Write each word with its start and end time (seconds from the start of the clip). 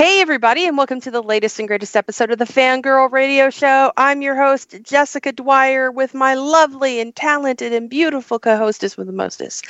Hey, 0.00 0.22
everybody, 0.22 0.66
and 0.66 0.78
welcome 0.78 1.02
to 1.02 1.10
the 1.10 1.22
latest 1.22 1.58
and 1.58 1.68
greatest 1.68 1.94
episode 1.94 2.30
of 2.30 2.38
the 2.38 2.46
Fangirl 2.46 3.12
Radio 3.12 3.50
Show. 3.50 3.92
I'm 3.98 4.22
your 4.22 4.34
host, 4.34 4.74
Jessica 4.82 5.30
Dwyer, 5.30 5.92
with 5.92 6.14
my 6.14 6.36
lovely 6.36 7.00
and 7.00 7.14
talented 7.14 7.74
and 7.74 7.90
beautiful 7.90 8.38
co 8.38 8.56
hostess 8.56 8.96
with 8.96 9.08
the 9.08 9.12
mostest, 9.12 9.66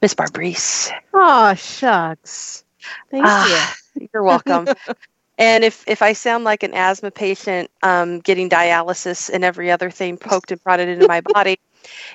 Miss 0.00 0.14
Barbrice. 0.14 0.92
Oh, 1.12 1.54
shucks. 1.54 2.62
Thank 3.10 3.24
Ah, 3.26 3.74
You're 4.14 4.22
welcome. 4.22 4.68
and 5.36 5.64
if, 5.64 5.82
if 5.88 6.00
I 6.00 6.12
sound 6.12 6.44
like 6.44 6.62
an 6.62 6.74
asthma 6.74 7.10
patient 7.10 7.68
um, 7.82 8.20
getting 8.20 8.48
dialysis 8.48 9.30
and 9.30 9.42
every 9.42 9.72
other 9.72 9.90
thing 9.90 10.16
poked 10.16 10.52
and 10.52 10.62
prodded 10.62 10.90
into 10.90 11.08
my 11.08 11.20
body, 11.34 11.58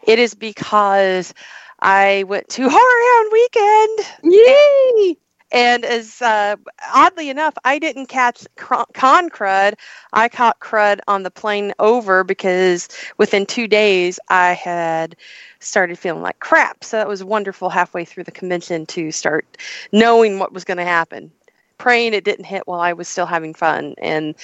it 0.03 0.19
is 0.19 0.35
because 0.35 1.33
I 1.81 2.23
went 2.29 2.47
to 2.47 2.61
Horror 2.71 2.79
Hound 2.79 3.29
Weekend. 3.33 4.15
you. 4.23 5.09
Yay! 5.09 5.17
And 5.51 5.85
as 5.85 6.21
uh, 6.21 6.57
oddly 6.93 7.29
enough, 7.29 7.53
I 7.63 7.79
didn't 7.79 8.07
catch 8.07 8.45
con 8.57 9.29
crud. 9.29 9.75
I 10.11 10.27
caught 10.27 10.59
crud 10.59 10.99
on 11.07 11.23
the 11.23 11.31
plane 11.31 11.73
over 11.79 12.23
because 12.23 12.89
within 13.17 13.45
two 13.45 13.67
days 13.67 14.19
I 14.29 14.53
had 14.53 15.15
started 15.59 15.97
feeling 15.97 16.21
like 16.21 16.39
crap. 16.39 16.83
So 16.83 16.97
that 16.97 17.07
was 17.07 17.23
wonderful 17.23 17.69
halfway 17.69 18.03
through 18.03 18.25
the 18.25 18.31
convention 18.31 18.85
to 18.87 19.11
start 19.11 19.57
knowing 19.91 20.37
what 20.39 20.53
was 20.53 20.65
going 20.65 20.77
to 20.77 20.83
happen. 20.83 21.31
Praying 21.77 22.13
it 22.13 22.23
didn't 22.23 22.45
hit 22.45 22.63
while 22.65 22.81
I 22.81 22.93
was 22.93 23.07
still 23.07 23.27
having 23.27 23.53
fun 23.53 23.95
and 23.99 24.35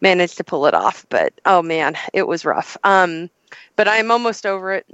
managed 0.00 0.36
to 0.36 0.44
pull 0.44 0.66
it 0.66 0.74
off. 0.74 1.04
But 1.08 1.32
oh 1.46 1.62
man, 1.62 1.96
it 2.12 2.28
was 2.28 2.44
rough. 2.44 2.76
Um, 2.84 3.30
but 3.74 3.88
I'm 3.88 4.10
almost 4.10 4.46
over 4.46 4.72
it. 4.72 4.86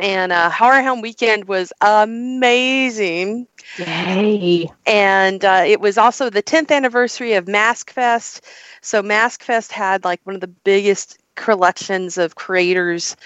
And 0.00 0.32
uh, 0.32 0.50
Horror 0.50 0.82
Hound 0.82 1.02
Weekend 1.02 1.44
was 1.46 1.72
amazing 1.80 3.46
Yay. 3.78 4.70
and 4.86 5.44
uh, 5.44 5.62
it 5.66 5.80
was 5.80 5.98
also 5.98 6.30
the 6.30 6.42
10th 6.42 6.70
anniversary 6.70 7.34
of 7.34 7.46
Mask 7.46 7.90
Fest. 7.92 8.44
So 8.80 9.02
Mask 9.02 9.42
Fest 9.42 9.72
had 9.72 10.04
like 10.04 10.20
one 10.24 10.34
of 10.34 10.40
the 10.40 10.46
biggest 10.48 11.18
collections 11.34 12.18
of 12.18 12.34
creators 12.34 13.16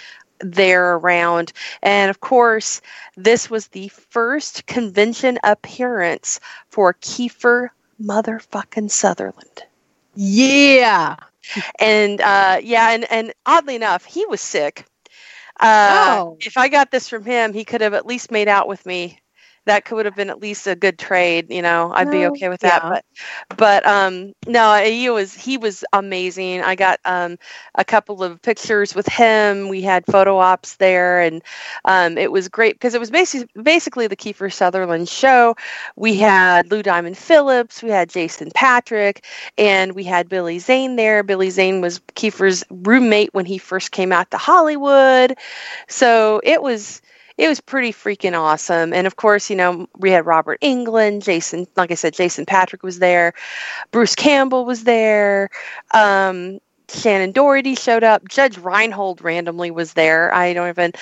there 0.41 0.95
around, 0.97 1.53
and 1.83 2.11
of 2.11 2.21
course, 2.21 2.81
this 3.17 3.49
was 3.49 3.69
the 3.69 3.89
first 3.89 4.67
convention 4.67 5.39
appearance 5.45 6.41
for 6.69 6.93
Kiefer 6.95 7.69
motherfucking 8.03 8.91
Sutherland. 8.91 9.63
Yeah. 10.17 11.17
And 11.79 12.21
uh, 12.21 12.59
yeah, 12.63 12.91
and 12.91 13.11
and 13.11 13.33
oddly 13.47 13.77
enough, 13.77 14.05
he 14.05 14.27
was 14.27 14.41
sick. 14.41 14.87
Uh, 15.61 16.19
Oh. 16.19 16.37
If 16.41 16.57
I 16.57 16.69
got 16.69 16.91
this 16.91 17.09
from 17.09 17.25
him, 17.25 17.53
he 17.53 17.65
could 17.65 17.81
have 17.81 17.95
at 17.95 18.07
least 18.07 18.31
made 18.31 18.49
out 18.49 18.69
with 18.69 18.85
me. 18.87 19.21
That 19.67 19.85
could 19.85 20.05
have 20.05 20.15
been 20.15 20.31
at 20.31 20.41
least 20.41 20.67
a 20.67 20.75
good 20.77 20.99
trade, 20.99 21.47
you 21.51 21.63
know. 21.63 21.93
I'd 21.95 22.11
be 22.11 22.27
okay 22.27 22.49
with 22.49 22.61
that. 22.61 22.83
yeah. 22.83 22.89
But, 22.89 23.05
but 23.57 23.87
um, 23.87 24.33
no, 24.47 24.75
he 24.83 25.09
was 25.11 25.35
he 25.35 25.57
was 25.59 25.85
amazing. 25.93 26.63
I 26.63 26.75
got 26.75 27.01
um 27.05 27.39
a 27.75 27.85
couple 27.85 28.23
of 28.23 28.41
pictures 28.43 28.95
with 28.95 29.09
him. 29.09 29.69
We 29.69 29.83
had 29.83 30.05
photo 30.07 30.39
ops 30.39 30.77
there, 30.77 31.21
and 31.21 31.43
um, 31.85 32.19
it 32.19 32.31
was 32.31 32.49
great 32.49 32.75
because 32.75 32.95
it 32.95 33.01
was 33.01 33.11
basically 33.11 33.49
basically 33.63 34.07
the 34.07 34.17
Kiefer 34.17 34.53
Sutherland 34.53 35.09
show. 35.09 35.57
We 35.97 36.17
had 36.17 36.71
Lou 36.71 36.83
Diamond 36.83 37.17
Phillips, 37.17 37.83
we 37.83 37.91
had 37.91 38.09
Jason 38.11 38.51
Patric, 38.55 39.25
and 39.59 39.95
we 39.95 40.05
had 40.05 40.29
Billy 40.29 40.59
Zane 40.59 40.97
there. 40.97 41.23
Billy 41.23 41.51
Zane 41.51 41.81
was 41.81 42.01
Kiefer's 42.15 42.65
roommate 42.71 43.33
when 43.35 43.47
he 43.47 43.59
first 43.59 43.93
came 43.93 44.13
out 44.13 44.31
to 44.31 44.37
Hollywood. 44.39 45.37
So 45.89 46.41
it 46.45 46.63
was 46.63 47.03
it 47.37 47.49
was 47.49 47.61
pretty 47.61 47.93
freaking 47.93 48.39
awesome. 48.39 48.93
And 48.93 49.07
of 49.07 49.17
course, 49.17 49.51
you 49.51 49.57
know, 49.57 49.89
we 49.97 50.11
had 50.11 50.27
Robert 50.27 50.61
Englund, 50.61 51.25
Jason, 51.25 51.67
like 51.77 51.91
I 51.91 51.95
said, 51.95 52.15
Jason 52.15 52.47
Patric 52.47 52.83
was 52.83 53.01
there, 53.01 53.33
Bruce 53.91 54.15
Campbell 54.15 54.65
was 54.65 54.85
there, 54.85 55.51
um, 55.93 56.61
Shannen 56.89 57.33
Doherty 57.33 57.75
showed 57.75 58.05
up, 58.05 58.29
Judge 58.29 58.59
Reinhold 58.59 59.23
randomly 59.23 59.71
was 59.71 59.95
there. 59.95 60.33
I 60.35 60.53
don't 60.53 60.69
even, 60.69 60.93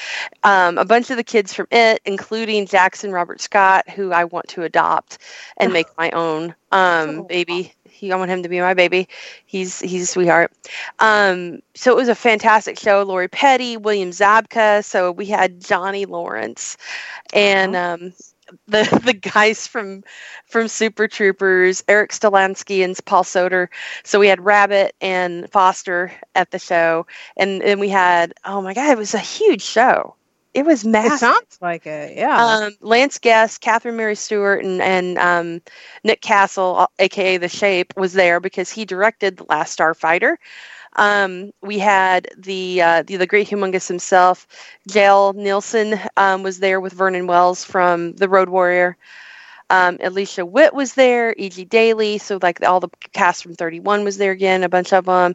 um, 0.45 0.79
a 0.79 0.85
bunch 0.85 1.11
of 1.11 1.17
the 1.17 1.25
kids 1.25 1.53
from 1.53 1.67
it, 1.71 2.01
including 2.05 2.67
Jackson 2.67 3.13
Robert 3.13 3.41
Scott, 3.41 3.89
who 3.91 4.13
I 4.13 4.25
want 4.25 4.49
to 4.49 4.63
adopt 4.63 5.19
and 5.57 5.73
make 5.73 5.87
my 5.99 6.11
own 6.13 6.55
um, 6.71 7.21
Oh. 7.21 7.23
baby. 7.25 7.73
He, 7.89 8.11
I 8.11 8.17
want 8.17 8.31
him 8.31 8.43
to 8.43 8.49
be 8.49 8.61
my 8.61 8.75
baby. 8.75 9.09
He's 9.47 9.79
he's 9.79 10.03
a 10.05 10.07
sweetheart. 10.07 10.51
Um, 10.99 11.61
so 11.75 11.93
it 11.93 11.97
was 11.97 12.09
a 12.09 12.15
fantastic 12.17 12.79
show. 12.79 13.03
Lori 13.03 13.29
Petty, 13.29 13.77
William 13.77 14.11
Zabka. 14.11 14.85
So 14.85 15.13
we 15.13 15.27
had 15.27 15.61
Johnny 15.61 16.05
Lawrence, 16.07 16.77
and 17.33 17.77
um, 17.77 18.13
the 18.67 19.01
the 19.05 19.13
guys 19.15 19.67
from 19.67 20.03
from 20.47 20.69
Super 20.69 21.09
Troopers, 21.09 21.83
Erik 21.89 22.11
Stolhanske 22.13 22.85
and 22.85 22.99
Paul 23.05 23.25
Soter. 23.25 23.71
So 24.05 24.19
we 24.21 24.29
had 24.29 24.41
Rabbit 24.45 24.95
and 25.01 25.51
Foster 25.51 26.13
at 26.35 26.51
the 26.51 26.59
show, 26.59 27.07
and 27.37 27.61
then 27.61 27.79
we 27.81 27.89
had 27.89 28.35
oh 28.45 28.63
my 28.63 28.75
god, 28.75 28.91
it 28.91 28.99
was 28.99 29.15
a 29.15 29.19
huge 29.19 29.63
show. 29.63 30.17
It 30.55 30.65
was 30.67 30.85
It 31.03 31.13
massive. 31.13 31.13
sounds 31.13 31.59
like 31.61 31.87
it. 31.87 32.17
Yeah. 32.17 32.57
Um, 32.67 32.73
Lance 32.81 33.19
Guest, 33.19 33.61
Catherine 33.61 33.97
Mary 33.97 34.15
Stewart, 34.15 34.65
and 34.65 34.81
and 34.81 35.19
um, 35.19 35.61
Nick 36.05 36.21
Castle, 36.23 36.87
aka 36.99 37.37
The 37.39 37.49
Shape, 37.49 37.95
was 37.97 38.13
there 38.13 38.41
because 38.41 38.71
he 38.71 38.85
directed 38.85 39.37
The 39.37 39.45
Last 39.49 39.79
Starfighter. 39.79 40.37
Um, 40.97 41.53
we 41.63 41.79
had 41.79 42.29
the, 42.37 42.83
uh, 42.83 43.03
the 43.03 43.17
the 43.17 43.27
great 43.27 43.49
humongous 43.49 43.89
himself, 43.89 44.47
Kjell 44.89 45.35
Nilsson, 45.35 45.99
um, 46.17 46.43
was 46.43 46.59
there 46.59 46.81
with 46.81 46.93
Vernon 46.93 47.27
Wells 47.27 47.65
from 47.65 48.13
The 48.15 48.29
Road 48.29 48.49
Warrior. 48.49 48.97
Um, 49.71 49.99
Alicia 50.03 50.45
Witt 50.45 50.75
was 50.75 50.95
there, 50.95 51.35
E.G. 51.39 51.65
Daily, 51.65 52.19
so 52.19 52.39
like 52.43 52.63
all 52.63 52.81
the 52.81 52.91
cast 53.13 53.43
from 53.43 53.55
31 53.55 54.05
was 54.05 54.19
there 54.19 54.33
again, 54.33 54.65
a 54.65 54.69
bunch 54.69 54.93
of 54.93 55.07
them. 55.07 55.35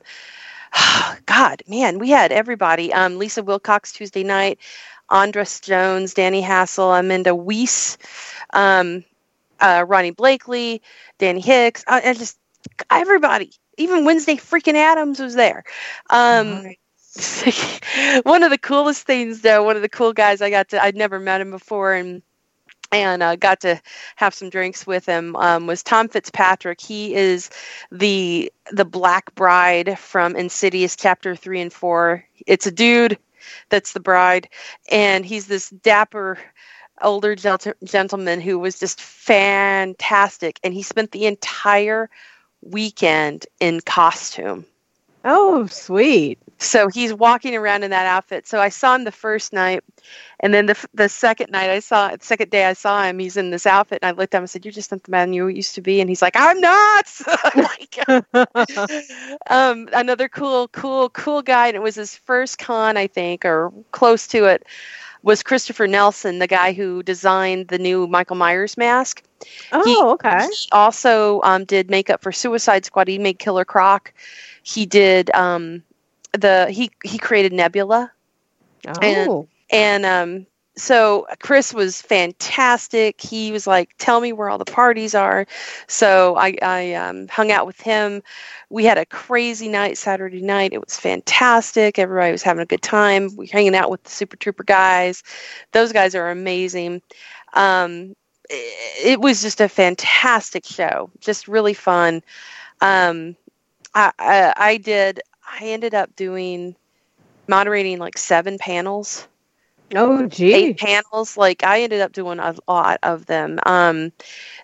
God, 1.25 1.63
man, 1.68 2.00
we 2.00 2.09
had 2.09 2.31
everybody. 2.31 2.94
Um, 2.94 3.18
Lisa 3.18 3.44
Wilcox 3.44 3.91
Tuesday 3.94 4.24
night, 4.24 4.59
Andras 5.09 5.59
Jones, 5.59 6.13
Danny 6.13 6.41
Hassel, 6.41 6.94
Amanda 6.94 7.34
Wyss, 7.35 7.97
um, 8.53 9.03
uh, 9.59 9.85
Ronee 9.85 10.16
Blakley, 10.16 10.81
Danny 11.19 11.41
Hicks, 11.41 11.84
uh, 11.88 12.01
and 12.03 12.18
just 12.18 12.38
everybody. 12.91 13.51
Even 13.78 14.06
Wednesday 14.06 14.36
freaking 14.36 14.76
Addams 14.76 15.20
was 15.20 15.36
there. 15.36 15.64
Um, 16.10 16.64
Nice. 16.64 16.78
one 18.24 18.44
of 18.44 18.52
the 18.52 18.58
coolest 18.58 19.04
things, 19.08 19.42
though, 19.42 19.64
one 19.64 19.76
of 19.76 19.82
the 19.82 19.90
cool 19.90 20.14
guys 20.14 20.42
I 20.42 20.50
got 20.50 20.70
to, 20.70 20.84
I'd 20.84 20.96
never 20.96 21.20
met 21.20 21.42
him 21.42 21.52
before, 21.52 21.94
and 21.94 22.22
and 22.92 23.22
uh, 23.22 23.36
got 23.36 23.62
to 23.62 23.82
have 24.16 24.34
some 24.34 24.50
drinks 24.50 24.88
with 24.88 25.06
him 25.06 25.36
um, 25.36 25.68
was 25.68 25.84
Tom 25.84 26.08
Fitzpatrick. 26.08 26.80
He 26.80 27.14
is 27.16 27.50
the 27.92 28.52
the 28.72 28.86
Black 28.86 29.34
Bride 29.36 30.00
from 30.00 30.36
Insidious 30.36 30.96
Chapter 30.96 31.36
Three 31.36 31.60
and 31.62 31.74
Four. 31.74 32.24
It's 32.46 32.68
a 32.68 32.72
dude 32.72 33.18
that's 33.70 33.94
the 33.94 34.00
bride, 34.00 34.50
and 34.90 35.26
he's 35.26 35.48
this 35.48 35.70
dapper 35.70 36.38
older 37.02 37.36
gent- 37.36 37.68
gentleman 37.84 38.42
who 38.42 38.58
was 38.60 38.80
just 38.80 39.02
fantastic, 39.02 40.60
and 40.64 40.74
he 40.74 40.84
spent 40.84 41.12
the 41.12 41.26
entire 41.26 42.10
weekend 42.62 43.45
in 43.59 43.81
costume. 43.81 44.66
Oh, 45.29 45.66
sweet. 45.68 46.40
So 46.57 46.88
he's 46.88 47.13
walking 47.13 47.56
around 47.56 47.84
in 47.84 47.91
that 47.91 48.06
outfit. 48.06 48.47
So 48.47 48.59
I 48.59 48.69
saw 48.69 48.95
him 48.95 49.03
the 49.03 49.12
first 49.12 49.51
night, 49.51 49.84
and 50.40 50.53
then 50.53 50.68
the 50.68 50.88
the 50.94 51.09
second 51.09 51.51
night 51.51 51.69
I 51.69 51.79
saw 51.79 52.16
the 52.16 52.23
second 52.23 52.50
day 52.50 52.66
I 52.66 52.73
saw 52.73 53.03
him, 53.03 53.19
he's 53.19 53.35
in 53.38 53.50
this 53.51 53.68
outfit, 53.68 54.00
and 54.01 54.07
I 54.07 54.18
looked 54.18 54.34
at 54.34 54.38
him 54.38 54.44
and 54.44 54.50
said, 54.50 54.66
"You're 54.66 54.72
just 54.72 54.91
not 54.91 55.03
the 55.03 55.12
man 55.12 55.34
you 55.34 55.47
used 55.50 55.75
to 55.75 55.81
be." 55.81 56.00
And 56.01 56.09
he's 56.09 56.22
like, 56.22 56.35
"I'm 56.35 56.59
not." 56.62 57.12
like, 57.56 58.09
um, 59.50 59.89
another 59.94 60.29
cool, 60.29 60.69
cool, 60.69 61.09
cool 61.09 61.41
guy, 61.41 61.68
and 61.68 61.75
it 61.75 61.81
was 61.81 61.95
his 61.95 62.16
first 62.16 62.57
con, 62.57 62.95
I 62.97 63.07
think, 63.07 63.44
or 63.44 63.72
close 63.91 64.28
to 64.28 64.45
it. 64.45 64.66
Was 65.24 65.44
Christopher 65.44 65.88
Nelson, 65.88 66.40
the 66.40 66.48
guy 66.48 66.74
who 66.74 67.04
designed 67.04 67.68
the 67.68 67.78
new 67.80 68.08
Michael 68.08 68.36
Myers 68.36 68.78
mask? 68.78 69.24
oh, 69.72 70.12
okay. 70.14 70.48
He 70.48 70.68
also 70.72 71.42
um, 71.44 71.66
did 71.66 71.90
makeup 71.90 72.22
for 72.22 72.32
Suicide 72.32 72.86
Squad. 72.86 73.08
He 73.08 73.18
made 73.20 73.40
Killer 73.40 73.66
Croc. 73.66 74.14
He 74.64 74.86
did 74.86 75.30
um, 75.36 75.84
the 76.34 76.69
he 76.69 76.92
he 77.04 77.18
created 77.18 77.54
Nebula, 77.54 78.12
and- 79.02 79.30
Oh, 79.30 79.48
and 79.69 80.06
um, 80.06 80.46
so 80.77 81.25
Chris 81.39 81.74
was 81.74 82.01
fantastic. 82.01 83.19
He 83.19 83.51
was 83.51 83.65
like, 83.65 83.95
"Tell 83.97 84.21
me 84.21 84.31
where 84.31 84.50
all 84.50 84.59
the 84.59 84.65
parties 84.65 85.15
are." 85.15 85.47
So 85.88 86.35
I 86.38 86.56
I 86.62 86.94
um, 86.94 87.27
hung 87.27 87.51
out 87.51 87.65
with 87.65 87.81
him. 87.81 88.21
We 88.69 88.85
had 88.85 88.97
a 88.97 89.06
crazy 89.06 89.68
night 89.68 89.97
Saturday 89.97 90.41
night. 90.41 90.74
It 90.74 90.83
was 90.83 90.97
fantastic. 90.97 91.97
Everybody 91.97 92.31
was 92.31 92.44
having 92.44 92.62
a 92.62 92.68
good 92.68 92.81
time. 92.81 93.35
We 93.35 93.45
were 93.45 93.51
hanging 93.51 93.75
out 93.75 93.89
with 93.89 94.03
the 94.03 94.12
Super 94.12 94.38
Trooper 94.38 94.63
guys. 94.63 95.24
Those 95.71 95.91
guys 95.91 96.15
are 96.15 96.29
amazing. 96.29 97.01
Um, 97.53 98.15
it 98.50 99.19
was 99.19 99.41
just 99.41 99.59
a 99.59 99.68
fantastic 99.68 100.65
show. 100.65 101.09
Just 101.19 101.47
really 101.47 101.74
fun. 101.74 102.21
Um, 102.81 103.35
I, 103.95 104.12
I 104.19 104.53
I 104.56 104.77
did. 104.77 105.21
I 105.59 105.65
ended 105.65 105.95
up 105.95 106.15
doing 106.15 106.75
moderating 107.47 107.97
like 107.97 108.18
seven 108.18 108.57
panels 108.59 109.27
oh, 109.95 110.28
gee. 110.28 110.54
eight 110.54 110.78
panels. 110.78 111.38
Like 111.38 111.63
I 111.63 111.81
ended 111.81 112.01
up 112.01 112.12
doing 112.12 112.39
a 112.39 112.56
lot 112.68 113.00
of 113.04 113.25
them. 113.25 113.60
Um, 113.66 114.12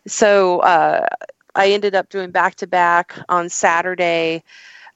so 0.08 0.60
uh, 0.60 1.08
I 1.56 1.72
ended 1.72 1.96
up 1.96 2.10
doing 2.10 2.32
back 2.32 2.56
to 2.56 2.68
back 2.68 3.18
on 3.30 3.50
Saturday. 3.50 4.44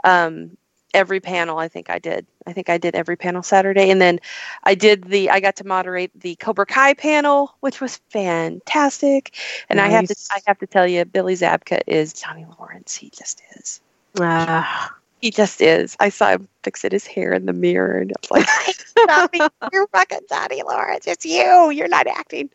Um, 0.03 0.57
every 0.93 1.19
panel 1.19 1.59
I 1.59 1.67
think 1.67 1.89
I 1.89 1.99
did. 1.99 2.25
I 2.45 2.53
think 2.53 2.69
I 2.69 2.77
did 2.77 2.95
every 2.95 3.17
panel 3.17 3.43
Saturday, 3.43 3.89
and 3.91 4.01
then 4.01 4.19
I 4.63 4.75
did 4.75 5.03
the. 5.03 5.29
I 5.29 5.39
got 5.39 5.57
to 5.57 5.67
moderate 5.67 6.11
the 6.19 6.35
Cobra 6.35 6.65
Kai 6.65 6.93
panel, 6.93 7.55
which 7.59 7.81
was 7.81 7.97
fantastic. 8.09 9.35
And 9.69 9.79
I 9.79 9.89
have 9.89 10.05
to. 10.05 10.15
I 10.31 10.39
have 10.47 10.59
to 10.59 10.67
tell 10.67 10.87
you, 10.87 11.05
Billy 11.05 11.35
Zabka 11.35 11.81
is 11.87 12.13
Johnny 12.13 12.45
Lawrence. 12.57 12.95
He 12.95 13.09
just 13.09 13.41
is. 13.57 13.81
Ah, 14.19 14.95
He 15.21 15.31
just 15.31 15.61
is. 15.61 15.97
I 15.99 16.09
saw 16.09 16.29
him 16.29 16.47
fixing 16.63 16.91
his 16.91 17.07
hair 17.07 17.33
in 17.33 17.45
the 17.45 17.53
mirror, 17.53 17.99
and 17.99 18.11
I 18.11 18.15
was 18.21 18.31
like, 18.31 18.75
"Stop 18.85 19.33
me! 19.33 19.39
You're 19.73 19.87
fucking 19.87 20.21
Johnny 20.29 20.61
Lawrence. 20.63 21.07
It's 21.07 21.25
you. 21.25 21.71
You're 21.71 21.87
not 21.87 22.07
acting." 22.07 22.49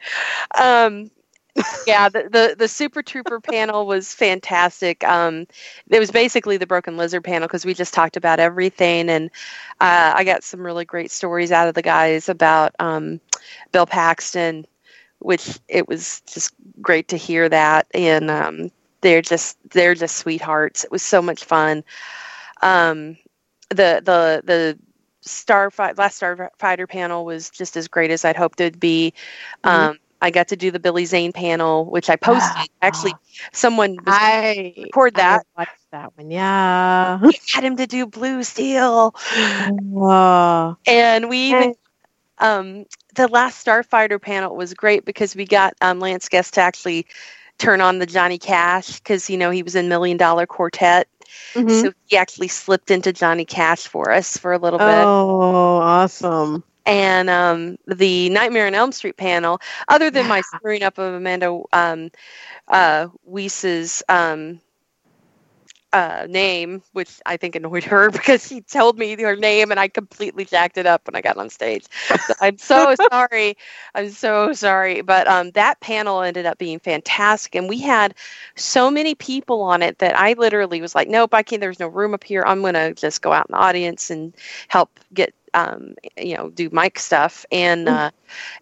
Um, 0.57 1.11
yeah, 1.87 2.09
the, 2.09 2.29
the 2.31 2.57
the 2.59 2.69
Super 2.69 3.03
Trooper 3.03 3.41
panel 3.43 3.87
was 3.87 4.15
fantastic. 4.15 5.05
Um, 5.05 5.47
it 5.89 5.99
was 5.99 6.11
basically 6.11 6.57
the 6.57 6.67
Broken 6.67 6.97
Lizard 6.97 7.25
panel 7.25 7.49
because 7.49 7.65
we 7.65 7.75
just 7.75 7.95
talked 7.95 8.17
about 8.17 8.41
everything, 8.41 9.11
and 9.11 9.31
uh, 9.81 10.13
I 10.17 10.25
got 10.25 10.45
some 10.45 10.65
really 10.65 10.85
great 10.85 11.11
stories 11.11 11.53
out 11.53 11.69
of 11.69 11.75
the 11.75 11.83
guys 11.83 12.29
about 12.29 12.75
um, 12.79 13.21
Bill 13.73 13.87
Paxton, 13.87 14.67
which 15.19 15.59
it 15.69 15.89
was 15.89 16.23
just 16.33 16.55
great 16.81 17.09
to 17.09 17.17
hear 17.17 17.49
that, 17.49 17.87
and 17.93 18.31
um, 18.31 18.71
they're 19.03 19.23
just 19.23 19.59
they're 19.71 19.95
just 19.95 20.17
sweethearts. 20.17 20.85
It 20.85 20.91
was 20.91 21.03
so 21.03 21.21
much 21.21 21.45
fun. 21.45 21.85
Um, 22.63 23.17
the 23.71 24.01
the 24.05 24.43
the 24.45 24.79
Starfight 25.21 25.99
last 25.99 26.21
Starfighter 26.21 26.89
panel 26.89 27.25
was 27.25 27.51
just 27.51 27.77
as 27.77 27.89
great 27.89 28.11
as 28.11 28.25
I'd 28.25 28.37
hoped 28.37 28.61
it'd 28.61 28.81
be. 28.81 29.13
Um, 29.65 29.99
I 30.21 30.31
got 30.31 30.49
to 30.49 30.57
do 30.57 30.71
the 30.71 30.79
Billy 30.79 31.05
Zane 31.05 31.33
panel, 31.33 31.85
which 31.87 32.09
I 32.09 32.17
posted. 32.17 32.69
Actually, 32.81 33.15
someone 33.53 33.97
I 34.07 34.73
record 34.79 35.15
that. 35.17 35.45
I 35.57 35.61
watched 35.61 35.91
that 35.91 36.17
one. 36.17 36.31
Yeah. 36.31 37.19
we 37.23 37.39
had 37.53 37.65
him 37.65 37.77
to 37.77 37.87
do 37.87 38.07
Blue 38.07 38.43
Steel, 38.45 39.15
Wow. 39.81 40.77
and 40.87 41.29
we 41.29 41.39
even 41.51 41.75
um, 42.39 42.87
the 43.15 43.29
last 43.29 43.65
Starfighter 43.65 44.21
panel 44.21 44.57
was 44.57 44.75
great 44.75 45.05
because 45.05 45.35
we 45.37 45.45
got 45.45 45.75
um, 45.81 46.01
Lance 46.01 46.29
Guest 46.29 46.55
to 46.55 46.61
actually 46.61 47.07
turn 47.59 47.81
on 47.81 47.99
the 47.99 48.07
Johnny 48.07 48.39
Cash 48.39 48.99
because 48.99 49.29
you 49.31 49.37
know 49.37 49.51
he 49.51 49.63
was 49.63 49.75
in 49.75 49.89
Million 49.89 50.17
Dollar 50.17 50.47
Quartet, 50.47 51.09
Mhm. 51.55 51.71
so 51.71 51.93
he 52.07 52.17
actually 52.17 52.49
slipped 52.49 52.91
into 52.91 53.13
Johnny 53.13 53.45
Cash 53.45 53.87
for 53.87 54.11
us 54.13 54.37
for 54.37 54.53
a 54.53 54.59
little 54.59 54.79
bit. 54.79 54.89
Oh, 54.89 55.79
awesome. 55.79 56.65
and 56.87 57.31
um, 57.31 57.77
the 57.87 58.29
Nightmare 58.31 58.67
on 58.67 58.75
Elm 58.75 58.93
Street 58.93 59.17
panel, 59.17 59.61
other 59.89 60.11
than 60.11 60.27
my 60.27 60.41
screwing 60.41 60.83
up 60.83 60.99
of 60.99 61.15
Amanda 61.15 61.61
um, 61.73 62.11
uh, 62.69 63.09
Wyss's 63.25 64.03
um, 64.09 64.61
uh, 65.93 66.27
name, 66.29 66.83
which 66.93 67.21
I 67.27 67.37
think 67.37 67.55
annoyed 67.55 67.85
her 67.85 68.11
because 68.13 68.47
she 68.47 68.61
told 68.63 68.99
me 68.99 69.21
her 69.21 69.37
name 69.37 69.71
and 69.71 69.79
I 69.79 69.89
completely 69.89 70.45
jacked 70.45 70.79
it 70.79 70.87
up 70.87 71.07
when 71.07 71.15
I 71.15 71.21
got 71.21 71.37
on 71.37 71.51
stage. 71.51 71.87
So 72.27 72.35
I'm 72.41 72.59
so 72.59 72.95
sorry. 73.11 73.57
I'm 73.95 74.11
so 74.11 74.53
sorry. 74.53 75.03
But 75.03 75.29
um, 75.29 75.51
that 75.53 75.81
panel 75.81 76.23
ended 76.23 76.47
up 76.47 76.59
being 76.59 76.79
fantastic. 76.79 77.55
And 77.55 77.69
we 77.69 77.79
had 77.81 78.15
so 78.57 78.91
many 78.91 79.15
people 79.15 79.63
on 79.63 79.83
it 79.83 79.99
that 79.99 80.19
I 80.19 80.33
literally 80.35 80.81
was 80.81 80.95
like, 80.95 81.09
nope, 81.09 81.35
I 81.35 81.43
can't. 81.43 81.61
There's 81.61 81.81
no 81.81 81.89
room 81.89 82.15
up 82.15 82.25
here. 82.25 82.43
I'm 82.47 82.61
going 82.61 82.75
to 82.75 82.95
just 82.95 83.23
go 83.23 83.33
out 83.33 83.47
in 83.49 83.53
the 83.53 83.59
audience 83.61 84.11
and 84.11 84.35
help 84.69 84.99
get 85.13 85.35
um, 85.55 85.95
you 86.17 86.35
know, 86.35 86.49
do 86.49 86.71
mic 86.71 86.99
stuff 86.99 87.45
and 87.53 87.87
uh, 87.87 88.11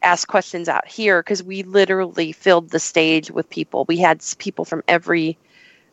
ask 0.02 0.26
questions 0.26 0.68
out 0.68 0.88
here 0.88 1.22
because 1.22 1.40
we 1.40 1.62
literally 1.62 2.32
filled 2.32 2.70
the 2.70 2.80
stage 2.80 3.30
with 3.30 3.48
people. 3.48 3.84
We 3.86 3.98
had 3.98 4.22
people 4.38 4.64
from 4.64 4.82
every 4.88 5.38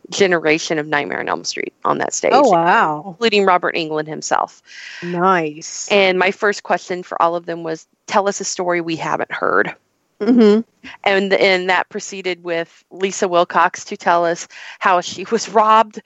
generation 0.10 0.80
of 0.80 0.88
Nightmare 0.88 1.20
on 1.20 1.28
Elm 1.30 1.44
Street 1.44 1.74
on 1.86 1.98
that 2.00 2.14
stage, 2.14 2.32
Oh, 2.34 2.50
wow. 2.50 3.06
including 3.08 3.46
Robert 3.46 3.76
Englund 3.76 4.08
himself. 4.08 4.62
Nice. 5.04 5.88
And 5.92 6.18
my 6.18 6.32
first 6.32 6.64
question 6.64 7.04
for 7.04 7.22
all 7.22 7.36
of 7.36 7.46
them 7.46 7.64
was, 7.64 7.88
"Tell 8.08 8.28
us 8.28 8.40
a 8.42 8.46
story 8.46 8.82
we 8.82 8.96
haven't 8.96 9.32
heard." 9.32 9.76
hmm 10.22 10.62
and 11.04 11.32
and 11.34 11.70
that 11.70 11.90
proceeded 11.90 12.44
with 12.44 12.84
Lisa 12.90 13.28
Wilcox 13.28 13.86
to 13.86 13.98
tell 13.98 14.26
us 14.26 14.48
how 14.80 15.02
she 15.02 15.26
was 15.32 15.48
robbed, 15.50 16.02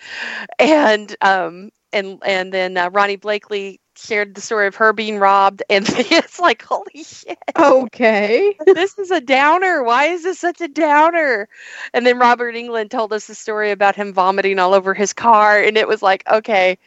and 0.59 1.15
um 1.21 1.71
and 1.93 2.19
and 2.25 2.53
then 2.53 2.77
uh, 2.77 2.89
Ronee 2.89 3.19
Blakley 3.19 3.79
shared 3.95 4.35
the 4.35 4.41
story 4.41 4.67
of 4.67 4.75
her 4.75 4.93
being 4.93 5.17
robbed, 5.19 5.63
and 5.69 5.85
it's 5.89 6.39
like 6.39 6.63
holy 6.63 7.03
shit, 7.03 7.37
Okay. 7.57 8.59
this 8.73 8.97
is 8.97 9.11
a 9.11 9.21
downer. 9.21 9.83
Why 9.83 10.05
is 10.05 10.23
this 10.23 10.39
such 10.39 10.61
a 10.61 10.67
downer? 10.67 11.47
And 11.93 12.05
then 12.05 12.19
Robert 12.19 12.55
Englund 12.55 12.89
told 12.89 13.13
us 13.13 13.27
the 13.27 13.35
story 13.35 13.71
about 13.71 13.95
him 13.95 14.13
vomiting 14.13 14.59
all 14.59 14.73
over 14.73 14.93
his 14.93 15.13
car, 15.13 15.59
and 15.61 15.77
it 15.77 15.87
was 15.87 16.01
like 16.01 16.23
okay. 16.29 16.77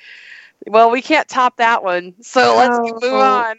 Well, 0.67 0.91
we 0.91 1.03
can't 1.03 1.29
top 1.29 1.57
that 1.59 1.83
one, 1.85 2.15
so 2.23 2.55
let's 2.55 2.81
move 2.81 3.03
Oh. 3.03 3.11
on. 3.21 3.57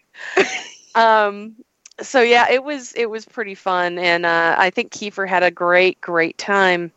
Um, 0.95 1.55
so 2.01 2.21
yeah, 2.21 2.49
it 2.51 2.63
was 2.63 2.93
it 2.93 3.09
was 3.09 3.25
pretty 3.25 3.55
fun, 3.55 3.97
and 3.99 4.25
uh, 4.25 4.55
I 4.57 4.69
think 4.71 4.91
Kiefer 4.91 5.27
had 5.27 5.43
a 5.43 5.51
great 5.51 6.01
great 6.01 6.37
time. 6.37 6.91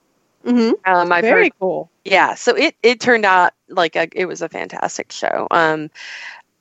hmm 0.44 0.72
Um, 0.84 1.12
I've 1.12 1.26
Very 1.26 1.28
heard, 1.28 1.50
cool. 1.60 1.90
Yeah. 2.10 2.34
So 2.34 2.54
it 2.54 2.76
it 2.82 3.00
turned 3.00 3.24
out 3.24 3.52
like 3.68 3.96
a, 3.96 4.08
it 4.12 4.26
was 4.26 4.42
a 4.42 4.48
fantastic 4.48 5.12
show. 5.12 5.46
Um, 5.50 5.90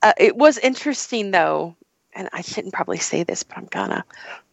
uh, 0.01 0.13
it 0.17 0.35
was 0.35 0.57
interesting 0.57 1.31
though, 1.31 1.75
and 2.13 2.29
I 2.33 2.41
shouldn't 2.41 2.73
probably 2.73 2.97
say 2.99 3.23
this, 3.23 3.43
but 3.43 3.57
I'm 3.57 3.65
gonna 3.65 4.03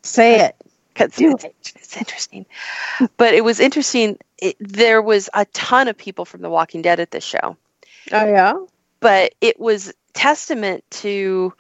Say 0.03 0.41
it. 0.41 0.57
because 0.93 1.13
it's, 1.19 1.73
it's 1.77 1.97
interesting. 1.97 2.47
But 3.17 3.35
it 3.35 3.43
was 3.45 3.61
interesting. 3.61 4.19
It, 4.39 4.57
there 4.61 5.01
was 5.03 5.31
a 5.35 5.45
ton 5.47 5.89
of 5.89 5.97
people 5.97 6.25
from 6.25 6.43
The 6.43 6.51
Walking 6.51 6.83
Dead 6.83 7.01
at 7.01 7.11
this 7.11 7.25
show. 7.25 7.57
Oh, 8.13 8.27
yeah. 8.27 8.55
but 9.01 9.35
it 9.41 9.59
was 9.59 9.93
testament 10.13 10.85
to 10.91 11.53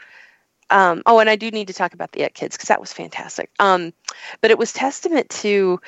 um, 0.71 1.03
oh 1.07 1.19
and 1.19 1.29
i 1.29 1.37
do 1.37 1.51
need 1.51 1.69
to 1.69 1.73
talk 1.75 1.95
about 1.95 2.13
the 2.13 2.23
it 2.23 2.35
kids 2.35 2.57
because 2.57 2.69
that 2.69 2.81
was 2.81 2.93
fantastic 2.93 3.51
um, 3.59 3.93
but 4.41 4.51
it 4.51 4.59
was 4.59 4.73
testament 4.73 5.29
to 5.31 5.81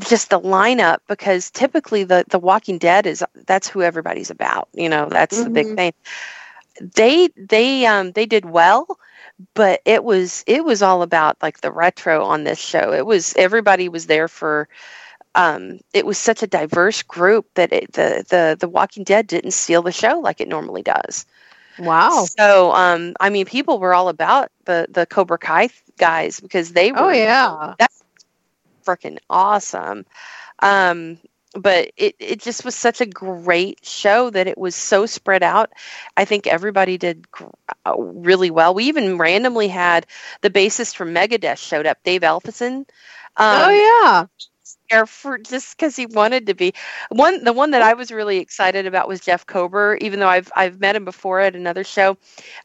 just 0.00 0.30
the 0.30 0.40
lineup 0.40 0.98
because 1.08 1.50
typically 1.50 2.04
the 2.04 2.24
the 2.30 2.38
walking 2.38 2.78
dead 2.78 3.06
is 3.06 3.24
that's 3.46 3.68
who 3.68 3.82
everybody's 3.82 4.30
about 4.30 4.68
you 4.74 4.88
know 4.88 5.08
that's 5.08 5.42
the 5.42 5.50
big 5.50 5.68
Mhm. 5.68 5.76
thing 5.76 5.92
they 6.96 7.28
they 7.36 7.84
um 7.86 8.12
they 8.12 8.26
did 8.26 8.44
well 8.44 8.86
but 9.54 9.80
it 9.84 10.02
was 10.04 10.44
it 10.46 10.64
was 10.64 10.82
all 10.82 11.02
about 11.02 11.36
like 11.42 11.60
the 11.60 11.70
retro 11.72 12.24
on 12.24 12.44
this 12.44 12.58
show 12.58 12.92
it 12.92 13.04
was 13.06 13.34
everybody 13.36 13.88
was 13.88 14.06
there 14.06 14.28
for 14.28 14.68
um, 15.34 15.78
it 15.94 16.04
was 16.06 16.18
such 16.18 16.42
a 16.42 16.46
diverse 16.46 17.02
group 17.02 17.46
that 17.54 17.72
it, 17.72 17.92
the 17.92 18.24
the 18.28 18.56
the 18.58 18.68
Walking 18.68 19.04
Dead 19.04 19.26
didn't 19.26 19.52
steal 19.52 19.82
the 19.82 19.92
show 19.92 20.18
like 20.20 20.40
it 20.40 20.48
normally 20.48 20.82
does. 20.82 21.24
Wow. 21.76 22.28
So, 22.38 22.72
um, 22.72 23.14
I 23.20 23.30
mean, 23.30 23.46
people 23.46 23.78
were 23.78 23.94
all 23.94 24.08
about 24.08 24.50
the 24.66 24.86
the 24.90 25.06
Cobra 25.06 25.38
Kai 25.38 25.68
guys 25.98 26.40
because 26.40 26.72
they 26.72 26.92
were 26.92 27.08
Oh, 27.08 27.10
yeah. 27.10 27.74
that's 27.78 28.01
freaking 28.84 29.18
awesome. 29.28 30.06
Um, 30.60 31.18
but 31.54 31.90
it, 31.96 32.16
it 32.18 32.40
just 32.40 32.64
was 32.64 32.74
such 32.74 33.00
a 33.00 33.06
great 33.06 33.84
show 33.84 34.30
that 34.30 34.46
it 34.46 34.56
was 34.56 34.74
so 34.74 35.06
spread 35.06 35.42
out. 35.42 35.70
I 36.16 36.24
think 36.24 36.46
everybody 36.46 36.98
did 36.98 37.30
gr- 37.30 37.44
uh, 37.84 37.94
really 37.98 38.50
well. 38.50 38.74
We 38.74 38.84
even 38.84 39.18
randomly 39.18 39.68
had 39.68 40.06
the 40.40 40.50
bassist 40.50 40.96
from 40.96 41.14
Megadeth 41.14 41.58
showed 41.58 41.86
up, 41.86 41.98
Dave 42.04 42.22
Ellefson. 42.22 42.76
Um, 42.76 42.86
oh, 43.36 43.70
yeah. 43.70 44.26
There 44.92 45.06
for 45.06 45.38
just 45.38 45.76
because 45.76 45.96
he 45.96 46.06
wanted 46.06 46.46
to 46.48 46.54
be. 46.54 46.74
One 47.10 47.44
the 47.44 47.52
one 47.52 47.72
that 47.72 47.82
I 47.82 47.94
was 47.94 48.12
really 48.12 48.38
excited 48.38 48.86
about 48.86 49.08
was 49.08 49.20
Jeff 49.20 49.46
Kober 49.46 49.98
even 50.00 50.20
though 50.20 50.28
I've 50.28 50.52
I've 50.56 50.80
met 50.80 50.96
him 50.96 51.04
before 51.04 51.40
at 51.40 51.56
another 51.56 51.84
show. 51.84 52.18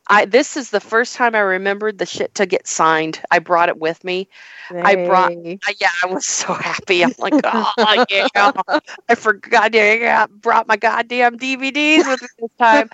I 0.08 0.26
this 0.26 0.58
is 0.58 0.70
the 0.72 0.82
first 0.82 1.16
time 1.16 1.36
I 1.36 1.40
remembered 1.40 1.98
the 1.98 2.06
shit 2.06 2.36
to 2.36 2.46
get 2.46 2.68
signed. 2.68 3.22
I 3.32 3.40
brought 3.40 3.70
it 3.70 3.80
with 3.80 4.04
me. 4.04 4.30
I 4.84 4.96
brought- 4.96 5.34
I, 5.68 5.76
yeah 5.82 5.90
I 6.04 6.08
was 6.08 6.26
so 6.26 6.54
happy. 6.54 7.04
I'm 7.04 7.14
like 7.20 7.36
oh 7.46 7.74
yeah. 8.10 8.52
I 9.10 9.16
forgot 9.16 9.74
yeah 9.74 10.26
I 10.30 10.34
brought 10.34 10.68
my 10.68 10.78
goddamn 10.78 11.38
DVDs 11.38 12.08
with 12.08 12.22
me 12.22 12.28
this 12.40 12.52
time. 12.60 12.90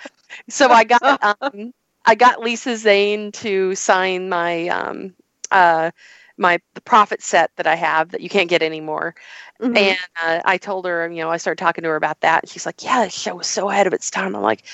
So 0.48 0.70
I 0.70 0.84
got 0.84 1.02
um 1.22 1.72
I 2.06 2.14
got 2.14 2.40
Lisa 2.40 2.76
Zane 2.76 3.32
to 3.32 3.74
sign 3.74 4.28
my 4.28 4.68
um 4.68 5.14
uh 5.50 5.90
my 6.38 6.58
the 6.74 6.80
profit 6.80 7.22
set 7.22 7.50
that 7.56 7.66
I 7.66 7.76
have 7.76 8.10
that 8.10 8.20
you 8.20 8.28
can't 8.28 8.48
get 8.50 8.62
anymore 8.62 9.14
Mhm. 9.60 9.76
and 9.78 9.98
uh, 10.22 10.40
I 10.44 10.58
told 10.58 10.84
her, 10.86 11.08
you 11.10 11.22
know, 11.22 11.30
I 11.30 11.36
started 11.36 11.62
talking 11.62 11.82
to 11.84 11.88
her 11.90 11.96
about 11.96 12.20
that. 12.22 12.42
And 12.42 12.50
she's 12.50 12.66
like, 12.66 12.82
yeah, 12.82 13.04
the 13.04 13.10
show 13.10 13.36
was 13.36 13.46
so 13.46 13.70
ahead 13.70 13.86
of 13.86 13.92
its 13.92 14.10
time. 14.10 14.34
I'm 14.34 14.42
like, 14.42 14.64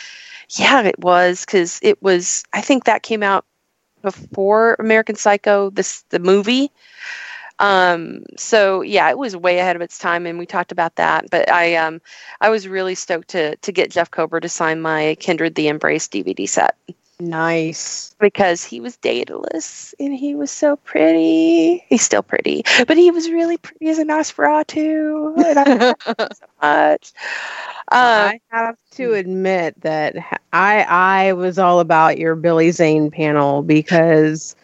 yeah, 0.50 0.83
it 0.83 0.99
was. 0.99 1.45
Because 1.45 1.79
it 1.83 2.02
was, 2.02 2.45
I 2.52 2.61
think 2.62 2.85
that 2.85 3.02
came 3.02 3.23
out 3.23 3.45
before 4.02 4.76
American 4.81 5.17
Psycho, 5.17 5.71
this 5.71 6.02
the 6.11 6.19
movie. 6.21 6.71
Um, 7.59 8.25
so 8.38 8.81
yeah, 8.83 9.11
it 9.11 9.19
was 9.19 9.37
way 9.37 9.59
ahead 9.59 9.76
of 9.76 9.83
its 9.83 9.99
time, 9.99 10.26
and 10.26 10.38
we 10.38 10.47
talked 10.47 10.73
about 10.73 10.97
that. 10.97 11.31
But 11.31 11.50
I, 11.50 11.76
um, 11.76 12.00
I 12.40 12.49
was 12.50 12.67
really 12.67 12.95
stoked 12.95 13.29
to 13.29 13.57
to 13.57 13.73
get 13.73 13.90
Jeff 13.90 14.11
Kober 14.11 14.40
to 14.40 14.49
sign 14.49 14.81
my 14.81 15.17
Kindred 15.21 15.55
the 15.55 15.69
Embrace 15.69 16.09
DVD 16.09 16.47
set. 16.47 16.76
Nice. 17.21 18.17
because 18.19 18.65
he 18.65 18.81
was 18.81 18.97
Daedalus 18.97 19.95
and 19.99 20.15
he 20.15 20.35
was 20.35 20.50
so 20.50 20.77
pretty. 20.77 21.85
He's 21.89 22.03
still 22.03 22.23
pretty, 22.23 22.65
but 22.87 22.97
he 22.97 23.11
was 23.11 23.31
really 23.31 23.57
pretty 23.59 23.89
as 23.89 23.99
a 23.99 24.05
Nosferatu. 24.05 25.37
And 25.45 25.59
I 25.59 25.67
so 26.33 26.47
much. 26.62 27.12
Um, 27.93 28.33
I 28.33 28.41
have 28.50 28.77
to 28.93 29.15
admit 29.15 29.81
that 29.83 30.17
I 30.53 30.83
I 30.89 31.33
was 31.35 31.59
all 31.59 31.81
about 31.81 32.19
your 32.19 32.35
Billy 32.37 32.71
Zane 32.71 33.11
panel 33.11 33.62
because 33.62 34.55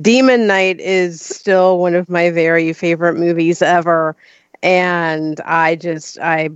Demon 0.00 0.46
Knight 0.46 0.80
is 0.80 1.20
still 1.20 1.78
one 1.78 1.94
of 1.94 2.08
my 2.08 2.30
very 2.30 2.72
favorite 2.72 3.16
movies 3.16 3.62
ever, 3.62 4.16
and 4.62 5.40
I 5.44 5.76
just 5.76 6.18
I 6.18 6.50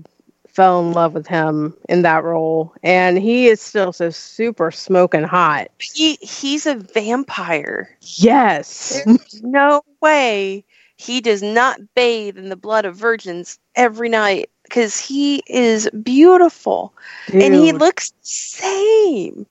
fell 0.55 0.81
in 0.81 0.93
love 0.93 1.15
with 1.15 1.27
him 1.27 1.75
in 1.89 2.03
that 2.03 2.25
role, 2.25 2.73
and 2.83 3.19
he 3.19 3.49
is 3.49 3.61
still 3.61 3.93
so 3.93 4.11
super 4.11 4.71
smoking 4.71 5.25
hot. 5.25 5.69
he 5.79 6.17
he's 6.21 6.67
a 6.67 6.77
vampire. 6.77 7.91
Yes, 8.01 9.05
There's 9.05 9.43
no 9.43 9.83
way 10.01 10.65
he 10.97 11.21
does 11.21 11.43
not 11.43 11.81
bathe 11.95 12.39
in 12.39 12.49
the 12.49 12.57
blood 12.57 12.85
of 12.85 12.97
virgins 12.97 13.59
every 13.75 14.09
night 14.09 14.51
because 14.63 14.99
he 14.99 15.43
is 15.47 15.89
beautiful 15.91 16.93
and 17.41 17.55
he 17.55 17.73
looks 17.73 18.11
the 18.11 18.17
same. 18.23 19.47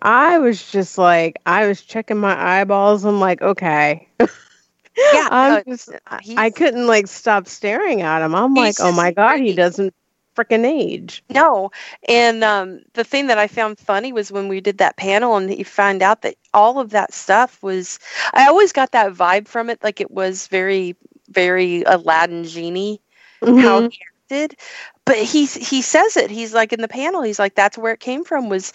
I 0.00 0.38
was 0.38 0.70
just 0.70 0.98
like, 0.98 1.38
I 1.46 1.66
was 1.66 1.82
checking 1.82 2.18
my 2.18 2.60
eyeballs. 2.60 3.04
I'm 3.04 3.20
like, 3.20 3.42
okay. 3.42 4.08
Yeah, 5.12 5.28
I'm 5.30 5.62
just, 5.68 5.90
Uh, 6.10 6.18
I 6.36 6.50
couldn't 6.50 6.86
like 6.86 7.06
stop 7.06 7.46
staring 7.46 8.02
at 8.02 8.22
him. 8.22 8.34
I'm 8.34 8.54
like, 8.54 8.76
oh 8.80 8.92
my 8.92 9.12
god, 9.12 9.40
he 9.40 9.54
doesn't 9.54 9.94
freaking 10.36 10.64
age. 10.66 11.22
No, 11.30 11.70
and 12.08 12.42
um, 12.44 12.80
the 12.94 13.04
thing 13.04 13.28
that 13.28 13.38
I 13.38 13.46
found 13.48 13.78
funny 13.78 14.12
was 14.12 14.32
when 14.32 14.48
we 14.48 14.60
did 14.60 14.78
that 14.78 14.96
panel, 14.96 15.36
and 15.36 15.56
you 15.56 15.64
find 15.64 16.02
out 16.02 16.22
that 16.22 16.36
all 16.54 16.78
of 16.78 16.90
that 16.90 17.12
stuff 17.12 17.62
was. 17.62 17.98
I 18.32 18.46
always 18.48 18.72
got 18.72 18.92
that 18.92 19.12
vibe 19.14 19.48
from 19.48 19.70
it, 19.70 19.82
like 19.82 20.00
it 20.00 20.10
was 20.10 20.46
very, 20.48 20.96
very 21.28 21.82
Aladdin 21.82 22.44
genie 22.44 23.00
how 23.54 23.82
Mhm. 23.82 23.90
he 23.90 23.98
acted. 24.30 24.58
But 25.04 25.18
he 25.18 25.46
he 25.46 25.82
says 25.82 26.16
it. 26.16 26.30
He's 26.30 26.54
like 26.54 26.72
in 26.72 26.80
the 26.80 26.88
panel. 26.88 27.22
He's 27.22 27.38
like, 27.38 27.54
that's 27.54 27.76
where 27.78 27.92
it 27.92 28.00
came 28.00 28.24
from. 28.24 28.48
Was, 28.48 28.72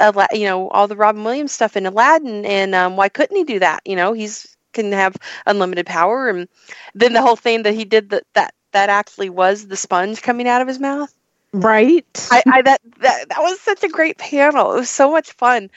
Ala- 0.00 0.28
you 0.32 0.44
know, 0.46 0.68
all 0.68 0.88
the 0.88 0.96
Robin 0.96 1.24
Williams 1.24 1.52
stuff 1.52 1.76
in 1.76 1.86
Aladdin, 1.86 2.44
and 2.44 2.74
um, 2.74 2.96
why 2.96 3.08
couldn't 3.08 3.36
he 3.36 3.44
do 3.44 3.58
that? 3.60 3.80
You 3.86 3.96
know, 3.96 4.12
he's 4.12 4.56
can 4.72 4.92
have 4.92 5.16
unlimited 5.46 5.86
power, 5.86 6.28
and 6.28 6.48
then 6.94 7.12
the 7.12 7.22
whole 7.22 7.36
thing 7.36 7.62
that 7.62 7.74
he 7.74 7.84
did 7.84 8.10
that 8.10 8.24
that 8.34 8.54
that 8.72 8.90
actually 8.90 9.30
was 9.30 9.66
the 9.66 9.76
sponge 9.76 10.22
coming 10.22 10.48
out 10.48 10.62
of 10.62 10.68
his 10.68 10.78
mouth. 10.80 11.12
right? 11.52 12.30
I, 12.30 12.42
I 12.50 12.62
that, 12.62 12.80
that 13.00 13.28
that 13.30 13.40
was 13.42 13.60
such 13.60 13.84
a 13.84 13.88
great 13.88 14.18
panel. 14.18 14.72
It 14.72 14.76
was 14.80 14.90
so 14.90 15.10
much 15.12 15.32
fun. 15.32 15.70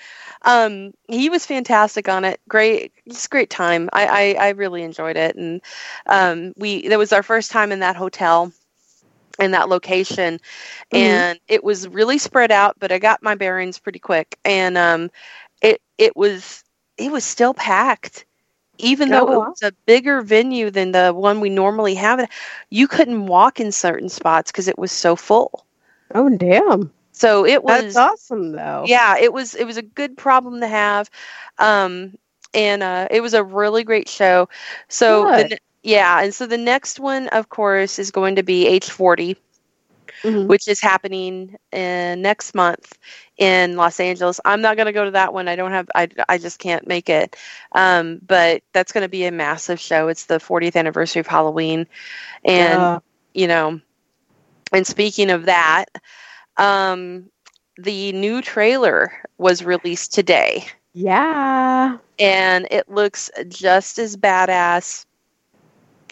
Um, 0.44 0.94
he 1.08 1.30
was 1.30 1.46
fantastic 1.46 2.08
on 2.10 2.24
it. 2.26 2.40
Great, 2.48 2.94
just 3.10 3.30
great 3.30 3.50
time. 3.50 3.90
I, 3.94 4.36
I 4.38 4.48
I 4.48 4.50
really 4.52 4.84
enjoyed 4.84 5.18
it, 5.18 5.36
and 5.36 5.62
um, 6.08 6.54
we 6.58 6.88
that 6.90 6.98
was 7.00 7.14
our 7.14 7.24
first 7.24 7.52
time 7.52 7.72
in 7.72 7.80
that 7.82 7.96
hotel, 7.96 8.54
in 9.40 9.52
that 9.52 9.70
location, 9.70 10.40
Mhm. 10.94 10.98
and 10.98 11.40
it 11.48 11.64
was 11.64 11.88
really 11.88 12.18
spread 12.20 12.52
out. 12.52 12.78
But 12.80 12.92
I 12.92 13.00
got 13.00 13.24
my 13.24 13.36
bearings 13.36 13.80
pretty 13.80 14.00
quick, 14.00 14.38
and 14.46 14.78
um, 14.78 15.12
it 15.62 15.82
it 15.98 16.16
was 16.16 16.64
it 16.98 17.12
was 17.12 17.26
still 17.26 17.54
packed. 17.54 18.26
Even 18.78 19.10
though 19.12 19.32
it 19.32 19.44
was 19.48 19.62
a 19.64 19.72
bigger 19.86 20.22
venue 20.22 20.70
than 20.72 20.92
the 20.92 21.14
one 21.14 21.40
we 21.40 21.50
normally 21.50 21.96
have, 21.96 22.30
you 22.70 22.88
couldn't 22.88 23.28
walk 23.28 23.60
in 23.60 23.72
certain 23.72 24.10
spots 24.10 24.52
because 24.52 24.68
it 24.68 24.78
was 24.78 24.92
so 24.92 25.16
full. 25.16 25.66
oh 26.14 26.30
damn, 26.38 26.92
So 27.12 27.46
it 27.46 27.64
was 27.64 27.94
that's 27.94 27.96
awesome 27.96 28.52
though. 28.52 28.84
yeah, 28.88 29.18
it 29.18 29.32
was 29.34 29.56
it 29.56 29.66
was 29.66 29.78
a 29.78 29.82
good 29.82 30.18
problem 30.18 30.62
to 30.62 30.68
have. 30.68 31.10
Um 31.58 32.18
and 32.54 32.84
uh 32.84 33.08
it 33.12 33.22
was 33.22 33.34
a 33.34 33.44
really 33.44 33.84
great 33.84 34.10
show. 34.10 34.50
So 34.88 35.26
the, 35.28 35.58
yeah, 35.84 36.22
and 36.24 36.34
so 36.34 36.46
the 36.48 36.58
next 36.58 37.00
one 37.00 37.28
of 37.30 37.50
course 37.50 38.00
is 38.00 38.12
going 38.12 38.36
to 38.36 38.44
be 38.44 38.66
H40, 38.68 39.38
Mhm. 40.26 40.48
which 40.48 40.68
is 40.68 40.82
happening 40.82 41.56
in 41.72 42.22
next 42.22 42.56
month 42.56 42.98
in 43.38 43.78
Los 43.78 44.00
Angeles. 44.00 44.40
I'm 44.44 44.62
not 44.62 44.76
going 44.76 44.88
to 44.88 44.92
go 44.92 45.06
to 45.06 45.12
that 45.12 45.34
one. 45.34 45.48
I 45.48 45.56
don't 45.56 45.72
have 45.72 45.88
I 45.96 46.08
I 46.28 46.38
just 46.40 46.58
can't 46.60 46.88
make 46.88 47.10
it. 47.10 47.36
Um 47.74 48.20
but 48.26 48.64
that's 48.74 48.92
going 48.92 49.04
to 49.04 49.10
be 49.10 49.26
a 49.26 49.32
massive 49.32 49.80
show. 49.80 50.08
It's 50.08 50.26
the 50.26 50.40
40th 50.40 50.76
anniversary 50.76 51.20
of 51.20 51.28
Halloween. 51.28 51.88
And 52.44 52.82
Uh, 52.82 53.00
you 53.34 53.48
know 53.48 53.80
and 54.74 54.88
speaking 54.88 55.30
of 55.30 55.46
that 55.46 55.86
um 56.58 57.30
the 57.78 58.12
new 58.14 58.42
trailer 58.42 59.12
was 59.38 59.64
released 59.64 60.14
today 60.14 60.66
yeah. 60.94 61.98
and 62.18 62.68
it 62.72 62.90
looks 62.90 63.30
just 63.50 64.00
as 64.00 64.16
badass 64.16 65.06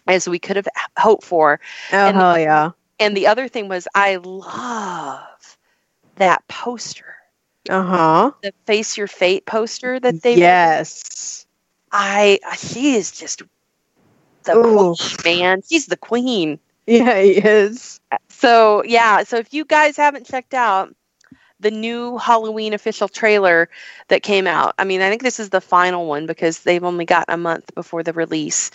as 0.07 0.27
we 0.27 0.37
could 0.39 0.57
have 0.57 0.67
hoped 0.99 1.23
for 1.23 1.59
Oh 1.93 1.97
And- 1.97 2.17
hell 2.17 2.37
yeah. 2.37 2.71
And 3.03 3.17
the 3.17 3.27
other 3.27 3.47
thing 3.49 3.69
was 3.69 3.87
i 3.95 4.15
love 4.17 5.57
that 6.17 6.47
poster 6.47 7.15
Uh 7.69 7.83
huh. 7.83 8.31
the 8.43 8.53
face 8.65 8.97
your 8.97 9.07
fate 9.07 9.45
poster 9.45 9.99
that 9.99 10.21
they 10.21 10.39
Yes. 10.39 11.45
i 11.91 12.39
she 12.57 12.95
is 12.95 13.11
just 13.11 13.43
the 14.45 14.55
Ooh. 14.55 14.95
queen 14.95 15.15
man 15.23 15.61
He's 15.67 15.87
the 15.87 15.97
queen 15.97 16.59
Yeah, 16.87 17.21
he 17.21 17.31
is. 17.37 17.99
So 18.29 18.83
yeah, 18.85 19.23
so 19.23 19.37
if 19.37 19.53
you 19.53 19.65
guys 19.65 19.97
haven't 19.97 20.25
checked 20.27 20.53
out 20.53 20.95
the 21.59 21.71
new 21.71 22.17
Halloween 22.17 22.73
official 22.73 23.07
trailer 23.07 23.69
that 24.09 24.23
came 24.23 24.47
out, 24.47 24.73
I 24.77 24.85
mean, 24.85 25.01
I 25.01 25.09
think 25.09 25.23
this 25.23 25.39
is 25.39 25.49
the 25.49 25.61
final 25.61 26.07
one 26.07 26.25
because 26.27 26.59
they've 26.61 26.83
only 26.83 27.05
got 27.05 27.25
a 27.29 27.37
month 27.37 27.73
before 27.75 28.03
the 28.03 28.13
release. 28.13 28.71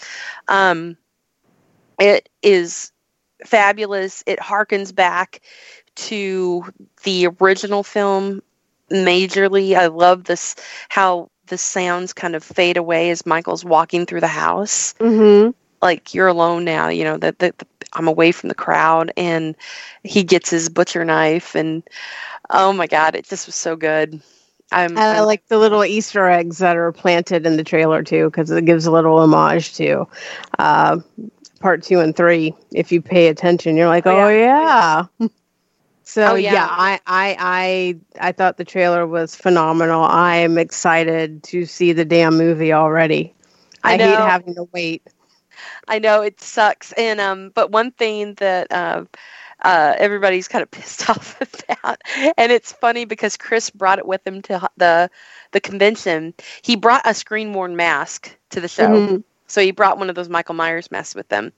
Um, 0.49 0.97
it 1.99 2.29
is 2.43 2.93
fabulous. 3.45 4.23
It 4.27 4.39
harkens 4.39 4.95
back 4.95 5.41
to 5.97 6.65
the 7.05 7.29
original 7.41 7.83
film 7.83 8.43
majorly. 8.91 9.75
I 9.77 9.87
love 9.87 10.25
this 10.25 10.55
how 10.89 11.31
the 11.47 11.59
sounds 11.59 12.13
kind 12.13 12.35
of 12.37 12.45
fade 12.45 12.77
away 12.77 13.11
as 13.11 13.25
Michael's 13.27 13.65
walking 13.65 14.05
through 14.07 14.21
the 14.21 14.27
house 14.27 14.95
Mm-hmm. 15.01 15.51
like 15.81 16.13
you're 16.15 16.27
alone 16.29 16.65
now 16.65 16.89
you 16.89 17.05
know 17.05 17.17
that 17.17 17.39
that 17.39 17.55
i'm 17.95 18.07
away 18.07 18.33
from 18.33 18.49
the 18.51 18.55
crowd 18.55 19.13
and 19.17 19.57
he 20.05 20.23
gets 20.25 20.51
his 20.51 20.69
butcher 20.69 21.05
knife 21.07 21.55
and 21.55 21.83
oh 22.51 22.73
my 22.75 22.87
god 22.87 23.15
it 23.15 23.25
just 23.27 23.47
was 23.47 23.55
so 23.55 23.77
good 23.77 24.21
i'm, 24.73 24.99
I 24.99 25.17
I'm- 25.17 25.25
like 25.25 25.47
the 25.49 25.57
little 25.59 25.85
Easter 25.87 26.29
eggs 26.29 26.59
that 26.59 26.77
are 26.77 26.93
planted 26.93 27.47
in 27.47 27.57
the 27.57 27.65
trailer 27.65 28.03
too, 28.03 28.27
because 28.29 28.51
it 28.51 28.67
gives 28.67 28.85
a 28.85 28.93
little 28.93 29.17
homage 29.19 29.73
to 29.77 30.07
uh, 30.59 30.99
part 31.61 31.83
two 31.83 32.01
and 32.01 32.15
three. 32.17 32.55
If 32.73 32.93
you 32.93 33.03
pay 33.03 33.29
attention, 33.29 33.77
you're 33.77 33.89
like, 33.89 34.07
Oh, 34.07 34.27
oh, 34.27 34.29
yeah. 34.29 35.05
so 36.05 36.33
Oh, 36.33 36.35
yeah. 36.35 36.53
yeah, 36.55 36.67
I, 36.71 37.01
I 37.07 37.37
I 38.19 38.29
I 38.29 38.33
thought 38.33 38.57
the 38.57 38.65
trailer 38.65 39.07
was 39.07 39.35
phenomenal. 39.35 40.03
I 40.03 40.37
am 40.37 40.59
excited 40.59 41.43
to 41.45 41.65
see 41.67 41.93
the 41.93 42.05
damn 42.05 42.37
movie 42.37 42.73
already. 42.73 43.35
I 43.83 43.95
I, 43.95 43.99
hate 43.99 44.21
having 44.21 44.55
to 44.57 44.65
wait. 44.73 45.03
I 45.89 45.99
know 45.99 46.23
it 46.23 46.41
sucks 46.41 46.93
and 46.93 47.21
um 47.21 47.51
but 47.55 47.71
one 47.71 47.93
thing 47.93 48.35
that 48.35 48.71
uh 48.73 49.05
uh, 49.63 49.95
everybody's 49.99 50.49
kind 50.49 50.63
of 50.63 50.71
pissed 50.73 51.09
off 51.11 51.41
about, 51.41 52.01
and 52.37 52.53
it's 52.53 52.73
funny 52.73 53.05
because 53.05 53.37
Chris 53.37 53.71
brought 53.71 53.99
it 53.99 54.07
with 54.07 54.27
him 54.27 54.43
to 54.43 54.69
the 54.77 55.11
the 55.53 55.61
convention. 55.61 56.35
He 56.63 56.77
brought 56.77 57.03
a 57.05 57.15
screen 57.15 57.53
worn 57.53 57.77
mask 57.77 58.37
to 58.51 58.61
the 58.61 58.69
show, 58.69 59.01
Mhm. 59.01 59.25
So 59.49 59.61
he 59.63 59.73
brought 59.73 59.99
one 59.99 60.11
of 60.11 60.17
those 60.17 60.29
Michael 60.29 60.55
Myers 60.55 60.91
masks 60.91 61.15
with 61.15 61.29
them, 61.29 61.53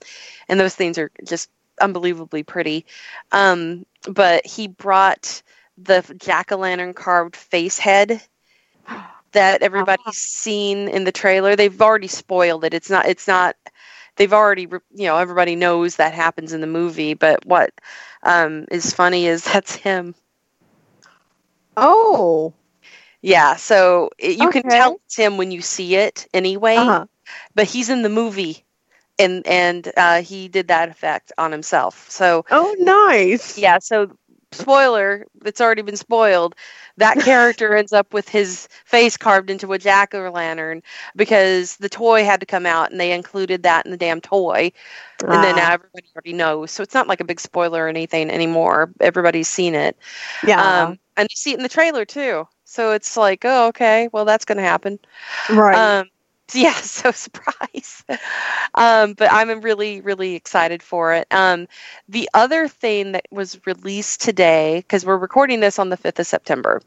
and 0.49 0.59
those 0.61 0.75
things 0.77 0.99
are 0.99 1.11
just 1.27 1.51
unbelievably 1.81 2.45
pretty. 2.45 2.87
Um, 3.33 3.87
but 4.09 4.47
he 4.47 4.69
brought 4.69 5.43
the 5.79 6.03
jack 6.19 6.53
o' 6.53 6.57
lantern 6.57 6.95
carved 6.95 7.37
face 7.37 7.79
head 7.79 8.21
that 9.33 9.63
everybody's 9.63 10.17
seen 10.17 10.89
in 10.89 11.05
the 11.05 11.13
trailer. 11.13 11.57
They've 11.57 11.81
already 11.81 12.09
spoiled 12.09 12.65
it. 12.65 12.75
It's 12.75 12.91
not. 12.91 13.07
It's 13.07 13.29
not. 13.29 13.57
They've 14.17 14.33
already, 14.33 14.63
you 14.63 15.07
know, 15.07 15.17
everybody 15.17 15.57
knows 15.57 15.97
that 15.97 16.15
happens 16.15 16.53
in 16.53 16.61
the 16.61 16.67
movie. 16.67 17.15
But 17.15 17.45
what 17.47 17.71
um, 18.23 18.67
is 18.71 18.93
funny 18.93 19.27
is 19.27 19.45
that's 19.53 19.75
him. 19.75 20.15
Oh, 21.77 22.55
Yeah. 23.23 23.57
So 23.57 24.11
it, 24.19 24.37
you 24.37 24.49
can 24.49 24.63
tell 24.69 24.97
it's 25.07 25.17
him 25.17 25.37
when 25.37 25.51
you 25.51 25.61
see 25.63 25.97
it 25.97 26.27
anyway. 26.33 26.91
uh-huh. 26.91 27.07
But 27.55 27.67
he's 27.67 27.89
in 27.89 28.03
the 28.03 28.09
movie 28.09 28.65
and 29.19 29.47
and 29.47 29.93
uh, 29.97 30.23
he 30.23 30.49
did 30.49 30.69
that 30.69 30.89
effect 30.89 31.33
on 31.39 31.53
himself 31.53 32.11
so 32.11 32.45
oh, 32.51 32.75
nice. 32.79 33.59
yeah 33.59 33.79
so 33.79 34.11
spoiler 34.53 35.27
it's 35.45 35.61
already 35.61 35.83
been 35.83 35.97
spoiled 35.97 36.57
that 36.97 37.19
character 37.25 37.77
ends 37.77 37.93
up 37.93 38.13
with 38.13 38.29
his 38.29 38.67
face 38.85 39.17
carved 39.17 39.49
into 39.49 39.73
a 39.73 39.79
jack-o'-lantern 39.79 40.83
because 41.15 41.77
the 41.77 41.89
toy 41.89 42.25
had 42.25 42.41
to 42.41 42.47
come 42.47 42.67
out 42.67 42.91
and 42.91 42.99
they 42.99 43.13
included 43.13 43.63
that 43.63 43.85
in 43.85 43.93
the 43.93 43.97
damn 43.97 44.21
toy 44.21 44.73
and 45.21 45.45
then 45.45 45.55
Ah, 45.55 45.59
now 45.59 45.73
everybody 45.75 46.07
already 46.17 46.33
knows 46.33 46.73
so 46.73 46.83
it's 46.83 46.95
not 46.95 47.07
like 47.07 47.21
a 47.21 47.25
big 47.25 47.39
spoiler 47.39 47.85
or 47.85 47.89
anything 47.89 48.29
anymore 48.29 48.93
everybody's 49.01 49.49
seen 49.49 49.77
it 49.77 49.97
yeah. 50.45 50.87
um, 50.87 50.99
and 51.21 51.29
you 51.31 51.37
see 51.37 51.53
it 51.53 51.59
in 51.59 51.63
the 51.63 51.69
trailer 51.69 52.05
too. 52.05 52.49
So 52.65 52.93
it's 52.93 53.17
like, 53.17 53.45
oh, 53.45 53.69
okay, 53.69 54.09
well, 54.13 54.25
that's 54.25 54.47
going 54.47 54.57
to 54.57 54.65
happen. 54.65 54.99
Right. 55.51 55.75
Um, 55.75 56.09
yeah, 56.55 56.75
so 56.75 57.11
surprise. 57.11 58.05
um, 58.75 59.15
but 59.15 59.31
I'm 59.33 59.61
really, 59.61 60.01
really 60.01 60.35
excited 60.35 60.83
for 60.83 61.15
it. 61.15 61.27
Um, 61.31 61.69
the 62.09 62.29
other 62.35 62.69
thing 62.69 63.13
that 63.13 63.27
was 63.31 63.61
released 63.67 64.21
today, 64.21 64.79
because 64.79 65.05
we're 65.05 65.17
recording 65.17 65.61
this 65.61 65.79
on 65.79 65.89
the 65.89 65.97
5th 65.97 66.19
of 66.21 66.27
September, 66.27 66.83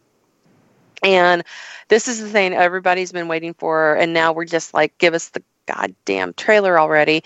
and 1.03 1.43
this 1.89 2.07
is 2.07 2.21
the 2.21 2.29
thing 2.29 2.53
everybody's 2.53 3.11
been 3.11 3.27
waiting 3.27 3.53
for, 3.53 3.95
and 3.95 4.13
now 4.13 4.33
we're 4.33 4.45
just 4.45 4.73
like, 4.73 4.97
give 4.97 5.13
us 5.13 5.29
the 5.29 5.43
goddamn 5.65 6.33
trailer 6.33 6.79
already, 6.79 7.21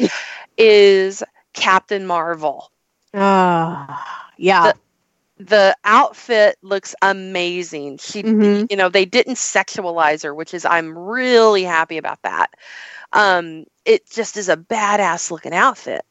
is 0.58 1.24
Captain 1.53 2.06
Marvel. 2.06 2.72
Ah, 3.13 4.32
yeah. 4.38 4.74
the 4.74 4.77
outfit 5.84 6.58
looks 6.62 6.96
amazing. 7.01 7.98
She, 7.98 8.24
Mhm. 8.24 8.67
you 8.70 8.75
know, 8.77 8.89
they 8.89 9.06
didn't 9.06 9.36
sexualize 9.36 10.24
her, 10.24 10.34
which 10.34 10.53
is 10.53 10.65
I'm 10.65 10.98
really 10.98 11.63
happy 11.63 11.98
about 11.98 12.22
that. 12.24 12.51
Um, 13.13 13.65
it 13.86 14.10
just 14.10 14.38
is 14.38 14.50
a 14.50 14.58
badass 14.58 15.32
looking 15.32 15.53
outfit, 15.53 16.03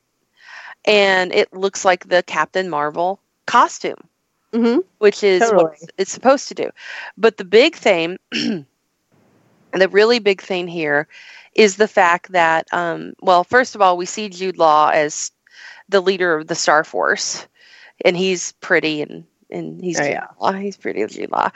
and 0.85 1.33
it 1.33 1.53
looks 1.53 1.85
like 1.85 2.07
the 2.09 2.23
Captain 2.23 2.69
Marvel 2.69 3.21
costume, 3.47 3.99
hmm 4.53 4.79
which 4.99 5.23
is 5.23 5.53
what 5.53 5.67
it's 5.99 6.13
supposed 6.13 6.49
to 6.49 6.55
do. 6.55 6.71
But 7.17 7.37
the 7.37 7.45
big 7.45 7.77
thing, 7.77 8.19
the 8.33 8.67
really 9.91 10.19
big 10.19 10.41
thing 10.41 10.67
here, 10.69 11.09
is 11.55 11.77
the 11.77 11.89
fact 11.89 12.33
that, 12.33 12.67
um, 12.73 13.15
well, 13.21 13.45
first 13.45 13.75
of 13.75 13.83
all, 13.83 13.97
we 13.97 14.07
see 14.07 14.29
Jude 14.29 14.59
Law 14.59 14.91
as 14.93 15.31
the 15.89 16.01
leader 16.01 16.37
of 16.37 16.47
the 16.47 16.55
Star 16.55 16.85
Force, 16.85 17.47
and 18.05 18.17
he's 18.17 18.53
pretty 18.61 19.03
and 19.03 19.25
and 19.51 19.83
he's 19.83 20.01
Oh, 20.01 20.05
yeah. 20.05 20.27
Law. 20.41 20.53
He's 20.53 20.77
pretty 20.77 21.27
Law. 21.27 21.51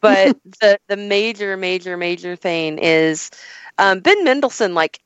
But 0.00 0.36
the 0.60 0.78
the 0.88 0.96
major, 0.96 1.56
major, 1.56 1.96
major 1.96 2.36
thing 2.36 2.78
is 2.78 3.30
um, 3.78 4.00
Ben 4.00 4.24
Mendelsohn. 4.24 4.74
Like 4.74 5.00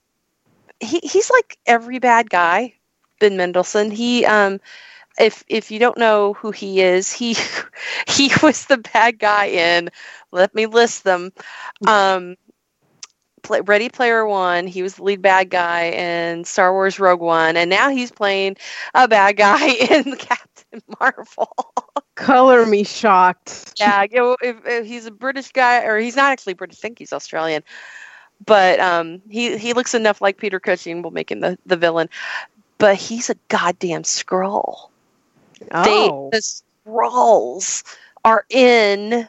he 0.80 1.00
he's 1.02 1.30
like 1.30 1.58
every 1.66 1.98
bad 1.98 2.28
guy. 2.30 2.74
Ben 3.20 3.36
Mendelsohn. 3.36 3.90
He 3.90 4.24
um 4.24 4.60
if 5.18 5.44
if 5.48 5.70
you 5.70 5.78
don't 5.78 5.98
know 5.98 6.34
who 6.34 6.50
he 6.50 6.80
is, 6.80 7.12
he 7.12 7.36
he 8.08 8.30
was 8.42 8.66
the 8.66 8.78
bad 8.78 9.18
guy 9.18 9.46
in. 9.46 9.90
Let 10.32 10.54
me 10.54 10.66
list 10.66 11.04
them. 11.04 11.32
Um, 11.86 12.36
play, 13.42 13.60
Ready 13.60 13.88
Player 13.88 14.26
One. 14.26 14.66
He 14.66 14.82
was 14.82 14.94
the 14.94 15.02
lead 15.04 15.22
bad 15.22 15.50
guy 15.50 15.84
in 15.90 16.44
Star 16.44 16.72
Wars 16.72 16.98
Rogue 16.98 17.20
One, 17.20 17.56
and 17.56 17.70
now 17.70 17.88
he's 17.90 18.10
playing 18.10 18.56
a 18.94 19.06
bad 19.08 19.36
guy 19.36 19.68
in 19.68 20.16
Captain 20.16 20.53
Marvel. 21.00 21.54
Color 22.14 22.66
me 22.66 22.84
shocked. 22.84 23.74
yeah, 23.78 24.02
you 24.02 24.16
know, 24.16 24.36
if, 24.40 24.56
if 24.64 24.86
he's 24.86 25.06
a 25.06 25.10
British 25.10 25.52
guy, 25.52 25.84
or 25.84 25.98
he's 25.98 26.16
not 26.16 26.32
actually 26.32 26.54
British. 26.54 26.78
I 26.78 26.82
think 26.82 26.98
he's 26.98 27.12
Australian. 27.12 27.62
But 28.44 28.80
um, 28.80 29.22
he 29.28 29.56
he 29.56 29.72
looks 29.72 29.94
enough 29.94 30.20
like 30.20 30.38
Peter 30.38 30.60
Cushing. 30.60 31.02
We'll 31.02 31.12
make 31.12 31.30
him 31.30 31.40
the, 31.40 31.58
the 31.66 31.76
villain. 31.76 32.08
But 32.78 32.96
he's 32.96 33.30
a 33.30 33.36
goddamn 33.48 34.02
Skrull. 34.02 34.90
Oh, 35.72 36.30
They 36.30 36.38
the 36.38 36.62
Skrulls 36.86 37.84
are 38.24 38.44
in 38.50 39.28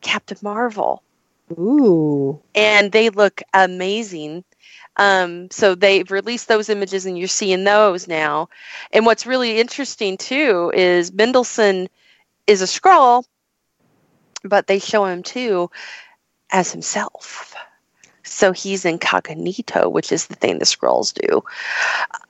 Captain 0.00 0.38
Marvel, 0.42 1.02
ooh, 1.52 2.40
and 2.54 2.92
they 2.92 3.10
look 3.10 3.42
amazing. 3.52 4.44
Um, 4.96 5.50
so 5.50 5.74
they've 5.74 6.10
released 6.10 6.48
those 6.48 6.68
images, 6.68 7.06
and 7.06 7.18
you're 7.18 7.28
seeing 7.28 7.64
those 7.64 8.08
now. 8.08 8.48
And 8.92 9.06
what's 9.06 9.26
really 9.26 9.58
interesting 9.58 10.16
too 10.16 10.72
is 10.74 11.12
Mendelsohn 11.12 11.88
is 12.46 12.62
a 12.62 12.66
Skrull, 12.66 13.24
but 14.44 14.66
they 14.66 14.78
show 14.78 15.04
him 15.04 15.22
too 15.22 15.70
as 16.50 16.72
himself. 16.72 17.54
So 18.22 18.52
he's 18.52 18.84
incognito, 18.84 19.88
which 19.88 20.10
is 20.10 20.26
the 20.26 20.34
thing 20.34 20.58
the 20.58 20.64
Skrulls 20.64 21.14
do. 21.14 21.44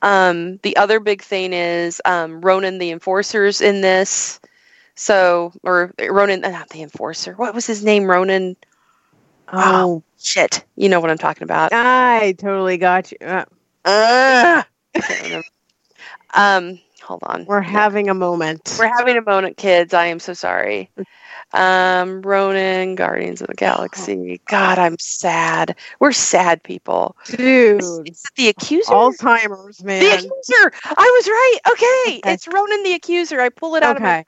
Um, 0.01 0.57
the 0.57 0.77
other 0.77 0.99
big 0.99 1.21
thing 1.21 1.53
is 1.53 2.01
um, 2.05 2.41
Ronan 2.41 2.77
the 2.77 2.91
Enforcer's 2.91 3.61
in 3.61 3.81
this. 3.81 4.39
So, 4.95 5.53
or 5.63 5.93
Ronan, 5.99 6.43
uh, 6.43 6.49
not 6.49 6.69
the 6.69 6.81
Enforcer. 6.81 7.33
What 7.33 7.55
was 7.55 7.65
his 7.65 7.83
name? 7.83 8.09
Ronan. 8.09 8.55
Oh, 9.53 10.03
Shit, 10.19 10.63
you 10.75 10.89
know 10.89 10.99
what 10.99 11.09
I'm 11.09 11.17
talking 11.17 11.43
about. 11.43 11.71
I 11.73 12.33
totally 12.37 12.77
got 12.77 13.11
you. 13.11 13.17
Uh, 13.21 13.45
Uh, 13.85 14.63
I 14.95 14.99
can't 14.99 15.23
remember. 15.23 15.47
um, 16.33 16.79
hold 17.01 17.21
on. 17.23 17.45
we're 17.45 17.61
having 17.61 18.09
a 18.09 18.13
moment. 18.13 18.75
We're 18.77 18.93
having 18.97 19.17
a 19.17 19.21
moment, 19.21 19.57
kids. 19.57 19.93
I 19.93 20.07
am 20.07 20.19
so 20.19 20.33
sorry. 20.33 20.89
Um, 21.53 22.21
Ronan, 22.21 22.95
Guardians 22.95 23.41
of 23.41 23.47
the 23.47 23.53
Galaxy. 23.53 24.41
God, 24.47 24.77
I'm 24.77 24.99
sad. 24.99 25.77
We're 25.99 26.11
sad 26.11 26.61
people. 26.63 27.15
Dude, 27.25 27.81
Is 27.81 28.23
the 28.35 28.49
accuser? 28.49 28.91
Alzheimer's, 28.91 29.83
man. 29.83 30.01
the 30.01 30.09
accuser. 30.11 30.73
I 30.83 31.11
was 31.15 31.27
right. 31.27 31.59
Okay. 31.71 32.17
Okay. 32.19 32.33
It's 32.33 32.47
Ronan 32.47 32.83
the 32.83 32.93
accuser. 32.93 33.39
I 33.39 33.49
pull 33.49 33.75
it 33.75 33.83
out 33.83 33.95
of 33.95 34.01
my 34.01 34.19
okay. 34.19 34.25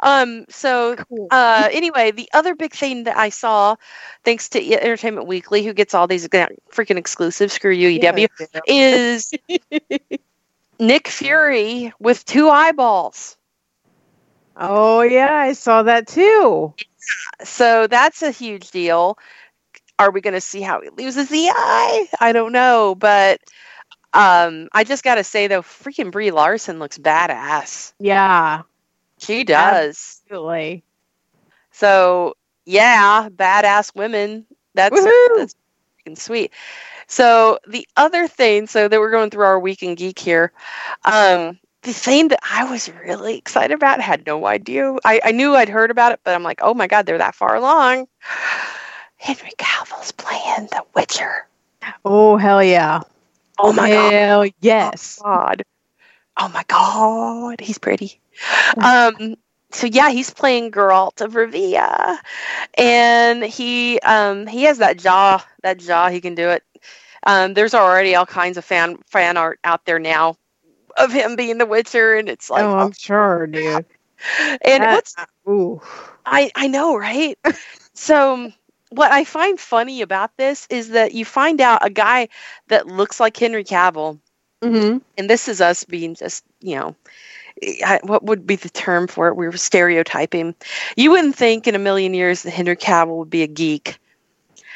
Um 0.00 0.44
so 0.48 0.96
Cool. 0.96 1.28
uh 1.30 1.68
anyway, 1.72 2.10
the 2.10 2.28
other 2.32 2.54
big 2.54 2.72
thing 2.72 3.04
that 3.04 3.16
I 3.16 3.28
saw, 3.30 3.76
thanks 4.24 4.50
to 4.50 4.74
Entertainment 4.74 5.26
Weekly, 5.26 5.64
who 5.64 5.72
gets 5.72 5.94
all 5.94 6.06
these 6.06 6.28
freaking 6.28 6.96
exclusives, 6.98 7.54
screw 7.54 7.72
you, 7.72 7.88
EW, 7.88 8.28
Yeah, 8.38 8.60
is 8.66 9.32
Nick 10.78 11.08
Fury 11.08 11.92
with 11.98 12.24
two 12.24 12.48
eyeballs. 12.48 13.36
Oh 14.56 15.02
yeah, 15.02 15.32
I 15.32 15.52
saw 15.52 15.82
that 15.82 16.06
too. 16.06 16.72
So 17.44 17.86
that's 17.86 18.22
a 18.22 18.30
huge 18.30 18.70
deal. 18.70 19.18
Are 19.98 20.10
we 20.10 20.20
going 20.20 20.34
to 20.34 20.40
see 20.40 20.60
how 20.60 20.80
he 20.80 20.90
loses 20.90 21.28
the 21.28 21.48
eye? 21.50 22.08
I 22.20 22.32
don't 22.32 22.52
know, 22.52 22.94
but 22.94 23.40
um, 24.12 24.68
I 24.72 24.84
just 24.84 25.04
got 25.04 25.16
to 25.16 25.24
say 25.24 25.46
though, 25.46 25.62
freaking 25.62 26.10
Brie 26.10 26.30
Larson 26.30 26.78
looks 26.78 26.98
badass. 26.98 27.92
Yeah, 27.98 28.62
She 29.18 29.44
does. 29.44 30.20
absolutely. 30.28 30.84
So 31.72 32.34
yeah, 32.64 33.28
badass 33.30 33.94
women. 33.94 34.46
That's 34.74 34.98
Woohoo! 34.98 35.36
that's 35.36 35.54
freaking 36.06 36.18
sweet. 36.18 36.52
So 37.06 37.58
the 37.68 37.86
other 37.96 38.26
thing, 38.26 38.66
so 38.66 38.88
that 38.88 39.00
we're 39.00 39.10
going 39.10 39.30
through 39.30 39.44
our 39.44 39.60
week 39.60 39.82
in 39.82 39.94
geek 39.94 40.18
here. 40.18 40.52
Um, 41.04 41.58
the 41.82 41.92
thing 41.92 42.28
that 42.28 42.40
I 42.42 42.64
was 42.64 42.90
really 43.04 43.38
excited 43.38 43.72
about, 43.72 44.00
had 44.00 44.26
no 44.26 44.46
idea. 44.46 44.96
I, 45.04 45.20
I 45.24 45.30
knew 45.30 45.54
I'd 45.54 45.68
heard 45.68 45.92
about 45.92 46.12
it, 46.12 46.20
but 46.24 46.34
I'm 46.34 46.42
like, 46.42 46.58
oh 46.62 46.74
my 46.74 46.88
god, 46.88 47.06
they're 47.06 47.18
that 47.18 47.36
far 47.36 47.54
along. 47.54 48.08
Henry 49.18 49.52
Cavill's 49.56 50.12
playing 50.12 50.68
The 50.72 50.82
Witcher. 50.94 51.46
Oh 52.04 52.36
hell 52.36 52.62
yeah! 52.62 53.02
Oh 53.58 53.72
my 53.72 53.88
god. 53.88 54.12
hell 54.12 54.46
yes! 54.60 55.20
God. 55.22 55.62
Oh 56.36 56.48
my 56.48 56.64
God, 56.68 57.60
he's 57.60 57.78
pretty. 57.78 58.20
Um, 58.80 59.36
so 59.72 59.86
yeah, 59.86 60.10
he's 60.10 60.30
playing 60.30 60.70
Geralt 60.72 61.20
of 61.20 61.32
Rivia, 61.34 62.18
and 62.76 63.42
he 63.44 63.98
um 64.00 64.46
he 64.46 64.64
has 64.64 64.78
that 64.78 64.98
jaw, 64.98 65.44
that 65.62 65.78
jaw. 65.78 66.08
He 66.08 66.20
can 66.20 66.34
do 66.34 66.50
it. 66.50 66.62
Um, 67.24 67.54
there's 67.54 67.74
already 67.74 68.14
all 68.14 68.26
kinds 68.26 68.56
of 68.58 68.64
fan 68.64 68.98
fan 69.06 69.36
art 69.36 69.58
out 69.64 69.84
there 69.86 69.98
now 69.98 70.36
of 70.96 71.12
him 71.12 71.36
being 71.36 71.58
the 71.58 71.66
Witcher, 71.66 72.16
and 72.16 72.28
it's 72.28 72.50
like, 72.50 72.64
oh, 72.64 72.78
I'm 72.78 72.92
sure, 72.92 73.46
dude. 73.46 73.86
and 74.62 74.82
That- 74.82 74.90
what's 74.90 75.14
Ooh, 75.48 75.80
I 76.24 76.50
I 76.54 76.68
know, 76.68 76.96
right? 76.96 77.38
so 77.94 78.52
what 78.90 79.10
I 79.12 79.24
find 79.24 79.58
funny 79.58 80.02
about 80.02 80.36
this 80.36 80.66
is 80.70 80.90
that 80.90 81.12
you 81.12 81.24
find 81.24 81.60
out 81.60 81.84
a 81.84 81.90
guy 81.90 82.28
that 82.68 82.86
looks 82.86 83.20
like 83.20 83.36
Henry 83.36 83.64
Cavill 83.64 84.18
hmm 84.62 84.98
and 85.18 85.30
this 85.30 85.48
is 85.48 85.60
us 85.60 85.84
being 85.84 86.14
just 86.14 86.44
you 86.60 86.76
know 86.76 86.96
I, 87.62 88.00
what 88.02 88.22
would 88.24 88.46
be 88.46 88.56
the 88.56 88.68
term 88.68 89.06
for 89.06 89.28
it? 89.28 89.36
We 89.36 89.46
were 89.46 89.56
stereotyping. 89.56 90.54
You 90.96 91.12
wouldn't 91.12 91.36
think 91.36 91.66
in 91.66 91.74
a 91.74 91.78
million 91.78 92.12
years 92.14 92.42
that 92.42 92.50
henry 92.50 92.76
cavill 92.76 93.18
would 93.18 93.30
be 93.30 93.42
a 93.42 93.46
geek. 93.46 93.98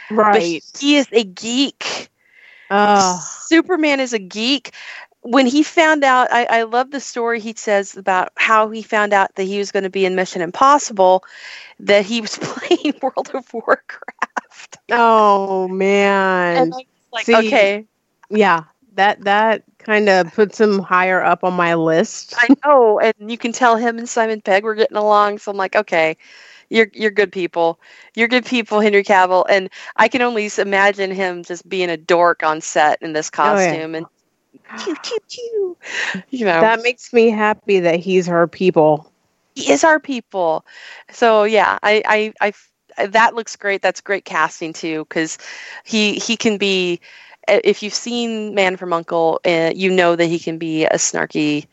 But 0.09 0.17
right. 0.17 0.63
he 0.79 0.97
is 0.97 1.07
a 1.13 1.25
geek. 1.25 2.09
Oh, 2.71 3.21
superman 3.49 4.01
is 4.01 4.13
a 4.13 4.19
geek. 4.19 4.75
When 5.23 5.47
he 5.47 5.63
found 5.63 6.05
out 6.05 6.33
I, 6.33 6.45
I 6.45 6.63
love 6.63 6.91
the 6.91 7.01
story 7.01 7.41
he 7.41 7.55
says 7.57 7.97
about 7.97 8.33
how 8.37 8.71
he 8.71 8.83
found 8.83 9.13
out 9.13 9.35
that 9.35 9.45
he 9.45 9.59
was 9.59 9.73
going 9.73 9.83
to 9.83 9.91
be 9.91 10.07
in 10.07 10.15
mission 10.15 10.41
impossible 10.41 11.25
that 11.81 12.07
he 12.07 12.21
was 12.21 12.39
playing 12.41 12.95
world 13.03 13.31
of 13.35 13.53
warcraft. 13.53 14.79
Oh 14.91 15.69
man. 15.69 16.71
like 17.13 17.27
See, 17.27 17.35
okay. 17.35 17.87
yeah, 18.31 18.65
that 19.01 19.25
that 19.25 19.65
kind 19.79 20.09
of 20.09 20.35
puts 20.35 20.61
him 20.61 20.79
higher 20.81 21.23
up 21.23 21.45
on 21.45 21.55
my 21.55 21.75
list. 21.75 22.37
I 22.37 22.49
know, 22.65 23.01
and 23.01 23.31
you 23.31 23.39
can 23.39 23.53
tell 23.53 23.77
him 23.77 23.99
and 23.99 24.09
Simon 24.09 24.41
Pegg 24.41 24.65
were 24.65 24.75
getting 24.75 24.97
along. 24.97 25.39
So 25.39 25.51
I'm 25.51 25.57
like, 25.57 25.77
okay, 25.77 26.17
you're 26.71 26.89
you're 26.95 27.11
good 27.11 27.33
people. 27.33 27.81
You're 28.15 28.29
good 28.29 28.47
people, 28.47 28.81
Henry 28.81 29.05
Cavill, 29.05 29.47
and 29.49 29.71
I 29.97 30.09
can 30.09 30.23
only 30.23 30.51
imagine 30.59 31.11
him 31.11 31.45
just 31.45 31.69
being 31.69 31.91
a 31.91 31.97
dork 31.97 32.43
on 32.43 32.61
set 32.61 33.03
in 33.03 33.13
this 33.13 33.31
Oh, 33.43 33.59
yeah. 33.59 33.81
costume 33.81 33.95
and 33.95 34.07
choo 34.77 34.97
choo 35.03 35.19
choo. 35.29 35.77
You 36.31 36.45
know, 36.47 36.69
That 36.69 36.83
makes 36.83 37.13
me 37.13 37.31
happy 37.31 37.81
that 37.81 38.01
he's 38.01 38.27
her 38.27 38.47
people. 38.47 39.11
he 39.55 39.71
is 39.73 39.85
our 39.85 40.01
people. 40.01 40.65
So 41.11 41.45
yeah, 41.45 41.79
I, 41.83 42.33
I, 42.41 42.53
I 42.99 43.07
that 43.07 43.35
looks 43.35 43.57
great. 43.57 43.83
That's 43.83 44.01
great 44.01 44.25
casting 44.25 44.73
too, 44.73 45.05
because 45.09 45.39
he 45.85 46.15
he 46.15 46.37
can 46.37 46.59
be. 46.59 47.01
If 47.51 47.83
you've 47.83 47.95
seen 47.95 48.55
Man 48.55 48.77
from 48.77 48.93
Uncle, 48.93 49.41
uh, 49.45 49.73
you 49.75 49.91
know 49.91 50.17
that 50.17 50.27
he 50.27 50.39
can 50.39 50.59
be 50.59 50.85
a 50.85 50.95
snarky 50.95 51.67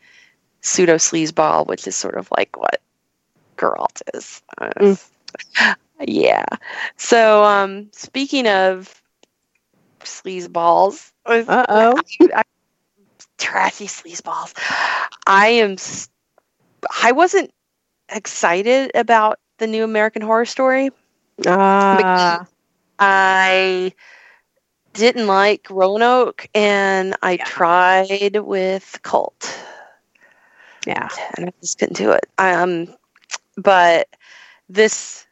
pseudo 0.60 0.96
sleazeball, 0.96 1.66
which 1.66 1.86
is 1.86 1.96
sort 1.96 2.16
of 2.16 2.28
like 2.36 2.56
what 2.58 2.80
Geralt 3.56 4.02
is. 4.14 4.42
Uh, 4.58 4.70
mm. 4.76 5.76
Yeah. 6.00 6.44
So 6.96 7.44
um, 7.44 7.88
speaking 7.92 8.46
of 8.46 9.02
sleazeballs, 10.00 11.12
uh 11.26 11.66
oh, 11.68 12.00
trashy 13.38 13.86
sleazeballs. 13.86 14.54
I 15.26 15.48
am. 15.48 15.76
I 17.02 17.12
wasn't 17.12 17.50
excited 18.08 18.92
about 18.94 19.38
the 19.58 19.66
new 19.66 19.84
American 19.84 20.22
Horror 20.22 20.46
Story. 20.46 20.90
Ah. 21.46 22.40
Uh, 22.40 22.44
I 22.98 23.92
didn't 24.92 25.26
like 25.26 25.68
Roanoke, 25.70 26.48
and 26.54 27.16
I 27.22 27.32
yeah. 27.32 27.44
tried 27.44 28.36
with 28.36 28.98
Cult. 29.02 29.58
Yeah, 30.86 31.08
and 31.36 31.46
I 31.46 31.52
just 31.60 31.78
couldn't 31.78 31.96
do 31.96 32.12
it. 32.12 32.26
Um, 32.38 32.94
but 33.56 34.08
this 34.68 35.26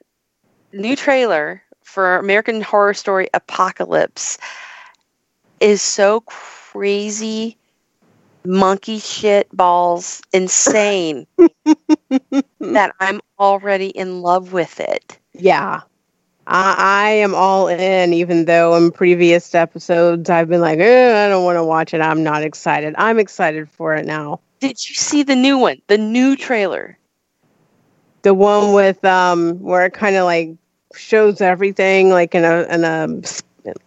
new 0.73 0.97
trailer 0.97 1.63
for 1.83 2.19
American 2.19 2.61
Horror 2.61 2.95
Story 2.95 3.29
Apocalypse 3.33 4.39
is 5.61 5.81
so 5.81 6.21
crazy 6.21 7.57
monkey 8.45 8.99
shit 8.99 9.49
balls 9.55 10.23
insane 10.33 11.27
that 12.61 12.95
I'm 13.01 13.21
already 13.39 13.89
in 13.89 14.23
love 14.23 14.53
with 14.53 14.79
it. 14.81 15.19
Yeah. 15.33 15.81
I, 16.47 16.75
I, 16.79 17.11
am 17.11 17.35
all 17.35 17.69
in, 17.69 18.13
even 18.13 18.45
though 18.45 18.77
in 18.77 18.93
previous 18.93 19.55
episodes 19.55 20.31
I've 20.31 20.49
been 20.49 20.61
like, 20.61 20.79
eh, 20.79 21.27
I 21.27 21.29
don't 21.29 21.45
want 21.45 21.57
to 21.57 21.65
watch 21.65 21.93
it. 21.93 22.01
I'm 22.01 22.23
not 22.23 22.43
excited. 22.43 22.95
I'm 22.99 23.19
excited 23.19 23.69
for 23.69 23.95
it 23.95 24.07
now. 24.07 24.41
Did 24.61 24.89
you 24.89 24.95
see 24.95 25.23
the 25.23 25.37
new 25.37 25.59
one? 25.59 25.83
The 25.89 25.99
new 25.99 26.37
trailer? 26.37 26.99
The 28.23 28.35
one 28.35 28.73
with 28.73 29.05
um 29.05 29.61
where 29.61 29.87
it 29.87 29.93
kind 29.93 30.17
of 30.17 30.25
like 30.25 30.51
shows 30.95 31.41
everything 31.41 32.11
like 32.11 32.35
in 32.35 32.45
a 32.45 32.63
in 32.63 32.85
a 32.85 33.23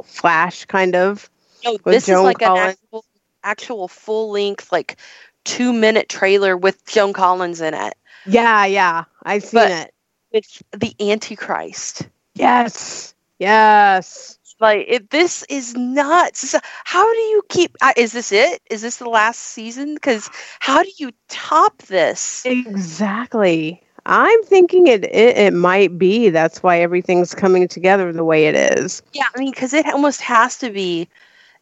flash 0.03 0.65
kind 0.65 0.95
of. 0.95 1.29
No, 1.65 1.77
this 1.85 2.05
Joan 2.05 2.19
is 2.19 2.23
like 2.23 2.39
Collins. 2.39 2.59
an 2.59 2.69
actual, 2.69 3.05
actual 3.43 3.87
full 3.87 4.31
length 4.31 4.71
like 4.71 4.97
two 5.43 5.73
minute 5.73 6.09
trailer 6.09 6.55
with 6.55 6.85
Joan 6.85 7.13
Collins 7.13 7.61
in 7.61 7.73
it. 7.73 7.95
Yeah, 8.25 8.65
yeah, 8.65 9.05
I've 9.23 9.43
seen 9.43 9.61
but 9.61 9.71
it. 9.71 9.93
It's 10.31 10.61
the 10.71 10.93
Antichrist. 10.99 12.07
Yes, 12.39 13.13
yes. 13.37 14.37
Like 14.61 14.85
it, 14.87 15.09
this 15.09 15.43
is 15.49 15.75
nuts. 15.75 16.55
How 16.83 17.13
do 17.13 17.19
you 17.19 17.41
keep? 17.49 17.77
Uh, 17.81 17.93
is 17.95 18.13
this 18.13 18.31
it? 18.31 18.61
Is 18.69 18.81
this 18.81 18.97
the 18.97 19.09
last 19.09 19.39
season? 19.39 19.93
Because 19.93 20.29
how 20.59 20.83
do 20.83 20.89
you 20.97 21.11
top 21.27 21.77
this? 21.83 22.45
Exactly. 22.45 23.81
I'm 24.05 24.43
thinking 24.43 24.87
it, 24.87 25.05
it, 25.05 25.37
it 25.37 25.53
might 25.53 25.97
be. 25.97 26.29
That's 26.29 26.63
why 26.63 26.79
everything's 26.79 27.35
coming 27.35 27.67
together 27.67 28.11
the 28.11 28.23
way 28.23 28.47
it 28.47 28.55
is. 28.77 29.01
Yeah, 29.13 29.27
I 29.35 29.39
mean, 29.39 29.51
because 29.51 29.73
it 29.73 29.85
almost 29.85 30.21
has 30.21 30.57
to 30.59 30.71
be, 30.71 31.07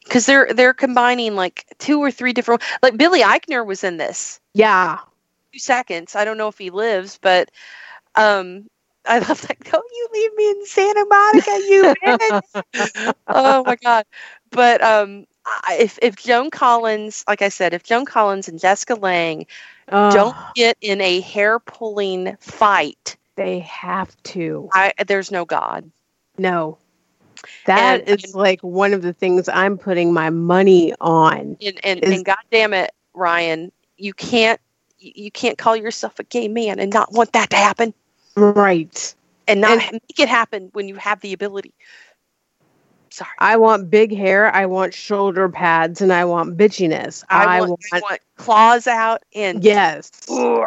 because 0.03 0.25
they're 0.25 0.53
they're 0.53 0.73
combining 0.73 1.35
like 1.35 1.65
two 1.79 1.99
or 1.99 2.09
three 2.11 2.33
different. 2.33 2.63
Like 2.81 2.97
Billy 2.97 3.21
Eichner 3.21 3.65
was 3.65 3.83
in 3.83 3.97
this. 3.97 4.39
Yeah, 4.53 4.99
two 5.53 5.59
seconds. 5.59 6.15
I 6.15 6.25
don't 6.25 6.37
know 6.37 6.47
if 6.47 6.57
he 6.57 6.69
lives, 6.69 7.19
but 7.21 7.51
um, 8.15 8.67
I 9.07 9.19
love 9.19 9.41
that. 9.41 9.59
Don't 9.63 9.91
you 9.95 10.07
leave 10.13 10.35
me 10.35 10.49
in 10.49 10.65
Santa 10.65 11.05
Monica, 11.09 11.51
you 11.69 11.93
bitch! 12.03 13.13
oh 13.27 13.63
my 13.63 13.75
god! 13.75 14.05
But 14.51 14.83
um, 14.83 15.25
if 15.71 15.97
if 16.01 16.15
Joan 16.15 16.49
Collins, 16.49 17.23
like 17.27 17.41
I 17.41 17.49
said, 17.49 17.73
if 17.73 17.83
Joan 17.83 18.05
Collins 18.05 18.47
and 18.47 18.59
Jessica 18.59 18.95
Lange 18.95 19.45
Oh. 19.89 20.11
Don't 20.11 20.35
get 20.55 20.77
in 20.81 21.01
a 21.01 21.21
hair 21.21 21.59
pulling 21.59 22.35
fight. 22.39 23.17
They 23.35 23.59
have 23.59 24.15
to. 24.23 24.69
I, 24.73 24.93
there's 25.07 25.31
no 25.31 25.45
God. 25.45 25.89
No. 26.37 26.77
That 27.65 28.01
and, 28.01 28.09
is 28.09 28.25
and, 28.25 28.35
like 28.35 28.61
one 28.61 28.93
of 28.93 29.01
the 29.01 29.13
things 29.13 29.47
I'm 29.47 29.77
putting 29.77 30.11
my 30.11 30.29
money 30.29 30.93
on. 30.99 31.57
And 31.61 31.79
and, 31.83 32.03
is, 32.03 32.15
and 32.15 32.25
God 32.25 32.37
damn 32.51 32.73
it, 32.73 32.91
Ryan, 33.13 33.71
you 33.97 34.13
can't 34.13 34.59
you 34.99 35.29
can't 35.29 35.57
call 35.57 35.75
yourself 35.75 36.19
a 36.19 36.23
gay 36.23 36.47
man 36.47 36.79
and 36.79 36.91
not 36.91 37.13
want 37.13 37.33
that 37.33 37.51
to 37.51 37.55
happen. 37.55 37.93
Right. 38.37 39.15
And 39.47 39.61
not 39.61 39.81
and, 39.81 39.93
make 39.93 40.19
it 40.19 40.29
happen 40.29 40.69
when 40.73 40.87
you 40.87 40.95
have 40.95 41.21
the 41.21 41.33
ability. 41.33 41.73
Sorry. 43.09 43.31
I 43.39 43.57
want 43.57 43.89
big 43.89 44.15
hair. 44.15 44.53
I 44.53 44.67
want 44.67 44.93
shoulder 44.93 45.49
pads, 45.49 46.01
and 46.01 46.13
I 46.13 46.23
want 46.25 46.55
bitchiness. 46.55 47.23
I, 47.29 47.57
I 47.57 47.59
want, 47.61 47.69
want, 47.71 47.81
I 47.93 47.99
want 48.01 48.21
claws 48.35 48.85
out 48.85 49.23
and 49.33 49.63
yes. 49.63 50.11
yeah. 50.29 50.65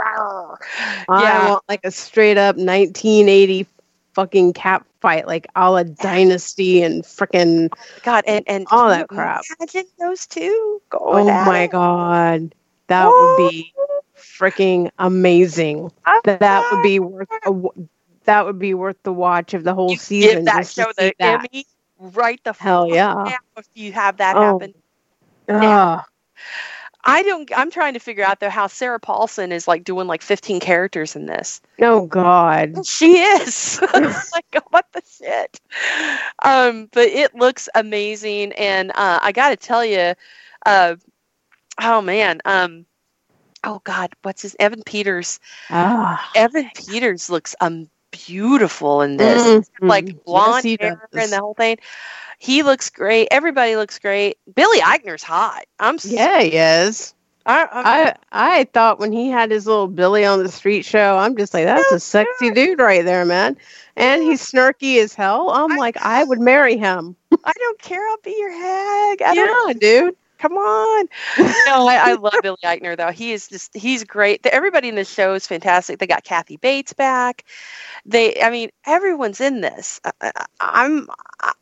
I 1.08 1.50
want 1.50 1.64
like 1.68 1.80
a 1.84 1.92
straight 1.92 2.38
up 2.38 2.56
1980 2.56 3.66
fucking 4.14 4.52
cat 4.54 4.84
fight, 5.00 5.28
like 5.28 5.46
a 5.54 5.70
la 5.70 5.84
Dynasty 5.84 6.82
and 6.82 7.04
freaking 7.04 7.70
God 8.02 8.24
and 8.26 8.44
and 8.48 8.66
all 8.72 8.88
that 8.88 9.08
crap. 9.08 9.42
Imagine 9.60 9.84
those 10.00 10.26
two 10.26 10.82
going. 10.90 11.28
Oh 11.28 11.44
my 11.44 11.62
it. 11.62 11.70
god, 11.70 12.54
that 12.88 13.06
would 13.06 13.36
be 13.36 13.72
freaking 14.20 14.90
amazing. 14.98 15.90
That 16.24 16.40
that 16.40 16.72
would 16.72 16.82
be 16.82 17.00
worth 17.00 17.28
a, 17.46 17.52
that 18.24 18.44
would 18.46 18.58
be 18.58 18.74
worth 18.74 19.02
the 19.02 19.12
watch 19.12 19.54
of 19.54 19.64
the 19.64 19.74
whole 19.74 19.92
you 19.92 19.96
season. 19.96 20.36
Give 20.36 20.44
that 20.46 20.66
show 20.66 20.92
the 20.96 21.14
that. 21.18 21.48
Emmy 21.52 21.66
right 21.98 22.42
the 22.44 22.54
hell 22.54 22.88
yeah 22.88 23.36
if 23.58 23.68
you 23.74 23.92
have 23.92 24.16
that 24.18 24.34
oh. 24.34 24.58
happen. 24.58 24.74
Yeah. 25.48 26.02
I 27.04 27.22
don't. 27.22 27.50
I'm 27.56 27.70
trying 27.70 27.94
to 27.94 28.00
figure 28.00 28.24
out 28.24 28.40
though 28.40 28.50
how 28.50 28.66
Sarah 28.66 29.00
Paulson 29.00 29.52
is 29.52 29.66
like 29.66 29.84
doing 29.84 30.06
like 30.06 30.22
15 30.22 30.60
characters 30.60 31.16
in 31.16 31.26
this. 31.26 31.60
Oh 31.80 32.06
God, 32.06 32.86
she 32.86 33.18
is. 33.18 33.80
like 33.94 34.62
what 34.68 34.86
the 34.92 35.02
shit. 35.10 35.60
Um, 36.44 36.88
but 36.92 37.08
it 37.08 37.34
looks 37.34 37.68
amazing, 37.74 38.52
and 38.52 38.90
uh, 38.90 39.18
I 39.22 39.32
got 39.32 39.50
to 39.50 39.56
tell 39.56 39.84
you, 39.84 40.14
uh, 40.66 40.96
oh 41.80 42.02
man, 42.02 42.40
um, 42.44 42.84
oh 43.64 43.80
God, 43.84 44.12
what's 44.22 44.42
his 44.42 44.56
Evan 44.58 44.82
Peters? 44.82 45.40
Oh. 45.70 46.18
Evan 46.34 46.70
Peters 46.74 47.30
looks 47.30 47.54
um 47.60 47.88
beautiful 48.10 49.02
in 49.02 49.16
this. 49.16 49.42
Mm-hmm. 49.42 49.86
Like 49.86 50.24
blonde 50.24 50.64
yes, 50.64 50.80
hair 50.80 51.08
does. 51.12 51.24
and 51.24 51.32
the 51.32 51.40
whole 51.40 51.54
thing. 51.54 51.78
He 52.38 52.62
looks 52.62 52.90
great. 52.90 53.28
Everybody 53.30 53.76
looks 53.76 53.98
great. 53.98 54.38
Billy 54.54 54.78
Eichner's 54.78 55.22
hot. 55.22 55.64
I'm 55.78 55.98
yeah, 56.04 56.40
he 56.40 56.56
is. 56.56 57.14
I, 57.46 57.68
I 57.72 58.14
I 58.32 58.64
thought 58.64 58.98
when 58.98 59.12
he 59.12 59.28
had 59.28 59.50
his 59.50 59.66
little 59.66 59.88
Billy 59.88 60.24
on 60.24 60.42
the 60.42 60.50
Street 60.50 60.84
show, 60.84 61.16
I'm 61.16 61.36
just 61.36 61.54
like, 61.54 61.64
that's 61.64 61.90
a 61.90 62.00
sexy 62.00 62.50
dude 62.50 62.78
right 62.78 63.04
there, 63.04 63.24
man. 63.24 63.56
And 63.96 64.22
he's 64.22 64.44
snarky 64.44 65.02
as 65.02 65.14
hell. 65.14 65.50
I'm 65.50 65.72
I, 65.72 65.76
like, 65.76 65.96
I 65.98 66.22
would 66.22 66.40
marry 66.40 66.76
him. 66.76 67.16
I 67.44 67.52
don't 67.58 67.78
care. 67.80 68.06
I'll 68.08 68.16
be 68.22 68.36
your 68.38 68.52
hag. 68.52 69.22
I 69.22 69.32
yeah, 69.32 69.72
dude. 69.78 70.16
Come 70.40 70.56
on. 70.56 71.08
no, 71.38 71.86
I, 71.86 72.00
I, 72.02 72.12
love 72.14 72.32
Billy 72.42 72.56
Eichner 72.64 72.96
though. 72.96 73.10
He 73.10 73.32
is 73.32 73.48
just 73.48 73.76
he's 73.76 74.04
great. 74.04 74.46
Everybody 74.46 74.88
in 74.88 74.94
the 74.94 75.04
show 75.04 75.34
is 75.34 75.46
fantastic. 75.46 75.98
They 75.98 76.06
got 76.06 76.24
Kathy 76.24 76.56
Bates 76.56 76.94
back. 76.94 77.44
They, 78.06 78.40
I 78.40 78.48
mean, 78.48 78.70
everyone's 78.86 79.42
in 79.42 79.60
this. 79.60 80.00
I, 80.20 80.32
I'm, 80.58 81.08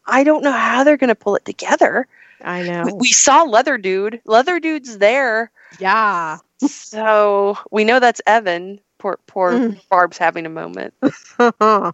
I 0.07 0.23
don't 0.23 0.45
know 0.45 0.53
how 0.53 0.85
they're 0.85 0.97
going 0.97 1.09
to 1.09 1.17
pull 1.17 1.35
it 1.35 1.45
together. 1.45 2.07
I 2.41 2.63
know. 2.63 2.85
We, 2.87 2.93
we 2.93 3.09
saw 3.09 3.43
Leather 3.43 3.79
Dude. 3.79 4.21
Leather 4.25 4.61
Dude's 4.61 4.97
there. 4.99 5.51
Yeah. 5.81 6.39
so 6.65 7.59
we 7.73 7.83
know 7.83 7.99
that's 7.99 8.21
Evan. 8.29 8.79
Poor, 8.99 9.19
poor 9.27 9.53
mm. 9.53 9.81
Barb's 9.89 10.19
having 10.19 10.47
a 10.47 10.51
moment. 10.51 10.95
uh, 11.39 11.93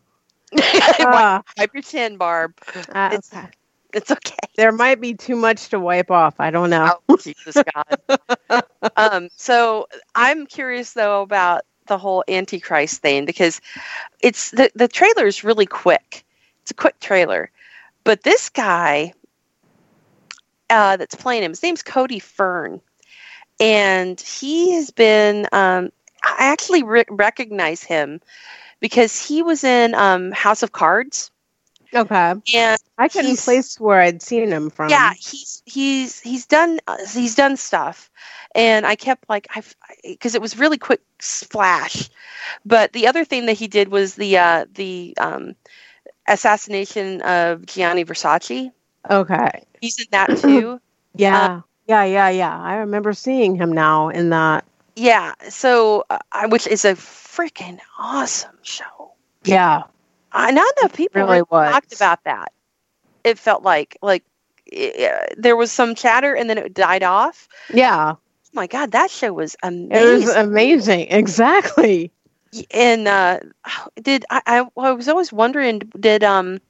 wipe 0.53 1.73
your 1.73 1.83
chin, 1.83 2.19
Barb. 2.19 2.55
Uh, 2.91 3.11
it's, 3.15 3.33
okay. 3.33 3.49
It's 3.95 4.11
okay. 4.11 4.35
There 4.57 4.73
might 4.73 5.01
be 5.01 5.15
too 5.15 5.37
much 5.37 5.69
to 5.69 5.79
wipe 5.79 6.11
off. 6.11 6.35
I 6.41 6.51
don't 6.51 6.71
know. 6.71 6.99
Oh, 7.09 7.17
Jesus 7.17 7.57
God. 7.75 8.63
um, 8.97 9.29
so 9.37 9.87
I'm 10.15 10.47
curious 10.47 10.93
though 10.93 11.23
about 11.23 11.63
the 11.87 11.97
whole 11.97 12.25
Antichrist 12.29 13.01
thing 13.03 13.25
because 13.25 13.61
it's 14.21 14.51
the 14.51 14.71
the 14.75 14.89
trailer 14.89 15.27
is 15.27 15.45
really 15.45 15.67
quick. 15.67 16.25
It's 16.63 16.73
a 16.73 16.75
quick 16.75 16.99
trailer, 16.99 17.51
but 18.03 18.23
this 18.23 18.49
guy 18.49 19.13
uh, 20.71 20.97
that's 20.97 21.15
playing 21.15 21.43
him, 21.43 21.53
his 21.53 21.63
name's 21.63 21.83
Cody 21.83 22.19
Fern, 22.19 22.81
and 23.61 24.21
he 24.21 24.75
has 24.75 24.91
been. 24.91 25.47
Um, 25.53 25.93
I 26.25 26.37
actually 26.39 26.83
re- 26.83 27.05
recognize 27.11 27.83
him 27.83 28.21
because 28.81 29.25
he 29.25 29.43
was 29.43 29.63
in 29.63 29.95
um, 29.95 30.33
House 30.33 30.63
of 30.63 30.73
Cards 30.73 31.31
Okay. 31.95 32.35
And 32.55 32.81
I 32.99 33.09
couldn't 33.09 33.39
place 33.39 33.79
where 33.79 34.01
I'd 34.01 34.21
seen 34.23 34.49
him 34.51 34.71
from. 34.71 34.89
yeah, 34.91 35.13
he's 35.15 35.63
he's 35.65 36.21
he's 36.21 36.47
done 36.47 36.81
uh, 36.87 36.97
he's 37.13 37.35
done 37.35 37.57
stuff, 37.57 38.11
and 38.55 38.85
I 38.87 38.97
kept 38.97 39.29
like 39.29 39.47
I 39.51 39.63
because 40.03 40.35
it 40.35 40.43
was 40.43 40.59
really 40.59 40.79
quick 40.79 41.01
flash. 41.21 42.11
But 42.65 42.93
the 42.93 43.07
other 43.07 43.25
thing 43.25 43.47
that 43.47 43.55
he 43.55 43.69
did 43.69 43.89
was 43.89 44.15
the 44.17 44.39
uh, 44.39 44.67
the 44.75 45.15
um, 45.19 45.55
assassination 46.29 47.23
of 47.23 47.67
Gianni 47.67 48.05
Versace. 48.05 48.71
Okay. 49.09 49.65
He's 49.81 49.99
in 49.99 50.07
that 50.11 50.37
too. 50.39 50.81
Yeah. 51.17 51.61
yeah, 51.87 52.03
yeah, 52.03 52.29
yeah. 52.31 52.61
I 52.61 52.79
remember 52.79 53.13
seeing 53.13 53.55
him 53.55 53.71
now 53.71 54.09
in 54.09 54.31
that. 54.31 54.65
yeah, 54.97 55.35
so 55.49 56.05
uh, 56.11 56.19
which 56.49 56.67
is 56.67 56.85
a 56.85 56.95
freaking 56.95 57.79
awesome 57.97 58.59
show. 58.63 59.13
Yeah. 59.45 59.85
I 60.35 60.51
not 60.51 60.73
enough 60.79 60.93
people 60.95 61.23
Really 61.23 61.43
really 61.51 61.71
talked 61.73 61.95
about 61.95 62.25
that. 62.25 62.53
It 63.23 63.39
felt 63.39 63.63
like 63.63 63.97
like 64.03 64.25
eh, 64.73 65.27
there 65.37 65.57
was 65.57 65.73
some 65.73 65.95
chatter 65.95 66.35
and 66.35 66.51
then 66.51 66.59
it 66.59 66.75
died 66.75 67.03
off. 67.03 67.49
Yeah. 67.73 68.15
Oh 68.17 68.19
my 68.53 68.67
god, 68.67 68.93
that 68.93 69.11
show 69.11 69.33
was 69.33 69.57
amazing. 69.63 69.93
It 69.97 70.27
was 70.27 70.35
amazing. 70.37 71.07
Exactly. 71.09 72.11
and 72.71 73.09
uh 73.09 73.41
did 74.01 74.25
I, 74.31 74.43
I 74.47 74.67
I 74.77 74.93
was 74.93 75.09
always 75.09 75.33
wondering 75.33 75.79
did 75.99 76.23
um 76.23 76.61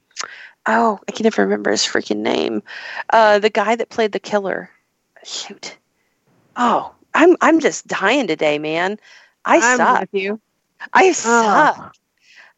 oh 0.65 0.99
I 1.07 1.11
can 1.11 1.23
never 1.25 1.43
remember 1.43 1.71
his 1.71 1.81
freaking 1.83 2.17
name. 2.21 2.63
Uh 3.11 3.39
the 3.39 3.49
guy 3.51 3.75
that 3.75 3.89
played 3.89 4.11
the 4.11 4.19
killer. 4.19 4.69
Shoot. 5.23 5.77
Oh, 6.55 6.93
I'm 7.13 7.35
I'm 7.41 7.59
just 7.59 7.87
dying 7.87 8.27
today, 8.27 8.57
man. 8.59 8.99
I 9.43 9.57
I'm 9.57 9.77
suck. 9.77 9.99
with 10.01 10.13
you. 10.13 10.39
I 10.93 11.09
Oh. 11.09 11.11
suck. 11.13 11.95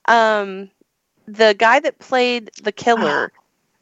Um 0.05 0.69
the 1.27 1.55
guy 1.57 1.79
that 1.79 1.99
played 1.99 2.51
the 2.63 2.71
killer 2.71 3.31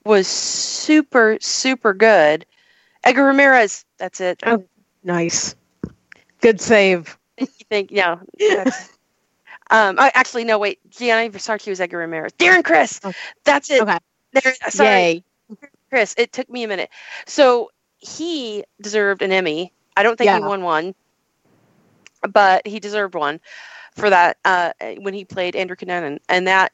was 0.04 0.28
super 0.28 1.38
super 1.40 1.94
good. 1.94 2.46
Edgar 3.04 3.26
Ramirez, 3.26 3.86
that's 3.98 4.20
it. 4.20 4.42
Oh. 4.46 4.64
Nice. 5.04 5.56
Good 6.42 6.60
save. 6.60 7.18
You 7.38 7.48
think, 7.70 7.92
yeah. 7.92 8.18
Um, 9.72 9.98
I, 9.98 10.12
actually, 10.14 10.44
no, 10.44 10.60
wait. 10.60 10.80
Gianni 10.92 11.30
Versace 11.30 11.68
was 11.68 11.82
Edgar 11.82 11.98
Ramirez. 11.98 12.34
Darren 12.34 12.64
Criss. 12.64 13.00
Oh. 13.04 13.12
That's 13.46 13.72
it. 13.72 13.82
Okay. 13.82 13.98
There, 14.32 14.54
sorry, 14.70 14.90
Yay. 14.90 15.24
Criss. 15.90 16.14
It 16.20 16.32
took 16.32 16.50
me 16.50 16.64
a 16.64 16.68
minute. 16.68 16.92
So 17.26 17.72
he 17.98 18.64
deserved 18.80 19.24
an 19.24 19.32
Emmy. 19.32 19.74
I 19.98 20.04
don't 20.04 20.18
think 20.18 20.30
he 20.30 20.40
won 20.40 20.62
one, 20.62 20.94
but 22.30 22.68
he 22.68 22.80
deserved 22.80 23.16
one 23.16 23.40
for 23.96 24.10
that 24.10 24.38
uh, 24.46 24.74
when 25.00 25.16
he 25.16 25.26
played 25.26 25.56
Andrew 25.56 25.76
Cunanan. 25.76 26.20
And 26.30 26.48
that, 26.48 26.72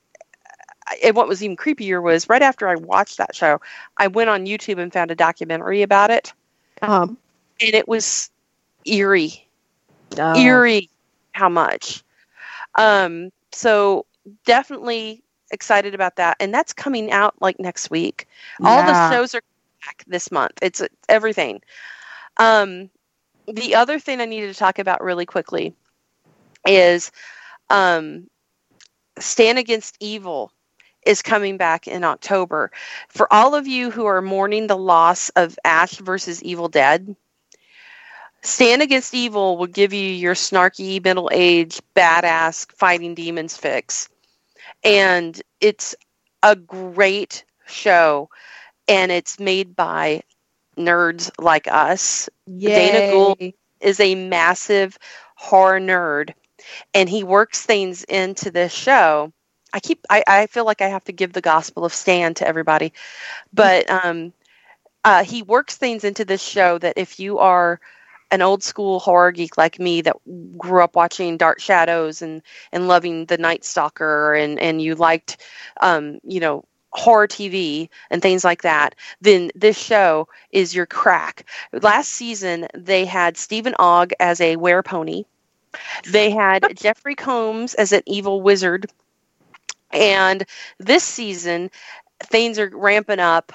and 1.04 1.16
what 1.16 1.28
was 1.28 1.44
even 1.44 1.56
creepier 1.58 2.02
was 2.02 2.30
right 2.30 2.42
after 2.42 2.68
I 2.68 2.76
watched 2.76 3.18
that 3.18 3.36
show, 3.36 3.60
I 3.98 4.08
went 4.08 4.30
on 4.30 4.46
YouTube 4.46 4.80
and 4.80 4.92
found 4.92 5.12
a 5.12 5.16
documentary 5.16 5.82
about 5.82 6.12
it, 6.12 6.34
Um, 6.82 7.18
and 7.62 7.74
it 7.74 7.88
was 7.88 8.30
eerie. 8.86 9.48
oh, 10.18 10.36
eerie 10.36 10.90
how 11.34 11.50
much. 11.50 12.04
Um, 12.76 13.32
so 13.52 14.06
definitely 14.46 15.24
excited 15.52 15.94
about 15.94 16.16
that, 16.18 16.38
and 16.40 16.54
that's 16.54 16.74
coming 16.74 17.12
out 17.12 17.36
like 17.42 17.60
next 17.60 17.90
week. 17.90 18.28
All 18.64 18.84
the 18.84 18.94
shows 19.12 19.36
are 19.36 19.42
back 19.86 20.04
this 20.08 20.32
month. 20.32 20.54
It's 20.62 20.82
everything. 21.10 21.62
Um, 22.38 22.90
the 23.48 23.76
other 23.76 24.00
thing 24.00 24.22
I 24.22 24.26
needed 24.26 24.54
to 24.54 24.58
talk 24.60 24.80
about 24.80 25.04
really 25.04 25.26
quickly 25.26 25.74
is 26.66 27.12
um, 27.70 28.30
Stan 29.20 29.58
Against 29.58 29.98
Evil 30.00 30.52
is 31.06 31.22
coming 31.22 31.58
back 31.58 31.88
in 31.88 32.04
October. 32.04 32.72
For 33.10 33.32
all 33.32 33.56
of 33.56 33.68
you 33.68 33.92
who 33.92 34.06
are 34.06 34.22
mourning 34.22 34.68
the 34.68 34.78
loss 34.78 35.30
of 35.30 35.58
Ash 35.64 35.98
versus 35.98 36.44
Evil 36.44 36.68
Dead, 36.70 37.16
Stan 38.42 38.82
Against 38.82 39.14
Evil 39.14 39.58
will 39.58 39.68
give 39.68 39.94
you 39.94 40.08
your 40.08 40.34
snarky, 40.34 41.04
middle 41.04 41.30
aged, 41.32 41.82
badass 41.96 42.72
fighting 42.74 43.14
demons 43.16 43.56
fix. 43.56 44.10
And 44.84 45.40
it's 45.60 45.96
a 46.42 46.56
great 46.56 47.46
show. 47.68 48.30
And 48.88 49.12
it's 49.12 49.40
made 49.40 49.76
by 49.76 50.24
nerds 50.78 51.32
like 51.40 51.68
us. 51.68 52.30
Dana 52.48 53.12
Gould 53.12 53.54
is 53.80 54.00
a 54.00 54.16
massive 54.16 54.98
horror 55.36 55.80
nerd. 55.80 56.34
And 56.94 57.08
he 57.10 57.24
works 57.24 57.62
things 57.62 58.04
into 58.04 58.52
this 58.52 58.74
show. 58.74 59.32
I 59.74 59.80
keep 59.80 60.06
I, 60.10 60.24
I 60.28 60.48
feel 60.48 60.66
like 60.66 60.82
I 60.82 60.88
have 60.90 61.04
to 61.06 61.14
give 61.14 61.34
the 61.34 61.42
gospel 61.42 61.86
of 61.86 61.94
Stan 61.94 62.34
to 62.36 62.48
everybody. 62.48 62.94
But 63.54 63.90
um 63.90 64.34
uh, 65.04 65.24
he 65.24 65.42
works 65.44 65.78
things 65.78 66.04
into 66.04 66.26
this 66.26 66.44
show 66.44 66.78
that 66.78 66.98
if 66.98 67.20
you 67.20 67.40
are 67.40 67.80
an 68.32 68.42
old 68.42 68.64
school 68.64 69.00
horror 69.00 69.32
geek 69.32 69.58
like 69.58 69.80
me 69.80 70.02
that 70.02 70.16
grew 70.58 70.84
up 70.84 70.96
watching 70.96 71.38
Dark 71.38 71.60
Shadows 71.60 72.22
and 72.22 72.42
and 72.72 72.88
loving 72.88 73.26
the 73.26 73.38
Night 73.38 73.66
Stalker 73.66 74.34
and 74.36 74.60
and 74.60 74.82
you 74.82 74.96
liked 74.96 75.38
um 75.82 76.20
you 76.24 76.40
know 76.40 76.66
horror 76.92 77.28
TV 77.28 77.90
and 78.12 78.22
things 78.22 78.44
like 78.44 78.64
that, 78.64 78.96
then 79.22 79.52
this 79.56 79.78
show 79.78 80.28
is 80.52 80.76
your 80.76 80.86
crack. 80.86 81.46
Last 81.74 82.12
season 82.12 82.68
they 82.76 83.06
had 83.06 83.38
Stephen 83.38 83.76
Ogg 83.80 84.14
as 84.20 84.42
a 84.42 84.58
werepony. 84.58 85.26
They 86.06 86.30
had 86.32 86.66
Jeffrey 86.76 87.16
Combs 87.16 87.74
as 87.74 87.92
an 87.92 88.04
evil 88.06 88.42
wizard. 88.42 88.92
And 89.94 90.46
this 90.80 91.04
season 91.04 91.70
things 92.24 92.60
are 92.60 92.70
ramping 92.74 93.20
up 93.20 93.52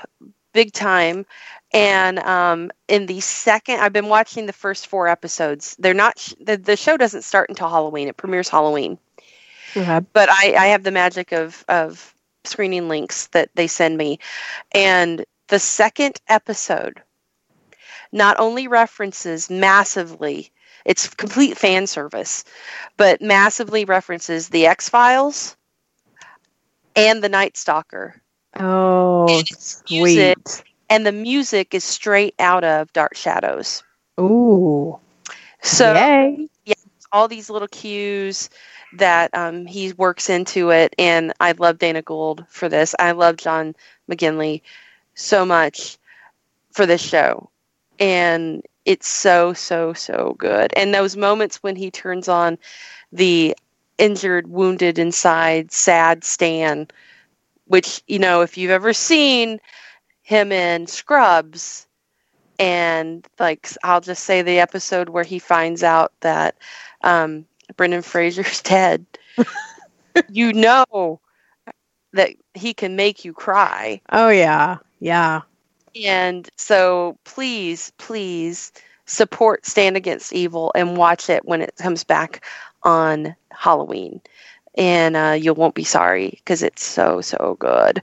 big 0.53 0.73
time. 0.73 1.27
And 1.73 2.19
um, 2.21 2.71
in 2.89 3.07
the 3.07 3.21
second 3.21 3.81
i've 3.81 3.93
been 3.93 4.09
watching 4.09 4.47
the 4.47 4.53
first 4.53 4.87
four 4.87 5.09
episodes. 5.09 5.77
They're 5.79 5.95
not 5.95 6.19
sh- 6.19 6.35
the, 6.41 6.57
the 6.57 6.77
show 6.77 6.97
doesn't 6.97 7.23
start 7.23 7.51
until 7.51 7.69
halloween. 7.69 8.09
It 8.09 8.17
premieres 8.17 8.49
halloween. 8.49 8.99
But 10.13 10.31
I, 10.31 10.55
I 10.59 10.67
have 10.69 10.83
the 10.83 10.91
magic 10.91 11.33
of 11.33 11.65
of 11.69 12.15
screening 12.45 12.89
links 12.89 13.27
that 13.29 13.51
they 13.55 13.67
send 13.67 13.97
me. 13.97 14.19
And 14.73 15.25
the 15.49 15.59
second 15.59 16.21
episode 16.29 17.03
not 18.13 18.39
only 18.39 18.69
references 18.69 19.51
massively 19.51 20.51
it's 20.85 21.09
complete 21.09 21.59
fan 21.59 21.87
service 21.87 22.45
but 22.97 23.21
massively 23.21 23.85
references 23.85 24.49
the 24.49 24.67
x-files 24.67 25.57
and 26.97 27.23
the 27.23 27.29
night 27.29 27.57
stalker 27.57 28.23
Oh, 28.59 29.27
And 29.29 29.47
music. 29.89 30.39
sweet. 30.39 30.65
and 30.91 31.07
the 31.07 31.13
music 31.13 31.75
is 31.75 31.85
straight 31.85 32.35
out 32.39 32.65
of 32.65 32.93
dark 32.93 33.17
shadows 33.17 33.85
Ooh. 34.21 34.99
so 35.63 35.95
Yay. 35.95 36.49
all 37.13 37.29
these 37.29 37.51
little 37.51 37.69
cues 37.69 38.51
that 38.93 39.35
um, 39.35 39.67
he 39.67 39.93
works 39.95 40.31
into 40.31 40.71
it. 40.71 40.95
And 40.99 41.33
I 41.41 41.53
love 41.53 41.79
Dana 41.79 42.03
Gould 42.03 42.45
for 42.49 42.69
this. 42.69 42.95
I 42.99 43.13
love 43.13 43.37
John 43.37 43.75
McGinley 44.11 44.63
so 45.15 45.45
much 45.47 45.99
for 46.73 46.87
this 46.87 47.01
show. 47.03 47.51
And 47.99 48.65
it's 48.85 49.09
so, 49.09 49.53
so, 49.55 49.93
so 49.95 50.35
good. 50.39 50.73
And 50.77 50.95
those 50.95 51.17
moments 51.17 51.63
when 51.63 51.77
he 51.77 51.91
turns 51.91 52.29
on 52.29 52.59
the 53.13 53.57
injured, 53.99 54.47
wounded 54.49 54.99
inside, 54.99 55.73
sad 55.73 56.25
Stan, 56.25 56.89
which, 57.67 58.03
you 58.07 58.19
know, 58.19 58.43
if 58.43 58.57
you've 58.57 58.71
ever 58.71 58.93
seen 58.93 59.61
him 60.23 60.53
in 60.53 60.87
Scrubs, 60.87 61.87
and 62.59 63.27
like 63.39 63.71
I'll 63.83 64.01
just 64.01 64.25
say 64.25 64.43
the 64.43 64.61
episode 64.61 65.11
where 65.11 65.25
he 65.25 65.39
finds 65.39 65.83
out 65.83 66.13
that 66.21 66.57
um, 67.03 67.45
Brendan 67.77 68.03
Fraser's 68.03 68.63
dead, 68.63 69.05
you 70.31 70.53
know 70.53 71.21
that 72.13 72.31
he 72.55 72.75
can 72.75 72.97
make 72.97 73.25
you 73.25 73.33
cry. 73.33 74.01
Oh 74.11 74.29
yeah. 74.29 74.79
Yeah. 75.01 75.43
And 75.95 76.49
so 76.57 77.19
please, 77.25 77.93
please 77.99 78.73
support 79.07 79.65
Stan 79.65 79.97
Against 79.97 80.33
Evil 80.33 80.73
and 80.75 80.97
watch 80.97 81.31
it 81.31 81.45
when 81.45 81.63
it 81.63 81.75
comes 81.77 82.05
back 82.05 82.45
on 82.83 83.35
Halloween. 83.59 84.21
And 84.77 85.17
uh, 85.17 85.37
you 85.39 85.55
won't 85.55 85.75
be 85.75 85.85
sorry 85.85 86.31
because 86.31 86.63
it's 86.63 86.85
so, 86.85 87.21
so 87.21 87.57
good 87.59 88.03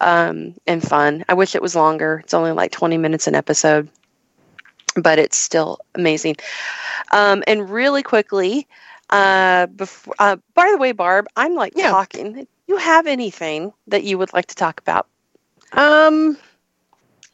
um, 0.00 0.54
and 0.66 0.82
fun. 0.82 1.24
I 1.28 1.34
wish 1.34 1.54
it 1.54 1.62
was 1.62 1.74
longer. 1.76 2.20
It's 2.24 2.34
only 2.34 2.52
like 2.52 2.72
20 2.72 2.98
minutes 2.98 3.26
an 3.26 3.34
episode, 3.34 3.88
but 4.96 5.18
it's 5.18 5.36
still 5.36 5.78
amazing. 5.94 6.36
Um, 7.12 7.42
and 7.46 7.70
really 7.70 8.02
quickly, 8.02 8.66
uh, 9.10 9.66
before, 9.66 10.14
uh, 10.18 10.36
by 10.54 10.70
the 10.72 10.78
way, 10.78 10.92
Barb, 10.92 11.26
I'm 11.36 11.54
like 11.54 11.74
Yeah. 11.76 11.90
talking. 11.90 12.32
Do 12.34 12.46
you 12.66 12.76
have 12.76 13.06
anything 13.06 13.72
that 13.88 14.04
you 14.04 14.18
would 14.18 14.32
like 14.32 14.46
to 14.46 14.54
talk 14.54 14.80
about? 14.80 15.06
Um 15.72 16.36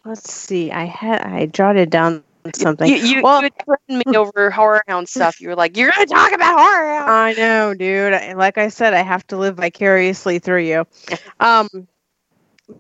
let's 0.05 0.33
see. 0.33 0.71
I 0.73 0.85
had 0.85 1.23
I 1.23 1.47
jotted 1.47 1.91
down 1.91 2.23
something. 2.55 2.89
You, 2.89 2.97
you, 2.97 3.23
Well- 3.23 3.43
you 3.43 3.51
had 3.69 4.07
me 4.07 4.17
over 4.17 4.51
horror 4.51 4.83
hound 4.87 5.09
stuff. 5.09 5.41
You 5.41 5.49
were 5.49 5.57
like, 5.57 5.77
"You're 5.77 5.91
going 5.91 6.07
to 6.07 6.15
talk 6.15 6.33
about 6.33 6.59
horror 6.59 6.99
hound." 6.99 7.11
I 7.11 7.33
know, 7.33 7.75
dude. 7.75 8.37
Like 8.37 8.59
I 8.59 8.69
said, 8.69 8.95
I 8.95 9.03
have 9.03 9.27
to 9.29 9.37
live 9.37 9.57
vicariously 9.57 10.39
through 10.39 10.63
you. 10.63 10.87
Um, 11.41 11.69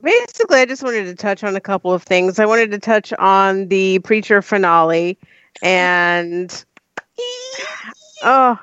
basically, 0.03 0.61
I 0.61 0.67
just 0.67 0.83
wanted 0.83 1.05
to 1.05 1.15
touch 1.15 1.45
on 1.45 1.55
a 1.57 1.61
couple 1.61 1.93
of 1.93 2.03
things. 2.03 2.39
I 2.39 2.47
wanted 2.47 2.71
to 2.73 2.79
touch 2.79 3.13
on 3.15 3.69
the 3.69 3.99
Preacher 4.01 4.43
finale, 4.43 5.19
and 5.63 6.65
oh, 8.25 8.59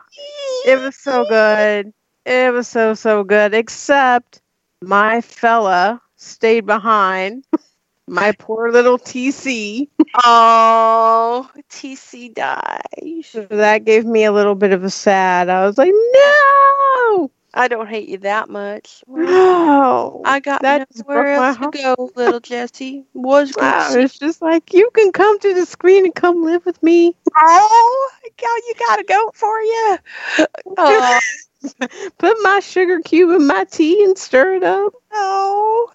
it 0.66 0.80
was 0.80 0.96
so 0.96 1.26
good. 1.28 1.94
It 2.26 2.54
was 2.54 2.68
so 2.68 2.94
so 2.94 3.24
good. 3.24 3.54
Except 3.54 4.42
my 4.82 5.22
fella 5.22 6.02
stayed 6.18 6.66
behind. 6.66 7.46
My 8.08 8.34
poor 8.34 8.72
little 8.72 8.98
TC. 9.00 9.88
Oh, 10.26 11.50
TC 11.72 12.36
died. 12.36 13.26
So 13.26 13.46
that 13.50 13.84
gave 13.84 14.06
me 14.06 14.26
a 14.26 14.32
little 14.32 14.54
bit 14.54 14.72
of 14.72 14.84
a 14.84 14.90
sad. 14.92 15.50
I 15.50 15.66
was 15.66 15.76
like, 15.80 15.92
no. 15.92 17.32
I 17.56 17.68
don't 17.68 17.88
hate 17.90 18.08
you 18.10 18.20
that 18.20 18.48
much. 18.48 19.04
No. 19.08 20.22
I 20.24 20.40
got 20.40 20.62
That 20.62 20.88
nowhere 20.96 21.34
else 21.34 21.58
to 21.58 21.70
go, 21.72 22.12
little 22.16 22.40
Jesse. 22.42 23.06
Was. 23.16 23.54
Wow, 23.58 23.94
it's 23.94 24.20
just 24.20 24.40
like 24.42 24.72
you 24.74 24.90
can 24.94 25.12
come 25.12 25.40
to 25.40 25.54
the 25.56 25.66
screen 25.66 26.06
and 26.06 26.14
come 26.14 26.44
live 26.44 26.64
with 26.66 26.82
me. 26.84 27.16
Oh, 27.36 28.10
God, 28.24 28.62
you 28.68 28.74
got 28.88 29.00
a 29.00 29.04
goat 29.04 29.36
for 29.36 29.60
you. 29.62 29.98
Oh, 30.78 31.20
Put 32.20 32.38
my 32.42 32.60
sugar 32.60 33.00
cube 33.02 33.32
in 33.32 33.48
my 33.48 33.64
tea 33.66 34.04
and 34.04 34.16
stir 34.18 34.56
it 34.56 34.64
up. 34.64 34.94
oh, 35.12 35.92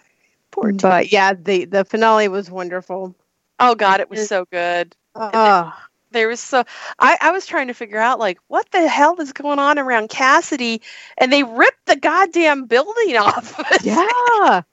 poor 0.60 0.72
But 0.72 1.12
yeah, 1.12 1.34
the 1.34 1.64
the 1.64 1.84
finale 1.84 2.28
was 2.28 2.50
wonderful. 2.50 3.14
Oh, 3.60 3.74
God, 3.74 4.00
it 4.00 4.08
was 4.08 4.28
so 4.28 4.44
good. 4.52 4.94
Oh, 5.14 5.72
There 6.10 6.28
was 6.28 6.40
so 6.40 6.64
I, 6.98 7.18
I 7.20 7.30
was 7.32 7.44
trying 7.44 7.68
to 7.68 7.74
figure 7.74 7.98
out 7.98 8.18
like 8.18 8.38
what 8.46 8.70
the 8.70 8.88
hell 8.88 9.20
is 9.20 9.32
going 9.32 9.58
on 9.58 9.78
around 9.78 10.08
Cassidy, 10.08 10.82
and 11.18 11.32
they 11.32 11.42
ripped 11.42 11.86
the 11.86 11.96
goddamn 11.96 12.66
building 12.66 13.16
off. 13.18 13.60
yeah. 13.84 14.62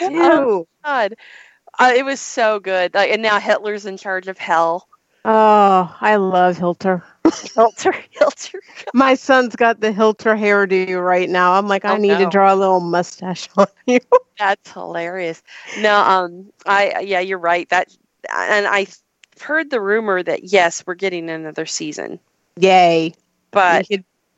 Oh, 0.00 0.66
God, 0.84 1.14
uh, 1.78 1.92
it 1.96 2.04
was 2.04 2.20
so 2.20 2.60
good. 2.60 2.94
Like, 2.94 3.10
and 3.10 3.22
now 3.22 3.38
Hitler's 3.38 3.86
in 3.86 3.96
charge 3.96 4.28
of 4.28 4.36
hell. 4.38 4.88
Oh, 5.24 5.96
I 6.00 6.16
love 6.16 6.56
Hilter. 6.58 7.02
Hilter, 7.56 7.92
Hilter. 8.10 8.60
My 8.92 9.14
son's 9.14 9.56
got 9.56 9.80
the 9.80 9.92
Hilter 9.92 10.34
hairdo 10.36 11.02
right 11.04 11.28
now. 11.28 11.54
I'm 11.54 11.66
like, 11.68 11.84
I 11.84 11.94
Oh, 11.94 11.96
need 11.96 12.18
to 12.18 12.26
draw 12.26 12.52
a 12.52 12.56
little 12.56 12.80
mustache 12.80 13.48
on 13.56 13.66
you. 13.86 14.00
That's 14.38 14.70
hilarious. 14.72 15.42
No, 15.74 15.96
um, 15.98 16.52
I 16.66 17.00
yeah, 17.00 17.20
you're 17.20 17.38
right. 17.38 17.68
That 17.70 17.88
and 18.32 18.66
I 18.66 18.86
heard 19.40 19.70
the 19.70 19.80
rumor 19.80 20.22
that 20.22 20.44
yes, 20.44 20.84
we're 20.86 20.94
getting 20.94 21.30
another 21.30 21.66
season, 21.66 22.20
Yay. 22.58 23.14
but 23.52 23.86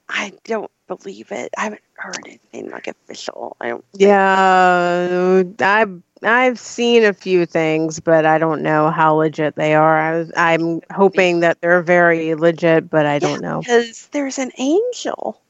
I 0.08 0.32
don't 0.44 0.70
believe 0.88 1.32
it. 1.32 1.52
I 1.56 1.64
haven't 1.64 1.82
heard 2.06 2.26
anything 2.26 2.70
like 2.70 2.86
official. 2.86 3.56
I 3.60 3.68
don't. 3.68 3.84
yeah, 3.94 5.42
I've 5.60 6.02
I've 6.22 6.58
seen 6.58 7.04
a 7.04 7.12
few 7.12 7.46
things, 7.46 8.00
but 8.00 8.24
I 8.24 8.38
don't 8.38 8.62
know 8.62 8.90
how 8.90 9.14
legit 9.14 9.56
they 9.56 9.74
are. 9.74 9.98
I 9.98 10.18
was, 10.18 10.32
I'm 10.36 10.80
hoping 10.90 11.40
that 11.40 11.60
they're 11.60 11.82
very 11.82 12.34
legit, 12.34 12.88
but 12.88 13.06
I 13.06 13.18
don't 13.18 13.42
know. 13.42 13.60
because 13.60 14.06
there's 14.08 14.38
an 14.38 14.52
angel. 14.58 15.40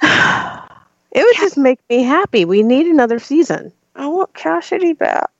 It 1.10 1.22
would 1.24 1.36
just 1.36 1.56
make 1.56 1.80
me 1.88 2.02
happy. 2.02 2.44
We 2.44 2.62
need 2.62 2.86
another 2.86 3.18
season. 3.18 3.72
I 3.96 4.06
want 4.06 4.34
Cassidy 4.34 4.92
back. 4.92 5.30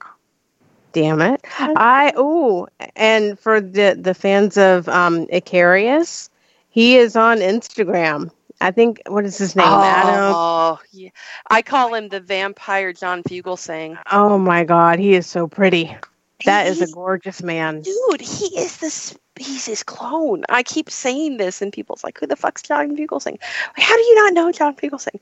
Damn 0.92 1.20
it. 1.20 1.44
I 1.58 2.12
oh, 2.16 2.66
and 2.96 3.38
for 3.38 3.60
the 3.60 3.96
the 4.00 4.14
fans 4.14 4.56
of 4.56 4.88
um 4.88 5.26
Eccarius, 5.26 6.30
he 6.70 6.96
is 6.96 7.16
on 7.16 7.38
Instagram. 7.38 8.30
I 8.60 8.70
think 8.72 9.00
what 9.06 9.24
is 9.24 9.38
his 9.38 9.54
name? 9.54 9.66
Adam. 9.68 10.32
Oh, 10.34 10.80
yeah. 10.92 11.10
I 11.50 11.62
call 11.62 11.94
him 11.94 12.08
the 12.08 12.20
vampire 12.20 12.92
John 12.92 13.22
Fugelsang. 13.22 13.98
Oh 14.10 14.36
my 14.38 14.64
god, 14.64 14.98
he 14.98 15.14
is 15.14 15.26
so 15.26 15.46
pretty. 15.46 15.96
That 16.44 16.66
is 16.68 16.80
a 16.80 16.86
gorgeous 16.92 17.42
man. 17.42 17.82
dude. 17.82 18.20
He 18.20 18.46
is 18.58 18.78
this. 18.78 19.16
He's 19.36 19.66
his 19.66 19.82
clone. 19.82 20.44
I 20.48 20.62
keep 20.62 20.90
saying 20.90 21.36
this, 21.36 21.62
and 21.62 21.72
people's 21.72 22.02
like, 22.04 22.18
"Who 22.18 22.26
the 22.26 22.36
fuck's 22.36 22.62
John 22.62 22.96
Fugelsang? 22.96 23.38
How 23.76 23.96
do 23.96 24.02
you 24.02 24.14
not 24.16 24.34
know 24.34 24.50
John 24.52 24.74
Fugelsang?" 24.76 25.20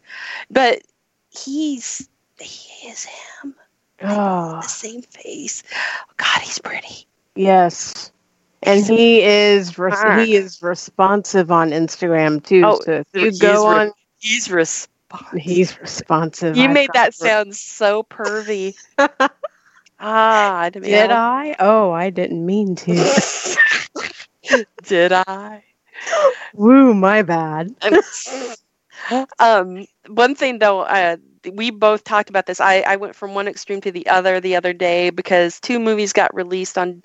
But 0.51 0.81
he's 1.31 2.09
he 2.39 2.89
is 2.89 3.05
him. 3.05 3.55
Oh, 4.03 4.61
The 4.61 4.69
same 4.69 5.03
face. 5.03 5.63
God, 6.19 6.41
he's 6.43 6.59
pretty. 6.59 7.07
yes. 7.35 8.11
And 8.63 8.85
he 8.85 9.23
is 9.23 9.79
Ah. 9.79 10.19
he 10.25 10.35
is 10.35 10.63
responsive 10.63 11.51
on 11.51 11.71
Instagram 11.71 12.45
too. 12.45 12.63
Oh, 12.65 12.81
so 12.81 13.05
you 13.15 13.33
go 13.39 13.69
re- 13.71 13.77
on, 13.87 13.93
He's 14.19 14.51
responsive. 14.51 15.39
he's 15.39 15.79
responsive. 15.81 16.57
You 16.57 16.65
I 16.65 16.73
made 16.73 16.91
that 16.95 17.15
forgot. 17.15 17.31
sound 17.31 17.57
so 17.57 18.03
pervy. 18.03 18.75
ah, 20.01 20.71
Did 20.73 21.11
I? 21.11 21.55
Oh, 21.61 21.91
I 21.93 22.11
didn't 22.11 22.45
mean 22.45 22.75
to. 22.77 23.21
Did 24.85 25.13
I? 25.13 25.63
Woo, 26.55 26.95
my 26.95 27.23
bad. 27.23 27.75
um, 29.39 29.87
one 30.09 30.35
thing 30.35 30.59
though, 30.59 30.81
uh, 30.81 31.17
we 31.53 31.71
both 31.71 32.05
talked 32.05 32.31
about 32.31 32.47
this. 32.47 32.61
I, 32.61 32.81
I 32.81 32.97
went 32.97 33.15
from 33.15 33.35
one 33.35 33.49
extreme 33.49 33.81
to 33.83 33.93
the 33.93 34.07
other 34.09 34.41
the 34.41 34.57
other 34.57 34.73
day 34.73 35.11
because 35.11 35.61
two 35.61 35.79
movies 35.79 36.13
got 36.13 36.35
released 36.35 36.79
on 36.79 37.03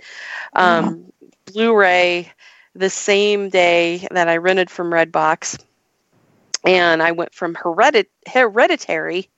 um, 0.54 1.12
Blu-ray 1.46 2.32
the 2.74 2.90
same 2.90 3.50
day 3.50 4.08
that 4.12 4.28
I 4.28 4.38
rented 4.38 4.70
from 4.70 4.92
Redbox, 4.92 5.60
and 6.64 7.04
I 7.04 7.12
went 7.12 7.34
from 7.34 7.54
Heredit- 7.54 8.08
Hereditary, 8.28 9.30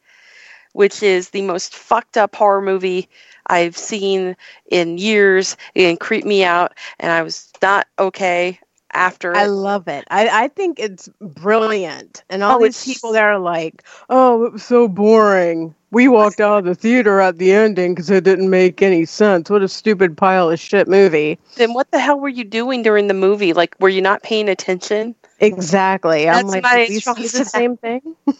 which 0.73 1.03
is 1.03 1.29
the 1.29 1.41
most 1.41 1.75
fucked 1.75 2.17
up 2.17 2.35
horror 2.35 2.61
movie 2.61 3.09
I've 3.47 3.77
seen 3.77 4.35
in 4.69 4.97
years, 4.97 5.57
and 5.75 5.99
creeped 5.99 6.27
me 6.27 6.43
out, 6.43 6.73
and 6.99 7.11
I 7.11 7.23
was 7.23 7.51
not 7.61 7.87
okay 7.97 8.59
after 8.93 9.35
I 9.35 9.47
love 9.47 9.87
it. 9.87 10.05
I, 10.09 10.45
I 10.45 10.47
think 10.49 10.79
it's 10.79 11.09
brilliant. 11.21 12.23
And 12.29 12.43
all 12.43 12.57
Oh, 12.57 12.63
these 12.63 12.83
people 12.85 13.13
that 13.13 13.23
are 13.23 13.39
like, 13.39 13.83
oh, 14.09 14.45
it 14.45 14.53
was 14.53 14.63
so 14.63 14.87
boring. 14.87 15.75
We 15.91 16.07
walked 16.07 16.39
out 16.39 16.59
of 16.59 16.65
the 16.65 16.75
theater 16.75 17.19
at 17.19 17.37
the 17.37 17.51
ending 17.51 17.93
because 17.93 18.09
it 18.09 18.23
didn't 18.23 18.49
make 18.49 18.81
any 18.81 19.05
sense. 19.05 19.49
What 19.49 19.61
a 19.61 19.67
stupid 19.67 20.17
pile 20.17 20.49
of 20.49 20.59
shit 20.59 20.87
movie. 20.87 21.37
then 21.55 21.73
what 21.73 21.91
the 21.91 21.99
hell 21.99 22.19
were 22.19 22.29
you 22.29 22.43
doing 22.43 22.81
during 22.81 23.07
the 23.07 23.13
movie? 23.13 23.53
Like, 23.53 23.75
were 23.79 23.89
you 23.89 24.01
not 24.01 24.23
paying 24.23 24.49
attention? 24.49 25.15
Exactly. 25.39 26.27
I'm 26.29 26.35
That's 26.37 26.51
like, 26.51 26.63
my 26.63 26.85
did 26.85 26.93
we 26.93 26.99
see 26.99 27.27
the 27.27 27.45
same 27.45 27.77
thing? 27.77 28.01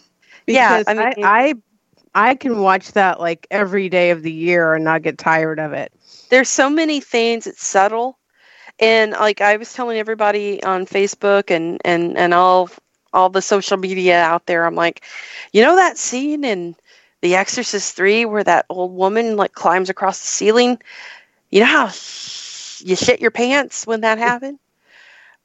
Yeah, 0.46 0.82
Because 0.82 0.84
I 0.88 0.94
I, 0.94 1.14
mean- 1.16 1.24
I, 1.24 1.54
I 2.14 2.34
can 2.34 2.58
watch 2.58 2.92
that 2.92 3.18
like 3.20 3.46
every 3.50 3.88
day 3.88 4.10
of 4.10 4.22
the 4.22 4.32
year 4.32 4.74
and 4.74 4.84
not 4.84 5.02
get 5.02 5.16
tired 5.18 5.58
of 5.58 5.72
it. 5.72 5.92
There's 6.30 6.48
so 6.48 6.68
many 6.68 7.00
things. 7.00 7.46
It's 7.46 7.64
subtle, 7.66 8.18
and 8.78 9.12
like 9.12 9.40
I 9.40 9.56
was 9.56 9.72
telling 9.72 9.98
everybody 9.98 10.62
on 10.62 10.86
Facebook 10.86 11.50
and 11.50 11.80
and 11.84 12.16
and 12.16 12.34
all 12.34 12.70
all 13.12 13.30
the 13.30 13.42
social 13.42 13.76
media 13.76 14.20
out 14.20 14.46
there, 14.46 14.66
I'm 14.66 14.74
like, 14.74 15.04
you 15.52 15.62
know 15.62 15.76
that 15.76 15.98
scene 15.98 16.44
in 16.44 16.74
The 17.20 17.36
Exorcist 17.36 17.94
Three 17.94 18.24
where 18.24 18.44
that 18.44 18.66
old 18.68 18.94
woman 18.94 19.36
like 19.36 19.52
climbs 19.52 19.90
across 19.90 20.20
the 20.20 20.26
ceiling. 20.26 20.80
You 21.50 21.60
know 21.60 21.66
how 21.66 21.84
you 21.86 22.96
shit 22.96 23.20
your 23.20 23.30
pants 23.30 23.86
when 23.86 24.00
that 24.02 24.18
happened. 24.18 24.58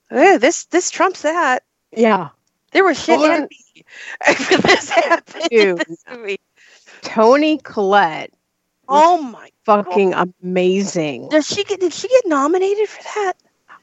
This 0.09 0.65
this 0.65 0.89
trumps 0.89 1.21
that. 1.21 1.63
Yeah. 1.91 2.29
There 2.71 2.83
was 2.83 3.03
shit 3.03 3.19
in 3.19 3.47
me 3.49 3.83
after 4.27 4.57
this 4.57 4.89
happened 4.89 5.47
in 5.51 5.75
this 5.87 6.03
movie. 6.11 6.39
Toni 7.01 7.57
Collette, 7.59 8.33
Oh 8.89 9.21
my! 9.21 9.49
fucking 9.65 10.13
amazing. 10.41 11.29
Does 11.29 11.47
she 11.47 11.63
get? 11.63 11.79
Did 11.79 11.93
she 11.93 12.07
get 12.07 12.23
nominated 12.27 12.89
for 12.89 13.03
that? 13.03 13.33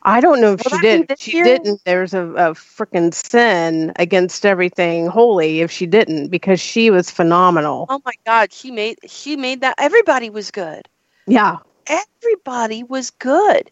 I 0.03 0.21
don't 0.21 0.41
know 0.41 0.53
if 0.55 0.63
she 0.63 0.79
did. 0.79 1.09
this 1.09 1.21
She 1.21 1.33
year? 1.33 1.45
didn't. 1.45 1.81
There's 1.85 2.15
a, 2.15 2.23
a 2.23 2.55
freaking 2.55 3.13
sin 3.15 3.93
against 3.97 4.47
everything 4.47 5.07
holy 5.07 5.61
if 5.61 5.71
she 5.71 5.87
didn't 5.87 6.29
because 6.29 6.61
she 6.61 6.91
was 6.91 7.11
phenomenal. 7.11 7.87
Oh 7.89 8.01
my 8.05 8.13
God! 8.25 8.53
She 8.53 8.71
made 8.71 8.99
she 9.07 9.37
made 9.37 9.63
that. 9.63 9.77
Everybody 9.79 10.31
was 10.31 10.51
good. 10.51 10.89
Yeah. 11.27 11.59
Everybody 11.87 12.83
was 12.85 13.11
good. 13.11 13.71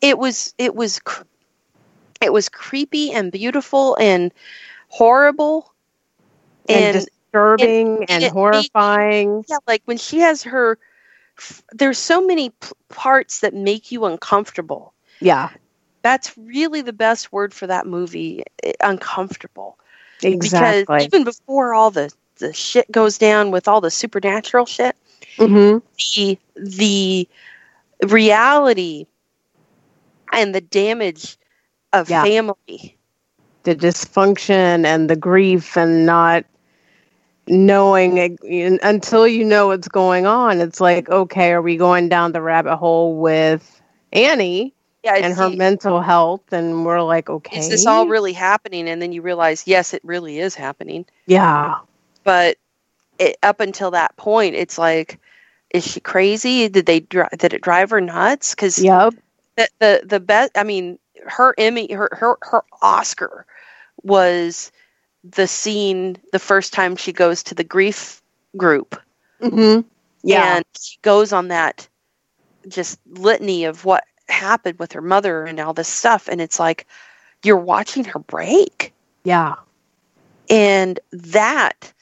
It 0.00 0.18
was 0.18 0.54
it 0.58 0.74
was 0.74 1.00
it 2.20 2.32
was 2.32 2.48
creepy 2.48 3.12
and 3.12 3.32
beautiful 3.32 3.96
and 4.00 4.32
horrible 4.88 5.72
And, 6.68 6.96
and, 6.96 7.08
disturbing 7.36 8.00
and, 8.02 8.10
and 8.10 8.24
it 8.24 8.32
horrifying. 8.32 9.44
yeah, 9.48 9.58
like 9.66 9.82
when 9.84 9.98
she 9.98 10.20
has 10.20 10.42
her. 10.44 10.78
There's 11.72 11.98
so 11.98 12.26
many 12.26 12.48
p- 12.48 12.72
parts 12.88 13.40
that 13.40 13.52
make 13.52 13.92
you 13.92 14.06
uncomfortable. 14.06 14.94
Yeah. 15.20 15.50
That's 16.02 16.36
really 16.38 16.80
the 16.80 16.94
best 16.94 17.30
word 17.30 17.52
for 17.52 17.66
that 17.66 17.86
movie. 17.86 18.42
eh, 18.62 18.72
Uncomfortable. 18.80 19.78
Exactly. 20.22 20.96
Because 20.96 21.04
even 21.04 21.24
before 21.24 21.74
all 21.74 21.90
the 21.90 22.10
the 22.36 22.52
shit 22.54 22.90
goes 22.90 23.18
down 23.18 23.50
with 23.50 23.68
all 23.68 23.80
the 23.80 23.90
supernatural 23.90 24.64
shit, 24.66 24.96
hmm 25.36 25.78
the 26.08 26.38
the 26.56 27.28
reality 28.06 29.06
and 30.32 30.54
the 30.54 30.60
damage 30.62 31.36
of 31.92 32.08
Yeah. 32.08 32.22
family. 32.22 32.96
The 33.64 33.74
dysfunction 33.76 34.84
and 34.86 35.10
the 35.10 35.16
grief 35.16 35.76
and 35.76 36.06
not 36.06 36.44
knowing 37.48 38.38
until 38.82 39.26
you 39.26 39.44
know 39.44 39.68
what's 39.68 39.88
going 39.88 40.26
on, 40.26 40.60
it's 40.60 40.80
like, 40.80 41.08
okay, 41.08 41.52
are 41.52 41.62
we 41.62 41.76
going 41.76 42.08
down 42.08 42.32
the 42.32 42.42
rabbit 42.42 42.76
hole 42.76 43.16
with 43.16 43.80
Annie? 44.12 44.72
Yeah, 45.04 45.14
and 45.14 45.34
her 45.36 45.50
mental 45.50 46.00
health, 46.00 46.52
and 46.52 46.84
we're 46.84 47.00
like, 47.02 47.30
okay, 47.30 47.58
is 47.58 47.68
this 47.68 47.86
all 47.86 48.08
really 48.08 48.32
happening? 48.32 48.88
And 48.88 49.00
then 49.00 49.12
you 49.12 49.22
realize, 49.22 49.64
yes, 49.64 49.94
it 49.94 50.02
really 50.02 50.40
is 50.40 50.56
happening. 50.56 51.06
Yeah, 51.26 51.76
but 52.24 52.56
it, 53.20 53.36
up 53.40 53.60
until 53.60 53.92
that 53.92 54.16
point, 54.16 54.56
it's 54.56 54.78
like, 54.78 55.20
is 55.70 55.86
she 55.86 56.00
crazy? 56.00 56.68
Did 56.68 56.86
they 56.86 57.00
did 57.00 57.54
it 57.54 57.62
drive 57.62 57.90
her 57.90 58.00
nuts? 58.00 58.52
Because 58.52 58.82
yep. 58.82 59.14
the 59.56 59.68
the 59.78 60.02
the 60.04 60.20
best. 60.20 60.58
I 60.58 60.64
mean, 60.64 60.98
her 61.24 61.54
Emmy, 61.56 61.92
her 61.92 62.08
her 62.10 62.36
her 62.42 62.64
Oscar 62.82 63.46
was 64.02 64.72
the 65.30 65.46
scene 65.46 66.16
the 66.32 66.38
first 66.38 66.72
time 66.72 66.96
she 66.96 67.12
goes 67.12 67.42
to 67.44 67.54
the 67.54 67.64
grief 67.64 68.22
group. 68.56 69.00
Mm-hmm. 69.40 69.86
Yeah, 70.22 70.56
and 70.56 70.64
she 70.78 70.98
goes 71.02 71.32
on 71.32 71.48
that 71.48 71.88
just 72.68 72.98
litany 73.06 73.64
of 73.64 73.84
what 73.84 74.04
happened 74.28 74.78
with 74.78 74.92
her 74.92 75.02
mother 75.02 75.44
and 75.44 75.60
all 75.60 75.72
this 75.72 75.88
stuff, 75.88 76.28
and 76.28 76.40
it's 76.40 76.58
like 76.58 76.86
you're 77.42 77.56
watching 77.56 78.04
her 78.04 78.18
break. 78.18 78.92
Yeah, 79.24 79.54
and 80.48 80.98
that 81.12 81.92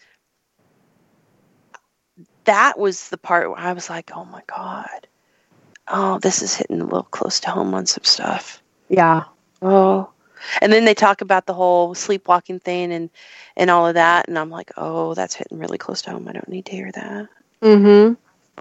that 2.44 2.78
was 2.78 3.08
the 3.08 3.18
part 3.18 3.50
where 3.50 3.58
I 3.58 3.72
was 3.72 3.90
like, 3.90 4.10
oh 4.14 4.24
my 4.24 4.42
God. 4.46 5.06
Oh, 5.86 6.18
this 6.18 6.40
is 6.40 6.54
hitting 6.54 6.80
a 6.80 6.84
little 6.84 7.02
close 7.02 7.40
to 7.40 7.50
home 7.50 7.74
on 7.74 7.84
some 7.86 8.04
stuff. 8.04 8.62
Yeah. 8.88 9.24
Oh. 9.60 10.10
And 10.60 10.72
then 10.72 10.84
they 10.84 10.94
talk 10.94 11.20
about 11.20 11.46
the 11.46 11.54
whole 11.54 11.94
sleepwalking 11.94 12.60
thing 12.60 12.92
and 12.92 13.10
and 13.56 13.70
all 13.70 13.86
of 13.86 13.94
that, 13.94 14.28
and 14.28 14.38
I'm 14.38 14.50
like, 14.50 14.72
oh, 14.76 15.14
that's 15.14 15.34
hitting 15.34 15.58
really 15.58 15.78
close 15.78 16.02
to 16.02 16.10
home. 16.10 16.28
I 16.28 16.32
don't 16.32 16.48
need 16.48 16.66
to 16.66 16.72
hear 16.72 16.90
that. 16.92 17.28
Mm-hmm. 17.62 18.14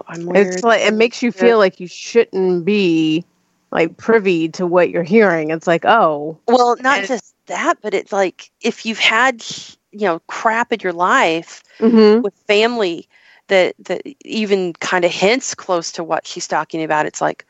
I'm 0.08 0.26
weird. 0.26 0.54
It's 0.54 0.64
like 0.64 0.82
it 0.82 0.94
makes 0.94 1.22
you 1.22 1.32
feel 1.32 1.58
like 1.58 1.80
you 1.80 1.86
shouldn't 1.86 2.64
be 2.64 3.24
like 3.70 3.96
privy 3.96 4.48
to 4.50 4.66
what 4.66 4.90
you're 4.90 5.02
hearing. 5.02 5.50
It's 5.50 5.66
like, 5.66 5.84
oh, 5.84 6.38
well, 6.46 6.76
not 6.80 7.00
and, 7.00 7.08
just 7.08 7.34
that, 7.46 7.78
but 7.82 7.94
it's 7.94 8.12
like 8.12 8.50
if 8.60 8.86
you've 8.86 8.98
had 8.98 9.44
you 9.92 10.06
know 10.06 10.20
crap 10.26 10.72
in 10.72 10.80
your 10.80 10.92
life 10.92 11.62
mm-hmm. 11.78 12.22
with 12.22 12.34
family 12.46 13.08
that 13.48 13.74
that 13.80 14.02
even 14.24 14.72
kind 14.74 15.04
of 15.04 15.10
hints 15.10 15.54
close 15.54 15.92
to 15.92 16.04
what 16.04 16.26
she's 16.26 16.48
talking 16.48 16.82
about. 16.82 17.06
It's 17.06 17.20
like, 17.20 17.46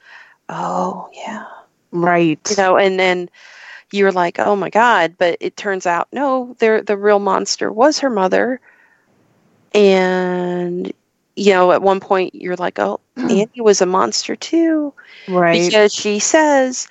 oh 0.49 1.09
yeah, 1.13 1.47
right. 1.93 2.41
You 2.51 2.57
know, 2.57 2.77
and 2.77 2.99
then 2.99 3.29
you're 3.95 4.13
like, 4.13 4.41
oh 4.41 4.57
my 4.57 4.71
god, 4.71 5.15
but 5.19 5.39
it 5.41 5.57
turns 5.57 5.87
out 5.87 6.09
no, 6.13 6.57
there 6.59 6.83
the 6.83 6.97
real 6.97 7.21
monster 7.21 7.71
was 7.71 8.01
her 8.01 8.11
mother, 8.11 8.61
and 9.73 10.93
you 11.37 11.53
know, 11.53 11.71
at 11.73 11.81
one 11.81 12.01
point 12.01 12.35
you're 12.35 12.57
like, 12.57 12.79
oh, 12.81 13.01
Annie 13.17 13.49
was 13.59 13.81
a 13.81 13.87
monster 13.87 14.35
too, 14.35 14.93
right? 15.29 15.65
Because 15.65 15.95
she 15.95 16.19
says, 16.19 16.89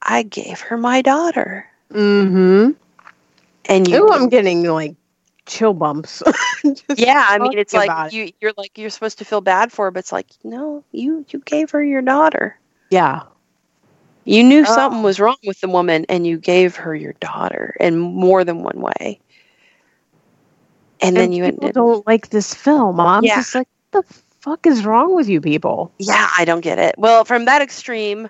I 0.00 0.22
gave 0.22 0.60
her 0.60 0.76
my 0.76 1.02
daughter. 1.02 1.68
Mm-hmm. 1.92 2.70
And 3.68 3.88
you, 3.88 4.04
Ooh, 4.04 4.12
I'm 4.12 4.28
getting 4.28 4.62
like 4.62 4.94
chill 5.46 5.74
bumps. 5.74 6.22
yeah, 6.96 7.26
I 7.28 7.38
mean, 7.38 7.58
it's 7.58 7.74
like 7.74 8.12
you 8.12 8.30
you're 8.40 8.52
like 8.56 8.78
you're 8.78 8.90
supposed 8.90 9.18
to 9.18 9.24
feel 9.24 9.40
bad 9.40 9.72
for 9.72 9.86
her, 9.86 9.90
but 9.90 10.00
it's 10.00 10.12
like 10.12 10.28
no, 10.44 10.84
you 10.92 11.24
you 11.28 11.40
gave 11.40 11.72
her 11.72 11.82
your 11.82 12.02
daughter. 12.02 12.56
Yeah, 12.90 13.22
you 14.26 14.44
knew 14.44 14.60
oh. 14.60 14.74
something 14.74 15.02
was 15.02 15.18
wrong 15.18 15.36
with 15.44 15.60
the 15.60 15.68
woman, 15.68 16.04
and 16.08 16.26
you 16.26 16.38
gave 16.38 16.76
her 16.76 16.94
your 16.94 17.14
daughter 17.14 17.76
in 17.80 17.98
more 17.98 18.44
than 18.44 18.62
one 18.62 18.80
way. 18.80 19.20
And, 21.00 21.08
and 21.08 21.16
then 21.16 21.32
you 21.32 21.44
ended, 21.44 21.74
don't 21.74 22.06
like 22.06 22.30
this 22.30 22.54
film. 22.54 23.00
I'm 23.00 23.24
yeah. 23.24 23.36
just 23.36 23.54
like, 23.54 23.68
what 23.90 24.06
the 24.06 24.14
fuck 24.40 24.66
is 24.66 24.84
wrong 24.84 25.14
with 25.14 25.28
you 25.28 25.40
people? 25.40 25.92
Yeah, 25.98 26.28
I 26.38 26.44
don't 26.44 26.62
get 26.62 26.78
it. 26.78 26.94
Well, 26.96 27.24
from 27.24 27.44
that 27.44 27.62
extreme, 27.62 28.28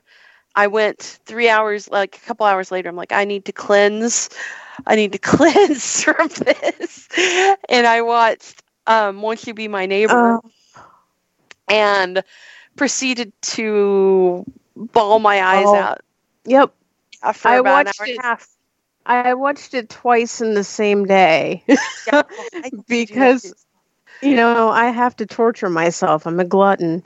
I 0.55 0.67
went 0.67 1.19
three 1.27 1.49
hours, 1.49 1.89
like 1.89 2.17
a 2.17 2.21
couple 2.21 2.47
hours 2.47 2.71
later. 2.71 2.89
I'm 2.89 2.97
like, 2.97 3.13
I 3.13 3.25
need 3.25 3.45
to 3.45 3.53
cleanse 3.53 4.31
I 4.87 4.97
need 4.97 5.13
to 5.13 5.19
cleanse 5.23 6.03
from 6.03 6.29
this. 6.29 7.09
And 7.69 7.87
I 7.87 8.03
watched 8.03 8.63
um, 8.87 9.23
Won't 9.23 9.47
You 9.47 9.55
Be 9.55 9.69
My 9.69 9.87
Neighbor 9.87 10.41
oh. 10.43 10.51
and 11.69 12.23
proceeded 12.77 13.33
to 13.41 14.45
bawl 14.77 15.19
my 15.19 15.43
eyes 15.43 15.67
oh. 15.67 15.77
out. 15.77 16.01
Yep. 16.45 16.73
Uh, 17.23 17.33
for 17.33 17.49
I 17.49 17.57
about 17.57 17.87
watched 17.87 18.01
an 18.01 18.05
hour 18.05 18.09
it. 18.09 18.11
and 18.11 18.19
a 18.19 18.23
half. 18.23 18.49
I 19.07 19.35
watched 19.35 19.75
it 19.75 19.89
twice 19.89 20.41
in 20.41 20.55
the 20.55 20.65
same 20.65 21.05
day 21.05 21.65
yeah, 22.07 22.23
because 22.89 23.55
you 24.21 24.35
know 24.35 24.69
I 24.69 24.87
have 24.87 25.15
to 25.17 25.27
torture 25.27 25.71
myself. 25.71 26.27
I'm 26.27 26.41
a 26.41 26.45
glutton, 26.45 27.05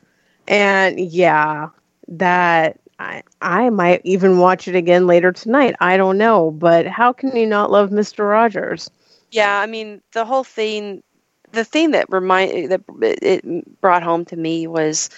and 0.49 0.99
yeah, 0.99 1.69
that 2.09 2.81
I 2.99 3.23
I 3.43 3.69
might 3.69 4.01
even 4.05 4.39
watch 4.39 4.67
it 4.67 4.75
again 4.75 5.07
later 5.07 5.31
tonight. 5.31 5.75
I 5.81 5.99
don't 5.99 6.17
know, 6.17 6.51
but 6.51 6.87
how 6.87 7.13
can 7.13 7.37
you 7.37 7.47
not 7.47 7.71
love 7.71 7.93
Mister 7.93 8.27
Rogers? 8.27 8.91
Yeah, 9.31 9.59
I 9.59 9.67
mean 9.67 10.01
the 10.13 10.25
whole 10.25 10.45
thing. 10.45 11.03
The 11.53 11.65
thing 11.65 11.91
that 11.91 12.07
remind 12.09 12.71
that 12.71 12.83
it 13.01 13.81
brought 13.81 14.03
home 14.05 14.25
to 14.27 14.37
me 14.37 14.67
was 14.67 15.11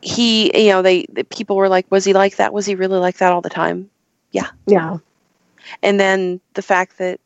he. 0.00 0.66
You 0.66 0.72
know, 0.72 0.82
they 0.82 1.06
the 1.10 1.24
people 1.24 1.56
were 1.56 1.68
like, 1.68 1.90
"Was 1.90 2.04
he 2.04 2.12
like 2.12 2.36
that? 2.36 2.52
Was 2.52 2.66
he 2.66 2.74
really 2.74 2.98
like 2.98 3.18
that 3.18 3.32
all 3.32 3.40
the 3.40 3.50
time?" 3.50 3.90
Yeah, 4.32 4.48
yeah. 4.66 4.98
And 5.82 6.00
then 6.00 6.40
the 6.54 6.62
fact 6.62 6.98
that 6.98 7.20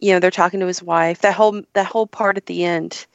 you 0.00 0.12
know 0.12 0.20
they're 0.20 0.30
talking 0.30 0.60
to 0.60 0.66
his 0.66 0.82
wife. 0.82 1.20
That 1.20 1.34
whole 1.34 1.62
that 1.72 1.86
whole 1.86 2.06
part 2.06 2.36
at 2.36 2.46
the 2.46 2.64
end 2.64 3.06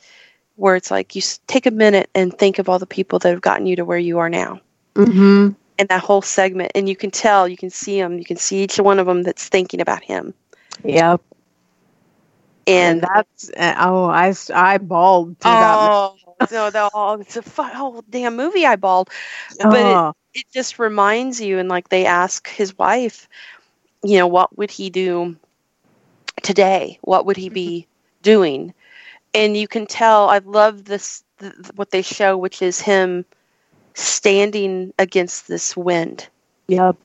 where 0.56 0.76
it's 0.76 0.92
like 0.92 1.16
you 1.16 1.22
take 1.48 1.66
a 1.66 1.72
minute 1.72 2.10
and 2.14 2.38
think 2.38 2.60
of 2.60 2.68
all 2.68 2.80
the 2.80 2.86
people 2.86 3.18
that 3.20 3.30
have 3.30 3.42
gotten 3.42 3.66
you 3.66 3.78
to 3.78 3.86
where 3.86 3.98
you 3.98 4.20
are 4.20 4.30
now 4.30 4.60
Mm-hmm. 5.00 5.50
And 5.78 5.90
that 5.90 6.02
whole 6.02 6.22
segment, 6.22 6.74
and 6.76 6.90
you 6.90 6.96
can 6.96 7.10
tell, 7.10 7.48
you 7.48 7.56
can 7.56 7.70
see 7.70 8.00
them, 8.02 8.20
you 8.20 8.26
can 8.26 8.36
see 8.36 8.64
each 8.64 8.78
one 8.78 9.00
of 9.00 9.06
them 9.08 9.24
that's 9.24 9.48
thinking 9.48 9.80
about 9.80 10.04
him. 10.04 10.34
Yep. 10.84 11.22
And, 12.68 13.02
and 13.02 13.02
that's 13.02 13.50
uh, 13.58 13.76
oh, 13.80 14.06
I 14.06 14.34
I 14.54 14.78
bawled. 14.78 15.38
oh 15.44 16.29
no, 16.52 16.70
the 16.70 16.90
oh, 16.94 17.20
it's 17.20 17.38
a 17.38 17.42
fun, 17.42 17.74
whole 17.74 18.04
damn 18.10 18.36
movie. 18.36 18.66
I 18.66 18.76
bawled, 18.76 19.10
but 19.60 19.76
it, 19.76 19.86
oh. 19.86 20.14
it 20.34 20.46
just 20.54 20.80
reminds 20.80 21.42
you. 21.42 21.60
And 21.60 21.70
like 21.70 21.90
they 21.90 22.06
ask 22.06 22.48
his 22.48 22.78
wife, 22.78 23.28
you 24.04 24.18
know, 24.18 24.28
what 24.28 24.58
would 24.58 24.72
he 24.72 24.90
do 24.90 25.36
today? 26.42 27.00
What 27.02 27.26
would 27.26 27.38
he 27.38 27.50
be 27.50 27.82
mm-hmm. 27.82 28.22
doing? 28.24 28.74
And 29.34 29.56
you 29.56 29.68
can 29.68 29.86
tell. 29.86 30.30
I 30.30 30.40
love 30.40 30.86
this 30.86 31.24
what 31.76 31.92
they 31.92 32.02
show, 32.02 32.38
which 32.38 32.62
is 32.62 32.82
him 32.82 33.26
standing 33.94 34.94
against 34.98 35.48
this 35.48 35.76
wind. 35.76 36.28
Yep. 36.68 36.96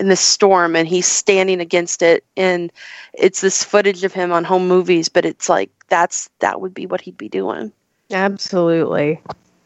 In 0.00 0.08
this 0.08 0.20
storm, 0.20 0.74
and 0.74 0.88
he's 0.88 1.06
standing 1.06 1.60
against 1.60 2.02
it, 2.02 2.24
and 2.36 2.72
it's 3.12 3.40
this 3.40 3.62
footage 3.62 4.02
of 4.02 4.12
him 4.12 4.32
on 4.32 4.42
home 4.42 4.66
movies, 4.66 5.08
but 5.08 5.24
it's 5.24 5.48
like 5.48 5.70
that's 5.88 6.28
that 6.40 6.60
would 6.60 6.74
be 6.74 6.86
what 6.86 7.00
he'd 7.00 7.16
be 7.16 7.28
doing. 7.28 7.72
Absolutely. 8.10 9.20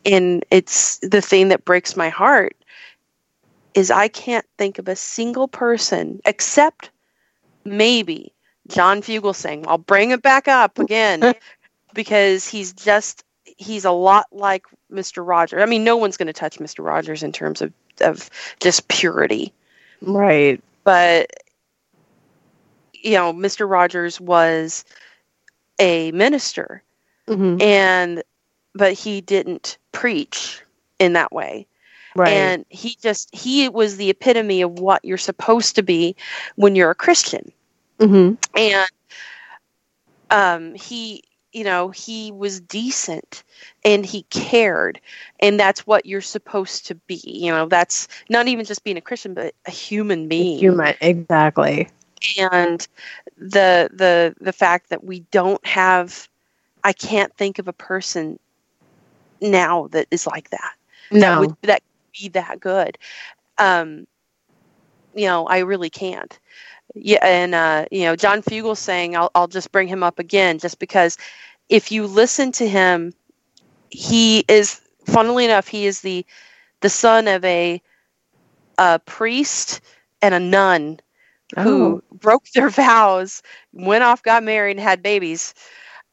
And 0.05 0.45
it's 0.51 0.99
the 0.99 1.21
thing 1.21 1.49
that 1.49 1.65
breaks 1.65 1.97
my 1.97 2.09
heart 2.09 2.57
is 3.75 3.91
I 3.91 4.09
can't 4.09 4.47
think 4.57 4.79
of 4.79 4.89
a 4.89 4.97
single 4.97 5.49
person 5.49 6.21
except 6.25 6.91
maybe 7.65 8.33
John 8.69 9.03
Fugelsang. 9.03 9.65
I'll 9.67 9.79
bring 9.79 10.11
it 10.11 10.23
back 10.23 10.49
up 10.49 10.79
again 10.79 11.35
because 11.95 12.47
he's 12.47 12.73
just 12.73 13.25
he's 13.45 13.85
a 13.85 13.91
lot 13.91 14.27
like 14.33 14.67
Mr. 14.91 15.27
Rogers. 15.27 15.63
I 15.63 15.67
mean, 15.67 15.85
no 15.85 15.97
one's 15.97 16.17
going 16.17 16.27
to 16.27 16.33
touch 16.33 16.59
Mr. 16.59 16.85
Rogers 16.85 17.23
in 17.23 17.33
terms 17.33 17.61
of 17.63 17.73
of 18.01 18.31
just 18.61 18.89
purity, 18.89 19.53
right? 20.01 20.63
But 20.85 21.31
you 22.95 23.13
know, 23.13 23.33
Mr. 23.33 23.69
Rogers 23.69 24.21
was 24.21 24.85
a 25.79 26.13
minister, 26.13 26.83
mm-hmm. 27.29 27.61
and 27.61 28.23
but 28.75 28.93
he 28.93 29.21
didn't 29.21 29.79
preach 29.93 30.63
in 30.99 31.15
that 31.15 31.33
way. 31.33 31.67
Right. 32.17 32.29
And 32.29 32.65
he 32.69 32.97
just 33.01 33.35
he 33.35 33.69
was 33.69 33.97
the 33.97 34.11
epitome 34.11 34.63
of 34.63 34.79
what 34.79 35.05
you're 35.05 35.19
supposed 35.19 35.77
to 35.77 35.83
be 35.83 36.17
when 36.57 36.75
you're 36.75 36.91
a 36.91 36.95
Christian. 36.95 37.53
Mm-hmm. 37.99 38.35
And 38.57 38.91
um, 40.31 40.75
he 40.75 41.23
you 41.53 41.65
know, 41.65 41.89
he 41.91 42.31
was 42.31 42.61
decent 42.61 43.43
and 43.85 44.05
he 44.05 44.23
cared. 44.25 45.01
And 45.41 45.59
that's 45.59 45.87
what 45.87 46.07
you're 46.07 46.21
supposed 46.21 46.87
to 46.87 46.95
be. 46.95 47.21
You 47.25 47.51
know, 47.51 47.67
that's 47.67 48.09
not 48.29 48.49
even 48.49 48.65
just 48.65 48.85
being 48.85 48.97
a 48.97 49.01
Christian, 49.03 49.35
but 49.35 49.55
a 49.67 49.71
human 49.71 50.29
being. 50.29 50.59
Human, 50.59 50.95
exactly. 51.01 51.89
And 52.39 52.87
the 53.37 53.89
the 53.93 54.35
the 54.41 54.53
fact 54.53 54.91
that 54.91 55.05
we 55.05 55.21
don't 55.31 55.65
have 55.67 56.29
I 56.85 56.93
can't 56.93 57.35
think 57.35 57.59
of 57.59 57.69
a 57.69 57.73
person 57.73 58.39
now 59.41 59.89
that 59.89 60.07
is 60.11 60.27
like 60.27 60.51
that. 60.51 60.73
No. 61.11 61.21
That 61.21 61.41
would 61.41 61.57
that 61.63 61.83
be 62.19 62.29
that 62.31 62.61
good. 62.61 62.99
Um 63.59 64.07
you 65.15 65.27
know, 65.27 65.47
I 65.47 65.59
really 65.59 65.91
can't. 65.91 66.39
Yeah, 66.95 67.19
and 67.23 67.55
uh, 67.55 67.87
you 67.91 68.05
know, 68.05 68.17
John 68.17 68.43
Fugelsang, 68.43 69.15
I'll, 69.15 69.31
I'll 69.35 69.49
just 69.49 69.73
bring 69.73 69.89
him 69.89 70.03
up 70.03 70.19
again, 70.19 70.59
just 70.59 70.79
because 70.79 71.19
if 71.69 71.93
you 71.93 72.07
listen 72.07 72.53
to 72.53 72.69
him, 72.69 73.13
he 73.91 74.45
is, 74.49 74.81
funnily 75.05 75.45
enough, 75.45 75.69
he 75.69 75.87
is 75.87 76.01
the 76.01 76.25
the 76.81 76.89
son 76.89 77.27
of 77.29 77.45
a, 77.45 77.83
a 78.79 79.01
priest 79.01 79.81
and 80.23 80.35
a 80.35 80.41
nun 80.41 81.01
who 81.59 82.03
Oh. 82.11 82.17
broke 82.17 82.45
their 82.55 82.69
vows, 82.71 83.43
went 83.73 84.05
off, 84.05 84.23
got 84.23 84.43
married, 84.45 84.73
and 84.73 84.81
had 84.81 85.03
babies, 85.03 85.55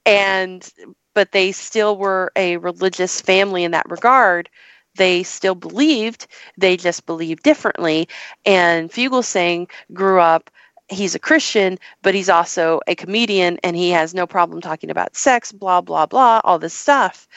and 0.05 0.69
but 1.13 1.31
they 1.31 1.51
still 1.51 1.97
were 1.97 2.31
a 2.35 2.57
religious 2.57 3.21
family 3.21 3.63
in 3.63 3.71
that 3.71 3.89
regard. 3.89 4.49
They 4.95 5.23
still 5.23 5.55
believed, 5.55 6.27
they 6.57 6.77
just 6.77 7.05
believed 7.05 7.43
differently. 7.43 8.07
And 8.45 8.91
Fugelsang 8.91 9.69
grew 9.93 10.19
up. 10.19 10.49
He's 10.87 11.15
a 11.15 11.19
Christian, 11.19 11.79
but 12.03 12.13
he's 12.13 12.29
also 12.29 12.79
a 12.85 12.95
comedian, 12.95 13.57
and 13.63 13.75
he 13.75 13.89
has 13.89 14.13
no 14.13 14.27
problem 14.27 14.61
talking 14.61 14.91
about 14.91 15.15
sex, 15.15 15.51
blah 15.51 15.81
blah 15.81 16.05
blah, 16.05 16.41
all 16.43 16.59
this 16.59 16.73
stuff. 16.73 17.27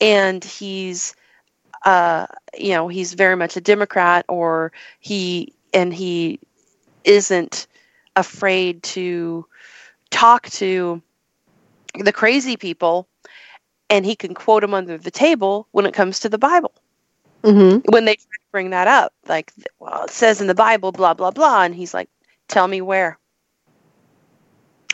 And 0.00 0.44
he's, 0.44 1.14
uh, 1.84 2.26
you 2.58 2.72
know, 2.74 2.88
he's 2.88 3.14
very 3.14 3.36
much 3.36 3.56
a 3.56 3.60
Democrat, 3.62 4.26
or 4.28 4.72
he 5.00 5.54
and 5.72 5.94
he 5.94 6.38
isn't 7.04 7.66
afraid 8.14 8.82
to 8.82 9.46
talk 10.10 10.48
to 10.50 11.00
the 11.98 12.12
crazy 12.12 12.56
people 12.56 13.08
and 13.90 14.06
he 14.06 14.16
can 14.16 14.34
quote 14.34 14.62
them 14.62 14.74
under 14.74 14.96
the 14.96 15.10
table 15.10 15.68
when 15.72 15.86
it 15.86 15.94
comes 15.94 16.20
to 16.20 16.28
the 16.28 16.38
bible. 16.38 16.72
Mm-hmm. 17.42 17.80
when 17.90 18.04
they 18.04 18.14
try 18.14 18.22
to 18.22 18.50
bring 18.52 18.70
that 18.70 18.86
up 18.86 19.12
like 19.26 19.52
well 19.80 20.04
it 20.04 20.10
says 20.10 20.40
in 20.40 20.46
the 20.46 20.54
bible 20.54 20.92
blah 20.92 21.12
blah 21.12 21.32
blah 21.32 21.62
and 21.64 21.74
he's 21.74 21.92
like 21.92 22.08
tell 22.48 22.68
me 22.68 22.80
where. 22.80 23.18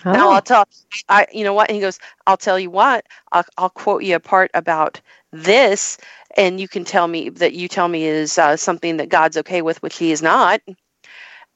Now 0.04 0.28
Oh. 0.28 0.32
i'll 0.32 0.40
tell 0.42 0.64
i 1.10 1.26
you 1.30 1.44
know 1.44 1.52
what? 1.52 1.68
And 1.68 1.76
he 1.76 1.82
goes 1.82 1.98
i'll 2.26 2.38
tell 2.38 2.58
you 2.58 2.70
what. 2.70 3.04
I'll, 3.32 3.44
I'll 3.58 3.68
quote 3.70 4.02
you 4.02 4.16
a 4.16 4.20
part 4.20 4.50
about 4.54 5.00
this 5.30 5.98
and 6.38 6.58
you 6.58 6.68
can 6.68 6.84
tell 6.84 7.06
me 7.06 7.28
that 7.28 7.52
you 7.52 7.68
tell 7.68 7.88
me 7.88 8.04
is 8.04 8.38
uh, 8.38 8.56
something 8.56 8.96
that 8.96 9.10
god's 9.10 9.36
okay 9.36 9.60
with 9.60 9.82
which 9.82 9.98
he 9.98 10.10
is 10.10 10.22
not 10.22 10.62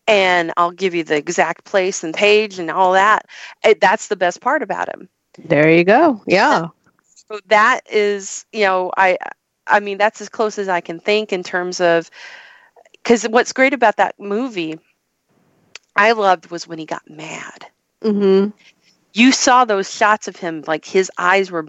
and 0.06 0.52
i'll 0.58 0.72
give 0.72 0.94
you 0.94 1.04
the 1.04 1.16
exact 1.16 1.64
place 1.64 2.04
and 2.04 2.12
page 2.14 2.58
and 2.58 2.70
all 2.70 2.92
that. 2.92 3.26
It, 3.64 3.80
that's 3.80 4.08
the 4.08 4.16
best 4.16 4.42
part 4.42 4.62
about 4.62 4.94
him 4.94 5.08
There 5.38 5.70
you 5.70 5.84
go. 5.84 6.22
Yeah. 6.26 6.68
so 7.04 7.40
that 7.46 7.80
is 7.90 8.44
you 8.52 8.64
know 8.64 8.90
i 8.96 9.16
i 9.66 9.80
mean 9.80 9.98
that's 9.98 10.20
as 10.20 10.28
close 10.28 10.58
as 10.58 10.68
i 10.68 10.80
can 10.80 11.00
think 11.00 11.32
in 11.32 11.42
terms 11.42 11.80
of 11.80 12.10
because 12.92 13.24
what's 13.24 13.52
great 13.52 13.72
about 13.74 13.96
that 13.96 14.18
movie 14.18 14.78
i 15.96 16.12
loved 16.12 16.50
was 16.50 16.66
when 16.68 16.78
he 16.78 16.86
got 16.86 17.08
mad 17.08 17.66
Mm-hmm. 18.02 18.50
you 19.14 19.30
saw 19.32 19.64
those 19.64 19.94
shots 19.94 20.26
of 20.28 20.36
him 20.36 20.64
like 20.66 20.84
his 20.84 21.10
eyes 21.16 21.50
were 21.50 21.68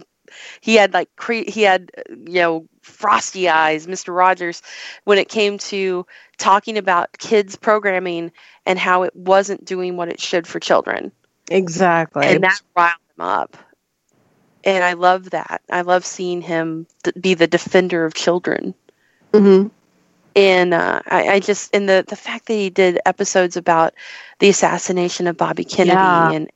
he 0.60 0.74
had 0.74 0.92
like 0.92 1.08
cre- 1.16 1.48
he 1.48 1.62
had 1.62 1.90
you 2.08 2.40
know 2.40 2.66
frosty 2.82 3.48
eyes 3.48 3.86
mr 3.86 4.14
rogers 4.14 4.60
when 5.04 5.18
it 5.18 5.28
came 5.28 5.58
to 5.58 6.04
talking 6.36 6.76
about 6.76 7.16
kids 7.18 7.54
programming 7.56 8.32
and 8.66 8.78
how 8.78 9.04
it 9.04 9.14
wasn't 9.14 9.64
doing 9.64 9.96
what 9.96 10.08
it 10.08 10.20
should 10.20 10.46
for 10.46 10.58
children 10.58 11.12
Exactly. 11.50 12.26
and 12.26 12.42
that 12.42 12.60
riled 12.76 12.96
him 13.16 13.24
up 13.24 13.56
and 14.64 14.84
i 14.84 14.92
love 14.94 15.30
that 15.30 15.62
i 15.70 15.82
love 15.82 16.04
seeing 16.04 16.40
him 16.42 16.86
th- 17.04 17.16
be 17.20 17.34
the 17.34 17.46
defender 17.46 18.04
of 18.04 18.14
children 18.14 18.74
mm-hmm. 19.32 19.68
and 20.36 20.74
uh, 20.74 21.00
I, 21.06 21.28
I 21.34 21.40
just 21.40 21.74
and 21.74 21.88
the 21.88 22.04
the 22.06 22.16
fact 22.16 22.46
that 22.46 22.54
he 22.54 22.70
did 22.70 23.00
episodes 23.06 23.56
about 23.56 23.94
the 24.38 24.48
assassination 24.48 25.26
of 25.26 25.36
Bobby 25.36 25.64
Kennedy 25.64 26.30
Yeah. 26.30 26.30
and 26.30 26.50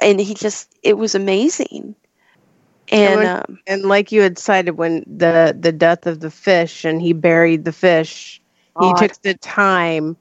and 0.00 0.20
he 0.20 0.34
just 0.34 0.74
it 0.82 0.96
was 0.96 1.14
amazing. 1.14 1.94
And 2.90 3.20
was- 3.20 3.28
um, 3.28 3.58
And 3.66 3.82
like 3.84 4.12
you 4.12 4.22
had 4.22 4.38
cited, 4.38 4.76
when 4.76 5.04
the 5.06 5.56
the 5.58 5.72
death 5.72 6.06
of 6.06 6.20
the 6.20 6.30
fish 6.30 6.84
and 6.84 7.00
he 7.00 7.12
buried 7.12 7.64
the 7.64 7.72
fish, 7.72 8.40
he 8.78 8.92
took 8.92 9.12
the 9.22 9.34
time 9.34 10.16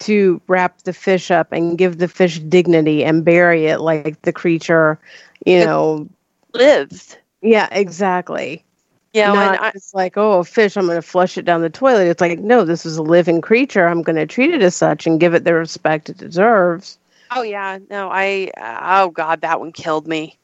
to 0.00 0.40
wrap 0.48 0.82
the 0.82 0.92
fish 0.92 1.30
up 1.30 1.52
and 1.52 1.78
give 1.78 1.98
the 1.98 2.08
fish 2.08 2.38
dignity 2.38 3.04
and 3.04 3.24
bury 3.24 3.66
it 3.66 3.80
like 3.80 4.20
the 4.22 4.32
creature, 4.32 4.98
you 5.46 5.58
It- 5.60 5.66
know. 5.66 6.08
lived, 6.52 7.18
Yeah, 7.42 7.68
exactly. 7.70 8.64
Yeah, 9.12 9.32
Not 9.32 9.60
I, 9.60 9.70
just 9.72 9.94
like, 9.94 10.16
oh, 10.16 10.38
a 10.40 10.44
fish, 10.44 10.76
I'm 10.76 10.86
going 10.86 10.96
to 10.96 11.02
flush 11.02 11.36
it 11.36 11.44
down 11.44 11.62
the 11.62 11.70
toilet. 11.70 12.06
It's 12.06 12.20
like, 12.20 12.38
no, 12.38 12.64
this 12.64 12.86
is 12.86 12.96
a 12.96 13.02
living 13.02 13.40
creature. 13.40 13.86
I'm 13.86 14.02
going 14.02 14.16
to 14.16 14.26
treat 14.26 14.52
it 14.54 14.62
as 14.62 14.76
such 14.76 15.06
and 15.06 15.18
give 15.18 15.34
it 15.34 15.42
the 15.44 15.54
respect 15.54 16.08
it 16.10 16.16
deserves. 16.16 16.98
oh 17.32 17.42
yeah, 17.42 17.78
no, 17.90 18.08
I 18.10 18.50
oh 18.56 19.10
god, 19.10 19.40
that 19.40 19.58
one 19.60 19.72
killed 19.72 20.06
me. 20.06 20.36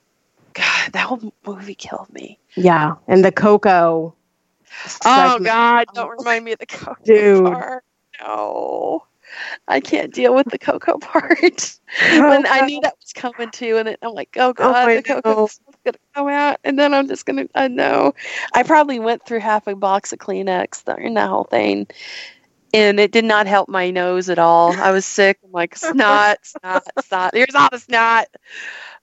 God, 0.54 0.92
that 0.92 1.06
whole 1.06 1.32
movie 1.46 1.74
killed 1.74 2.12
me. 2.12 2.38
Yeah, 2.56 2.94
and 3.06 3.24
the 3.24 3.30
cocoa. 3.32 4.14
Oh 5.04 5.38
segment. 5.38 5.44
god, 5.44 5.86
don't 5.94 6.10
remind 6.18 6.44
me 6.44 6.52
of 6.52 6.58
the 6.58 6.66
cocoa 6.66 6.96
Dude. 7.04 7.44
No. 8.20 9.05
I 9.68 9.80
can't 9.80 10.12
deal 10.12 10.34
with 10.34 10.48
the 10.48 10.58
cocoa 10.58 10.98
part. 11.00 11.78
when 12.10 12.46
I 12.46 12.66
knew 12.66 12.80
that 12.82 12.94
was 13.00 13.12
coming 13.12 13.50
too, 13.50 13.78
and 13.78 13.88
then 13.88 13.96
I'm 14.02 14.12
like, 14.12 14.36
oh 14.38 14.52
god, 14.52 14.88
I 14.88 14.96
the 14.96 15.02
cocoa's 15.02 15.60
gonna 15.84 15.98
come 16.14 16.28
out, 16.28 16.58
and 16.64 16.78
then 16.78 16.94
I'm 16.94 17.08
just 17.08 17.26
gonna, 17.26 17.46
I 17.54 17.68
know. 17.68 18.14
I 18.54 18.62
probably 18.62 18.98
went 18.98 19.24
through 19.24 19.40
half 19.40 19.66
a 19.66 19.74
box 19.74 20.12
of 20.12 20.18
Kleenex 20.18 20.84
during 20.84 21.14
that 21.14 21.28
whole 21.28 21.44
thing, 21.44 21.86
and 22.74 22.98
it 23.00 23.12
did 23.12 23.24
not 23.24 23.46
help 23.46 23.68
my 23.68 23.90
nose 23.90 24.28
at 24.28 24.38
all. 24.38 24.72
I 24.72 24.90
was 24.90 25.06
sick. 25.06 25.38
I'm 25.44 25.52
like 25.52 25.76
snot, 25.76 26.38
snot, 26.44 26.84
snot. 27.04 27.34
Here's 27.34 27.54
all 27.54 27.68
the 27.70 27.78
snot. 27.78 28.26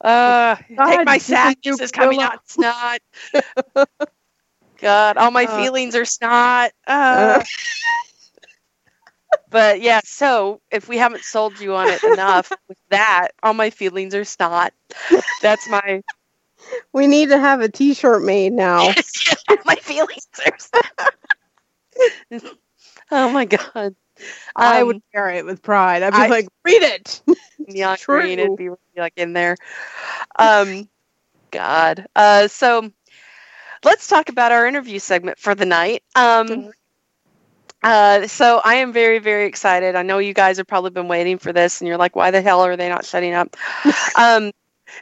Uh, 0.01 0.55
take 0.87 1.05
my 1.05 1.17
sadness 1.17 1.55
you 1.63 1.77
is 1.79 1.91
coming 1.91 2.21
out 2.21 2.47
snot. 2.47 2.99
God, 4.77 5.17
all 5.17 5.31
my 5.31 5.45
Uh. 5.45 5.55
feelings 5.55 5.95
are 5.95 6.05
snot. 6.05 6.71
Uh. 6.85 7.41
But 9.49 9.81
yeah, 9.81 10.01
so 10.03 10.61
if 10.71 10.87
we 10.87 10.97
haven't 10.97 11.23
sold 11.23 11.59
you 11.59 11.75
on 11.75 11.89
it 11.89 12.03
enough 12.03 12.55
with 12.67 12.77
that, 12.89 13.29
all 13.43 13.53
my 13.53 13.69
feelings 13.69 14.13
are 14.15 14.23
snot. 14.25 14.73
That's 15.41 15.67
my 15.67 16.01
We 16.93 17.07
need 17.07 17.29
to 17.29 17.37
have 17.39 17.61
a 17.61 17.69
T-shirt 17.69 18.23
made 18.23 18.53
now. 18.53 18.95
my 19.65 19.75
feelings 19.75 20.27
are 20.45 20.57
snot. 20.57 21.13
oh 23.11 23.29
my 23.31 23.45
god. 23.45 23.95
I 24.55 24.81
Um, 24.81 24.83
would 24.83 25.01
wear 25.13 25.29
it 25.29 25.45
with 25.45 25.61
pride. 25.61 26.03
I'd 26.03 26.15
be 26.15 26.25
I- 26.25 26.27
like, 26.27 26.47
read 26.65 26.83
it. 26.83 27.21
neon 27.67 27.97
True. 27.97 28.09
green 28.09 28.39
it'd 28.39 28.55
be 28.55 28.69
like 28.97 29.13
in 29.17 29.33
there 29.33 29.55
um 30.37 30.87
god 31.51 32.05
uh 32.15 32.47
so 32.47 32.89
let's 33.83 34.07
talk 34.07 34.29
about 34.29 34.51
our 34.51 34.65
interview 34.65 34.99
segment 34.99 35.37
for 35.39 35.55
the 35.55 35.65
night 35.65 36.03
um 36.15 36.71
uh 37.83 38.27
so 38.27 38.61
i 38.63 38.75
am 38.75 38.91
very 38.93 39.19
very 39.19 39.45
excited 39.45 39.95
i 39.95 40.03
know 40.03 40.19
you 40.19 40.33
guys 40.33 40.57
have 40.57 40.67
probably 40.67 40.91
been 40.91 41.07
waiting 41.07 41.37
for 41.37 41.53
this 41.53 41.81
and 41.81 41.87
you're 41.87 41.97
like 41.97 42.15
why 42.15 42.31
the 42.31 42.41
hell 42.41 42.61
are 42.61 42.75
they 42.77 42.89
not 42.89 43.05
shutting 43.05 43.33
up 43.33 43.55
um 44.17 44.51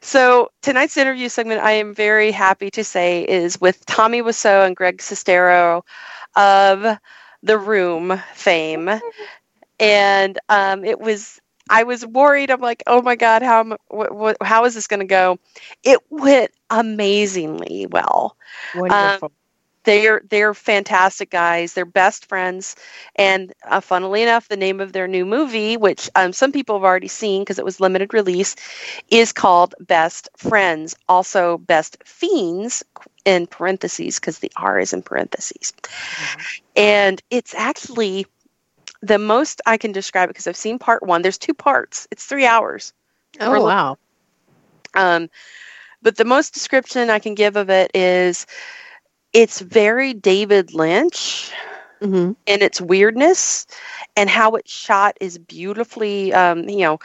so 0.02 0.50
tonight's 0.62 0.98
interview 0.98 1.30
segment 1.30 1.62
i 1.62 1.72
am 1.74 1.94
very 1.94 2.32
happy 2.32 2.70
to 2.72 2.84
say 2.84 3.24
is 3.24 3.60
with 3.62 3.86
tommy 3.86 4.22
Wiseau 4.22 4.66
and 4.66 4.76
greg 4.76 4.98
sestero 5.00 5.84
of 6.36 6.98
the 7.44 7.58
room 7.58 8.22
fame 8.34 8.90
and 9.80 10.38
um, 10.50 10.84
it 10.86 11.00
was 11.00 11.40
I 11.70 11.84
was 11.84 12.06
worried. 12.06 12.52
I'm 12.52 12.62
like, 12.62 12.84
oh 12.88 13.02
my 13.02 13.16
god, 13.16 13.42
how 13.42 13.78
what, 13.88 14.14
what, 14.16 14.38
how 14.42 14.66
is 14.66 14.76
this 14.76 14.88
going 14.88 15.00
to 15.00 15.06
go? 15.06 15.38
It 15.84 16.00
went 16.10 16.52
amazingly 16.70 17.88
well. 17.90 18.36
Wonderful. 18.74 19.32
They're 19.84 20.22
they're 20.30 20.54
fantastic 20.54 21.30
guys. 21.30 21.74
They're 21.74 21.86
best 21.86 22.28
friends, 22.28 22.76
and 23.16 23.52
uh, 23.66 23.82
funnily 23.82 24.22
enough, 24.22 24.48
the 24.48 24.58
name 24.58 24.80
of 24.80 24.94
their 24.94 25.08
new 25.08 25.26
movie, 25.26 25.76
which 25.78 26.10
um, 26.16 26.34
some 26.34 26.52
people 26.52 26.76
have 26.76 26.84
already 26.84 27.08
seen 27.08 27.42
because 27.42 27.58
it 27.58 27.66
was 27.66 27.80
limited 27.80 28.14
release, 28.14 28.56
is 29.10 29.34
called 29.34 29.74
Best 29.80 30.30
Friends. 30.38 30.96
Also, 31.10 31.58
Best 31.58 31.98
Fiends 32.06 32.84
in 33.26 33.48
parentheses 33.48 34.20
because 34.20 34.40
the 34.40 34.52
R 34.56 34.80
is 34.80 34.94
in 34.94 35.02
parentheses, 35.02 35.74
and 36.76 37.22
it's 37.32 37.56
actually 37.56 38.28
the 39.02 39.18
most 39.18 39.62
I 39.66 39.78
can 39.78 39.92
describe 39.92 40.30
it 40.30 40.34
because 40.34 40.48
I've 40.48 40.56
seen 40.56 40.78
part 40.78 41.04
one. 41.04 41.24
There's 41.24 41.38
two 41.38 41.56
parts. 41.56 42.08
It's 42.12 42.26
three 42.26 42.46
hours. 42.46 42.94
oh 43.40 43.50
we're 43.50 43.66
wow. 43.66 43.98
Um, 44.94 45.30
but 46.02 46.18
the 46.18 46.26
most 46.26 46.54
description 46.54 47.10
I 47.10 47.20
can 47.20 47.36
give 47.36 47.56
of 47.56 47.70
it 47.70 47.92
is 47.94 48.46
it's 49.34 49.60
very 49.60 50.14
David 50.14 50.74
Lynch 50.74 51.52
hmm 52.02 52.32
in 52.46 52.62
its 52.62 52.82
weirdness 52.82 53.68
and 54.16 54.30
how 54.30 54.56
it's 54.56 54.72
shot 54.72 55.18
is 55.22 55.38
beautifully 55.38 56.34
um, 56.34 56.68
you 56.70 56.80
know 56.80 57.00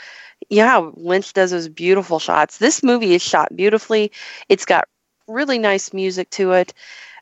Yeah, 0.51 0.91
Lynch 0.95 1.33
does 1.33 1.51
those 1.53 1.69
beautiful 1.69 2.19
shots. 2.19 2.59
This 2.59 2.83
movie 2.83 3.15
is 3.15 3.23
shot 3.23 3.55
beautifully. 3.57 4.13
It's 4.49 4.67
got 4.67 4.89
really 5.29 5.59
nice 5.59 5.93
music 5.93 6.31
to 6.31 6.53
it. 6.53 6.75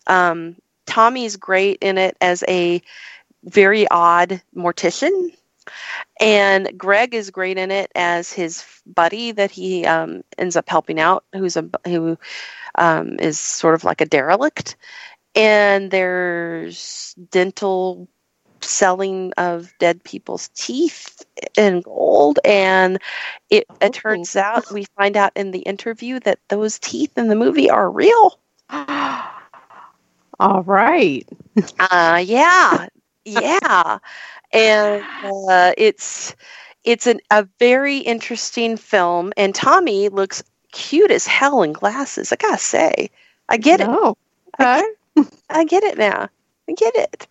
Um, 0.06 0.56
Tommy's 0.86 1.36
great 1.36 1.78
in 1.82 1.98
it 1.98 2.16
as 2.20 2.44
a 2.48 2.82
very 3.44 3.86
odd 3.90 4.40
mortician 4.56 5.30
And 6.20 6.78
Greg 6.78 7.14
is 7.14 7.30
great 7.30 7.58
in 7.58 7.70
it 7.70 7.90
as 7.94 8.32
his 8.32 8.64
buddy 8.86 9.32
that 9.32 9.50
he 9.50 9.84
um, 9.84 10.22
ends 10.38 10.56
up 10.56 10.68
helping 10.68 11.00
out, 11.00 11.24
who's 11.32 11.56
a 11.56 11.68
who 11.84 12.16
um, 12.76 13.18
is 13.18 13.38
sort 13.38 13.74
of 13.74 13.84
like 13.84 14.00
a 14.00 14.06
derelict. 14.06 14.76
And 15.34 15.90
there's 15.90 17.14
dental 17.30 18.08
selling 18.60 19.32
of 19.36 19.72
dead 19.78 20.02
people's 20.04 20.48
teeth 20.54 21.24
in 21.56 21.80
gold. 21.80 22.38
And 22.44 22.98
it, 23.50 23.66
it 23.80 23.92
turns 23.92 24.36
out, 24.36 24.70
we 24.70 24.86
find 24.96 25.16
out 25.16 25.32
in 25.36 25.50
the 25.50 25.60
interview 25.60 26.20
that 26.20 26.38
those 26.48 26.78
teeth 26.78 27.16
in 27.18 27.28
the 27.28 27.36
movie 27.36 27.70
are 27.70 27.90
real. 27.90 28.38
All 30.40 30.62
right. 30.64 31.28
uh, 31.78 32.22
yeah. 32.24 32.88
Yeah. 33.24 33.98
and 34.52 35.04
uh, 35.24 35.72
it's 35.76 36.34
it's 36.84 37.06
an, 37.06 37.20
a 37.30 37.46
very 37.58 37.98
interesting 37.98 38.76
film 38.76 39.32
and 39.36 39.54
tommy 39.54 40.08
looks 40.08 40.42
cute 40.72 41.10
as 41.10 41.26
hell 41.26 41.62
in 41.62 41.72
glasses 41.72 42.32
i 42.32 42.36
gotta 42.36 42.58
say. 42.58 43.10
I 43.48 43.56
get 43.58 43.80
it. 43.80 43.88
Oh, 43.90 44.16
I 44.58 44.62
okay. 44.62 44.82
get, 45.16 45.26
I 45.50 45.64
get 45.64 45.84
it 45.84 45.98
now. 45.98 46.28
I 46.68 46.72
get 46.72 46.94
it. 46.96 47.26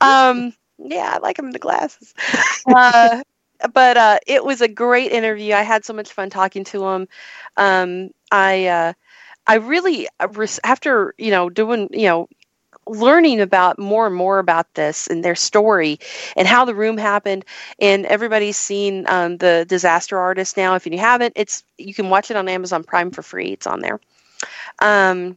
Um 0.00 0.52
yeah 0.78 1.12
i 1.14 1.18
like 1.18 1.38
him 1.38 1.46
in 1.46 1.52
the 1.52 1.58
glasses. 1.58 2.14
Uh, 2.66 3.22
but 3.72 3.96
uh, 3.96 4.18
it 4.26 4.44
was 4.44 4.60
a 4.60 4.68
great 4.68 5.12
interview. 5.12 5.54
I 5.54 5.62
had 5.62 5.84
so 5.84 5.92
much 5.92 6.12
fun 6.12 6.30
talking 6.30 6.64
to 6.64 6.84
him. 6.86 7.08
Um, 7.56 8.10
i 8.30 8.66
uh, 8.66 8.92
i 9.46 9.54
really 9.56 10.08
uh, 10.20 10.46
after 10.64 11.14
you 11.18 11.30
know 11.30 11.48
doing 11.50 11.88
you 11.92 12.06
know 12.08 12.28
learning 12.86 13.40
about 13.40 13.78
more 13.78 14.06
and 14.06 14.14
more 14.14 14.38
about 14.38 14.74
this 14.74 15.06
and 15.06 15.24
their 15.24 15.34
story 15.34 15.98
and 16.36 16.48
how 16.48 16.64
the 16.64 16.74
room 16.74 16.96
happened. 16.96 17.44
And 17.78 18.06
everybody's 18.06 18.56
seen 18.56 19.06
um, 19.08 19.36
the 19.36 19.64
disaster 19.68 20.18
artist 20.18 20.56
now. 20.56 20.74
If 20.74 20.86
you 20.86 20.98
haven't 20.98 21.34
it's 21.36 21.64
you 21.78 21.94
can 21.94 22.10
watch 22.10 22.30
it 22.30 22.36
on 22.36 22.48
amazon 22.48 22.84
prime 22.84 23.10
for 23.10 23.22
free. 23.22 23.48
It's 23.52 23.66
on 23.66 23.80
there. 23.80 24.00
Um, 24.80 25.36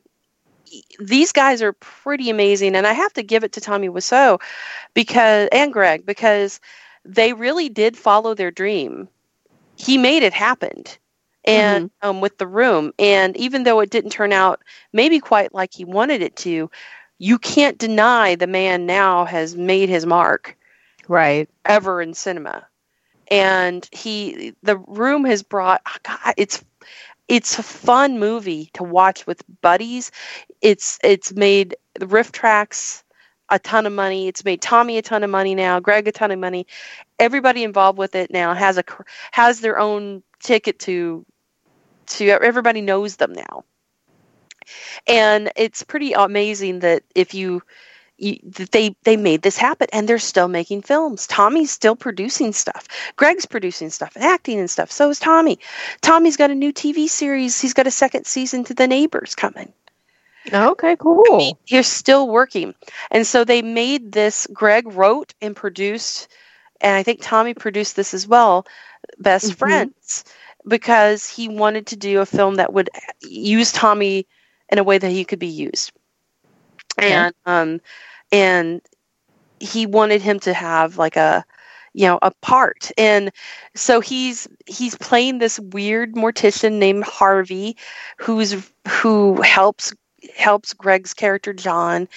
these 1.00 1.32
guys 1.32 1.62
are 1.62 1.74
pretty 1.74 2.30
amazing. 2.30 2.76
And 2.76 2.88
i 2.88 2.94
have 2.94 3.14
to 3.14 3.24
give 3.24 3.44
it 3.44 3.54
to 3.54 3.62
tommy 3.62 3.90
wiseau 3.90 4.42
because 4.94 5.50
and 5.52 5.72
greg 5.72 6.06
because 6.06 6.60
they 7.04 7.34
really 7.34 7.70
did 7.70 7.96
follow 7.96 8.34
their 8.34 8.52
dream. 8.52 9.08
He 9.78 9.98
made 9.98 10.24
it 10.24 10.34
happen 10.34 10.86
and 11.46 11.92
um, 12.02 12.22
with 12.22 12.38
the 12.40 12.48
room. 12.48 12.92
And 12.98 13.38
even 13.38 13.64
though 13.64 13.80
it 13.80 13.92
didn't 13.92 14.10
turn 14.12 14.34
out 14.34 14.64
maybe 14.94 15.20
quite 15.20 15.54
like 15.54 15.74
he 15.74 15.86
wanted 15.86 16.22
it 16.22 16.36
to 16.38 16.72
you 17.18 17.38
can't 17.40 17.78
deny 17.78 18.36
the 18.36 18.48
man 18.48 18.86
now 18.86 19.26
has 19.26 19.56
made 19.56 19.90
his 19.90 20.06
mark 20.06 20.58
Right. 21.08 21.50
ever 21.64 22.02
in 22.02 22.14
cinema. 22.14 22.68
And 23.30 23.88
he 23.92 24.54
the 24.64 24.78
room 24.78 25.26
has 25.26 25.44
brought 25.44 25.82
oh 25.88 25.98
God, 26.04 26.34
it's 26.38 26.64
it's 27.28 27.58
a 27.58 27.64
fun 27.64 28.20
movie 28.20 28.70
to 28.74 28.84
watch 28.84 29.26
with 29.26 29.42
buddies. 29.62 30.12
It's 30.62 31.00
it's 31.04 31.34
made 31.34 31.76
the 31.96 32.06
RiffTrax 32.06 33.04
a 33.50 33.60
ton 33.60 33.86
of 33.86 33.94
money. 33.94 34.28
It's 34.28 34.46
made 34.46 34.62
tommy 34.62 34.98
a 34.98 35.02
ton 35.02 35.24
of 35.24 35.30
money 35.30 35.56
now 35.56 35.80
greg 35.80 36.08
a 36.08 36.12
ton 36.12 36.32
of 36.32 36.40
money. 36.40 36.68
Everybody 37.20 37.64
involved 37.64 37.98
with 37.98 38.16
it 38.16 38.32
now 38.32 38.54
has 38.54 38.78
a 38.78 38.84
has 39.32 39.62
their 39.62 39.80
own 39.80 40.22
ticket 40.40 40.80
to 40.80 41.26
to 42.08 42.28
everybody 42.30 42.82
knows 42.82 43.16
them 43.16 43.34
now 43.34 43.64
and 45.08 45.52
it's 45.56 45.84
pretty 45.84 46.14
amazing 46.14 46.80
that 46.80 47.04
if 47.16 47.34
you, 47.34 47.62
you 48.18 48.40
that 48.44 48.72
they 48.72 48.96
they 49.04 49.18
made 49.18 49.42
this 49.42 49.58
happen 49.58 49.88
and 49.94 50.08
they're 50.08 50.20
still 50.20 50.48
making 50.48 50.82
films. 50.84 51.28
Tommy's 51.28 51.72
still 51.72 51.96
producing 51.96 52.54
stuff. 52.54 52.88
Greg's 53.16 53.46
producing 53.46 53.90
stuff 53.90 54.16
and 54.16 54.24
acting 54.26 54.60
and 54.60 54.70
stuff. 54.70 54.92
So 54.92 55.10
is 55.10 55.20
tommy. 55.20 55.60
Tommy's 56.02 56.38
got 56.38 56.52
a 56.52 56.56
new 56.56 56.72
tv 56.74 57.08
series. 57.10 57.60
He's 57.60 57.74
got 57.74 57.88
a 57.88 57.92
second 57.92 58.26
season 58.26 58.64
to 58.66 58.74
the 58.74 58.88
neighbors 58.88 59.36
coming. 59.36 59.74
Okay, 60.52 60.96
cool. 60.98 61.58
You're 61.68 61.84
still 61.84 62.28
working. 62.30 62.76
And 63.12 63.26
so 63.26 63.44
they 63.44 63.62
made 63.62 64.12
this 64.12 64.48
greg 64.54 64.88
wrote 64.88 65.34
and 65.42 65.56
produced 65.56 66.28
and 66.82 66.96
i 66.96 67.04
think 67.04 67.20
tommy 67.22 67.54
produced 67.54 67.96
this 67.96 68.14
as 68.14 68.28
well 68.28 68.66
best 69.18 69.54
Mhm. 69.54 69.58
friends 69.58 70.24
because 70.68 71.28
he 71.30 71.48
wanted 71.48 71.88
to 71.88 71.96
do 71.96 72.20
a 72.20 72.26
film 72.26 72.56
that 72.56 72.74
would 72.74 72.90
use 73.22 73.72
tommy 73.72 74.28
in 74.70 74.78
a 74.80 74.84
way 74.84 74.98
that 74.98 75.12
he 75.12 75.26
could 75.26 75.40
be 75.40 75.48
used 75.48 75.92
Okay. 77.00 77.14
and 77.14 77.36
um 77.46 77.82
and 78.32 78.82
he 79.60 79.86
wanted 79.86 80.22
him 80.22 80.40
to 80.40 80.54
have 80.54 80.98
like 80.98 81.16
a 81.18 81.46
you 81.94 82.08
know 82.08 82.20
a 82.22 82.32
part 82.42 82.92
and 82.98 83.32
so 83.76 84.00
he's 84.00 84.48
he's 84.66 84.96
playing 84.96 85.40
this 85.40 85.60
weird 85.60 86.14
mortician 86.16 86.74
named 86.74 87.04
harvey 87.04 87.76
who's 88.18 88.56
who 88.88 89.42
helps 89.42 89.94
helps 90.36 90.74
greg's 90.74 91.14
character 91.14 91.54
john 91.54 92.08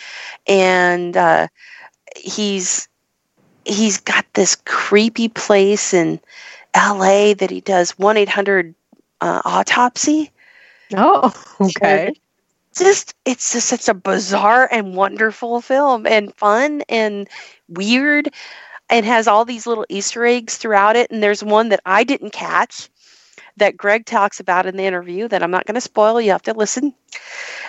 and 0.47 1.17
uh 1.17 1.47
he's 2.17 2.89
he's 3.65 4.01
got 4.01 4.25
this 4.35 4.57
creepy 4.65 5.29
place 5.29 5.93
in 5.93 6.21
la 6.75 7.35
that 7.35 7.51
he 7.51 7.61
does 7.61 7.93
1-800 7.93 8.75
uh, 9.21 9.43
autopsy 9.45 10.31
Oh, 10.97 11.33
okay. 11.61 12.15
Just 12.77 13.15
it's 13.25 13.53
just 13.53 13.69
such 13.69 13.89
a 13.89 13.95
bizarre 13.95 14.69
and 14.71 14.95
wonderful 14.95 15.61
film 15.61 16.07
and 16.07 16.35
fun 16.35 16.83
and 16.89 17.29
weird 17.69 18.29
and 18.91 19.05
has 19.05 19.29
all 19.29 19.45
these 19.45 19.67
little 19.67 19.87
easter 19.89 20.25
eggs 20.25 20.57
throughout 20.57 20.97
it. 20.97 21.11
And 21.11 21.23
there's 21.23 21.45
one 21.45 21.71
that 21.71 21.81
i 21.87 22.05
didn't 22.05 22.33
catch 22.33 22.89
that 23.57 23.77
greg 23.77 24.07
talks 24.07 24.41
about 24.41 24.67
in 24.67 24.77
the 24.77 24.85
interview 24.85 25.29
that 25.29 25.43
i'm 25.43 25.51
not 25.51 25.67
going 25.67 25.75
to 25.75 25.81
spoil. 25.81 26.21
You 26.21 26.33
have 26.33 26.43
to 26.43 26.55
listen. 26.55 26.95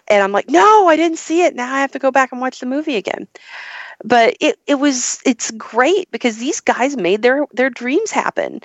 And 0.08 0.24
i'm 0.24 0.32
like 0.32 0.50
no 0.50 0.88
i 0.88 0.96
didn't 0.96 1.20
see 1.20 1.44
it. 1.44 1.56
Now 1.56 1.74
i 1.74 1.80
have 1.82 1.92
to 1.94 2.00
go 2.00 2.12
back 2.12 2.32
and 2.32 2.42
watch 2.42 2.60
the 2.60 2.66
movie 2.66 2.96
again. 2.96 3.28
But 4.04 4.38
it, 4.40 4.58
it 4.66 4.76
was 4.76 5.22
it's 5.26 5.52
great 5.52 6.10
because 6.12 6.38
these 6.38 6.62
guys 6.62 6.96
made 6.96 7.22
their 7.22 7.46
their 7.54 7.70
dreams 7.70 8.12
happen 8.12 8.62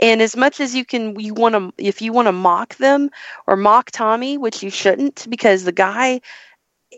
and 0.00 0.20
as 0.22 0.36
much 0.36 0.60
as 0.60 0.74
you 0.74 0.84
can 0.84 1.18
you 1.18 1.34
want 1.34 1.54
to 1.54 1.72
if 1.84 2.02
you 2.02 2.12
want 2.12 2.26
to 2.26 2.32
mock 2.32 2.76
them 2.76 3.10
or 3.46 3.56
mock 3.56 3.90
tommy 3.90 4.36
which 4.38 4.62
you 4.62 4.70
shouldn't 4.70 5.26
because 5.28 5.64
the 5.64 5.72
guy 5.72 6.20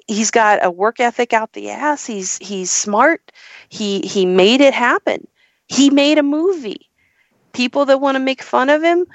he's 0.07 0.31
got 0.31 0.65
a 0.65 0.71
work 0.71 1.01
ethic 1.01 1.33
out 1.33 1.53
the 1.53 1.71
ass 1.71 2.07
he's 2.07 2.39
he's 2.39 2.71
smart 2.71 3.33
he 3.69 4.01
he 4.01 4.25
made 4.27 4.61
it 4.61 4.75
happen 4.75 5.27
he 5.69 5.91
made 5.91 6.19
a 6.19 6.23
movie 6.23 6.91
people 7.53 7.85
that 7.87 8.01
want 8.01 8.17
to 8.17 8.21
make 8.21 8.43
fun 8.43 8.69
of 8.71 8.83
him 8.83 9.07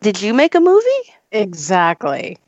did 0.00 0.20
you 0.20 0.34
make 0.34 0.54
a 0.54 0.60
movie 0.60 1.12
Exactly. 1.32 2.38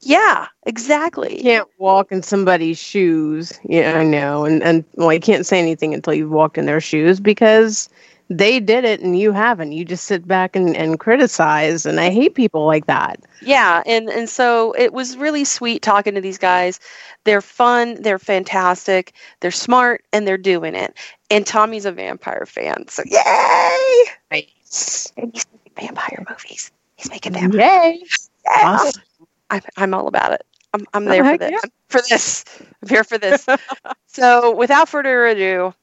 yeah 0.00 0.46
exactly 0.66 1.36
You 1.36 1.42
can't 1.42 1.68
walk 1.78 2.12
in 2.12 2.22
somebody's 2.22 2.78
shoes. 2.78 3.58
Yeah, 3.64 3.98
I 3.98 4.04
know. 4.04 4.44
And 4.44 4.62
and 4.62 4.84
well, 4.94 5.12
you 5.12 5.20
can't 5.20 5.46
say 5.46 5.58
anything 5.58 5.94
until 5.94 6.14
you've 6.14 6.30
walked 6.30 6.58
in 6.58 6.66
their 6.66 6.80
shoes 6.80 7.20
because 7.20 7.88
they 8.30 8.58
did 8.60 8.84
it 8.84 9.00
and 9.00 9.18
you 9.18 9.32
haven't. 9.32 9.72
You 9.72 9.84
just 9.84 10.04
sit 10.04 10.26
back 10.26 10.56
and, 10.56 10.76
and 10.76 10.98
criticize. 10.98 11.84
And 11.86 12.00
I 12.00 12.10
hate 12.10 12.34
people 12.34 12.64
like 12.66 12.86
that. 12.86 13.20
yeah 13.42 13.82
and 13.86 14.08
and 14.08 14.28
so 14.28 14.72
it 14.78 14.92
was 14.94 15.16
really 15.16 15.44
sweet 15.44 15.82
talking 15.82 16.14
to 16.14 16.20
these 16.20 16.38
guys 16.38 16.80
they're 17.24 17.42
fun 17.42 18.00
they're 18.02 18.18
fantastic 18.18 19.12
they're 19.40 19.50
smart 19.50 20.02
and 20.12 20.26
they're 20.26 20.38
doing 20.38 20.74
it 20.74 20.96
and 21.30 21.46
tommy's 21.46 21.84
a 21.84 21.92
vampire 21.92 22.46
fan 22.46 22.86
so 22.88 23.02
yay 23.06 24.04
Nice. 24.30 25.12
and 25.18 25.30
he's 25.34 25.44
making 25.52 25.88
vampire 25.88 26.24
movies 26.30 26.70
he's 26.96 27.10
making 27.10 27.32
vampire 27.34 27.60
Yay. 27.60 28.02
yeah. 28.46 28.50
Awesome. 28.78 29.02
I'm, 29.50 29.60
I'm 29.76 29.92
all 29.94 30.06
about 30.08 30.32
it 30.32 30.46
i'm, 30.72 30.86
I'm 30.94 31.06
Oh, 31.06 31.10
there 31.10 31.24
for 31.24 31.38
this 31.38 31.50
yeah. 31.52 31.70
for 31.88 32.00
this 32.08 32.44
i'm 32.82 32.88
here 32.88 33.04
for 33.04 33.18
this 33.18 33.46
so 34.06 34.54
without 34.54 34.88
further 34.88 35.26
ado 35.26 35.74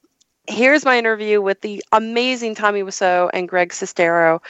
here's 0.46 0.84
my 0.84 0.98
interview 0.98 1.40
with 1.40 1.60
the 1.60 1.84
amazing 1.92 2.54
Tommy 2.54 2.82
Wiseau 2.82 3.30
and 3.32 3.48
Greg 3.48 3.70
Sestero. 3.70 4.40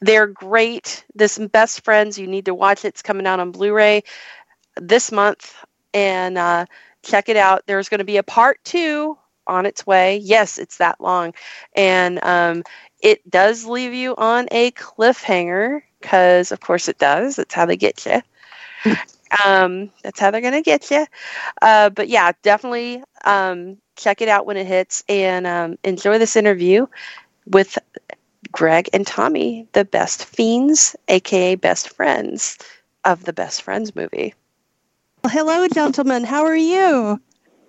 They're 0.00 0.26
great. 0.26 1.04
This 1.14 1.38
Best 1.38 1.84
Friends, 1.84 2.18
you 2.18 2.26
need 2.26 2.46
to 2.46 2.54
watch 2.54 2.84
it. 2.84 2.88
It's 2.88 3.02
coming 3.02 3.26
out 3.26 3.40
on 3.40 3.52
Blu-ray 3.52 4.04
this 4.76 5.12
month, 5.12 5.54
and 5.92 6.38
uh, 6.38 6.66
check 7.02 7.28
it 7.28 7.36
out. 7.36 7.64
There's 7.66 7.88
going 7.88 7.98
to 7.98 8.04
be 8.04 8.16
a 8.16 8.22
part 8.22 8.58
two 8.64 9.18
on 9.46 9.66
its 9.66 9.86
way. 9.86 10.18
Yes, 10.18 10.58
it's 10.58 10.78
that 10.78 11.00
long, 11.00 11.34
and 11.74 12.22
um, 12.24 12.62
it 13.00 13.28
does 13.28 13.64
leave 13.66 13.94
you 13.94 14.14
on 14.16 14.48
a 14.50 14.70
cliffhanger 14.72 15.82
because, 16.00 16.52
of 16.52 16.60
course, 16.60 16.88
it 16.88 16.98
does. 16.98 17.36
That's 17.36 17.54
how 17.54 17.66
they 17.66 17.76
get 17.76 18.06
you. 18.06 18.22
um, 19.44 19.90
that's 20.02 20.20
how 20.20 20.30
they're 20.30 20.40
going 20.40 20.54
to 20.54 20.62
get 20.62 20.90
you. 20.90 21.06
Uh, 21.60 21.90
but 21.90 22.08
yeah, 22.08 22.32
definitely 22.42 23.02
um, 23.24 23.78
check 23.96 24.20
it 24.20 24.28
out 24.28 24.46
when 24.46 24.56
it 24.56 24.66
hits 24.66 25.04
and 25.08 25.46
um, 25.46 25.78
enjoy 25.84 26.18
this 26.18 26.36
interview 26.36 26.86
with 27.46 27.78
Greg 28.52 28.88
and 28.92 29.06
Tommy, 29.06 29.66
the 29.72 29.84
best 29.84 30.24
fiends, 30.24 30.96
aka 31.08 31.54
best 31.54 31.90
friends 31.90 32.58
of 33.04 33.24
the 33.24 33.32
Best 33.32 33.62
Friends 33.62 33.94
movie. 33.94 34.34
Hello, 35.26 35.66
gentlemen. 35.68 36.24
How 36.24 36.44
are 36.44 36.56
you? 36.56 37.20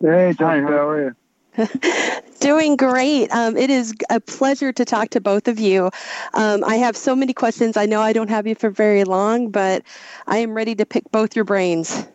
Hey, 0.01 0.33
John, 0.37 0.63
how 0.63 0.89
are 0.89 1.03
you? 1.05 1.15
Doing 2.39 2.75
great. 2.75 3.31
Um, 3.31 3.55
it 3.55 3.69
is 3.69 3.93
a 4.09 4.19
pleasure 4.19 4.73
to 4.73 4.85
talk 4.85 5.09
to 5.11 5.21
both 5.21 5.47
of 5.47 5.59
you. 5.59 5.89
Um, 6.33 6.63
I 6.63 6.75
have 6.75 6.97
so 6.97 7.15
many 7.15 7.33
questions. 7.33 7.77
I 7.77 7.85
know 7.85 8.01
I 8.01 8.13
don't 8.13 8.29
have 8.29 8.45
you 8.45 8.55
for 8.55 8.69
very 8.69 9.03
long, 9.03 9.49
but 9.49 9.83
I 10.27 10.39
am 10.39 10.53
ready 10.53 10.75
to 10.75 10.85
pick 10.85 11.09
both 11.11 11.35
your 11.35 11.45
brains. 11.45 12.05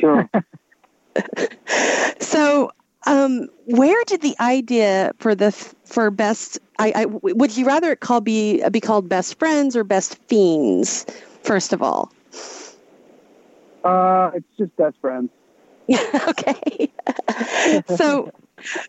Sure. 0.00 0.28
so, 2.20 2.70
um, 3.06 3.48
where 3.66 4.02
did 4.06 4.22
the 4.22 4.36
idea 4.40 5.12
for 5.18 5.34
the 5.34 5.52
for 5.52 6.10
best? 6.10 6.58
I, 6.78 6.92
I 6.94 7.04
would 7.06 7.56
you 7.56 7.66
rather 7.66 7.92
it 7.92 8.00
call 8.00 8.20
be 8.20 8.62
be 8.70 8.80
called 8.80 9.08
best 9.08 9.38
friends 9.38 9.76
or 9.76 9.84
best 9.84 10.18
fiends? 10.28 11.06
First 11.42 11.72
of 11.72 11.82
all, 11.82 12.12
uh, 13.84 14.30
it's 14.34 14.46
just 14.58 14.76
best 14.76 14.96
friends. 15.00 15.30
okay. 16.28 16.90
so, 17.96 18.30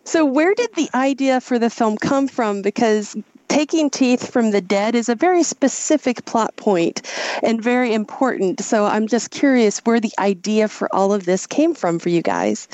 so 0.03 0.25
where 0.25 0.53
did 0.53 0.73
the 0.75 0.89
idea 0.93 1.39
for 1.39 1.57
the 1.57 1.69
film 1.69 1.97
come 1.97 2.27
from? 2.27 2.61
Because 2.61 3.15
taking 3.49 3.89
teeth 3.89 4.31
from 4.31 4.51
the 4.51 4.61
dead 4.61 4.95
is 4.95 5.09
a 5.09 5.15
very 5.15 5.43
specific 5.43 6.23
plot 6.25 6.55
point 6.55 7.01
and 7.43 7.61
very 7.61 7.93
important. 7.93 8.61
So 8.61 8.85
I'm 8.85 9.07
just 9.07 9.31
curious 9.31 9.79
where 9.79 9.99
the 9.99 10.13
idea 10.17 10.67
for 10.69 10.93
all 10.95 11.11
of 11.11 11.25
this 11.25 11.45
came 11.45 11.73
from 11.73 11.99
for 11.99 12.09
you 12.09 12.21
guys. 12.21 12.67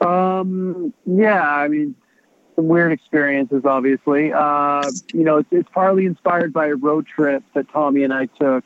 Um, 0.00 0.94
yeah, 1.06 1.42
I 1.42 1.66
mean, 1.66 1.96
some 2.54 2.68
weird 2.68 2.92
experiences, 2.92 3.62
obviously. 3.64 4.32
Uh, 4.32 4.88
you 5.12 5.24
know, 5.24 5.38
it's, 5.38 5.48
it's 5.50 5.68
partly 5.72 6.06
inspired 6.06 6.52
by 6.52 6.66
a 6.66 6.74
road 6.74 7.06
trip 7.06 7.42
that 7.54 7.68
Tommy 7.72 8.04
and 8.04 8.12
I 8.12 8.26
took 8.26 8.64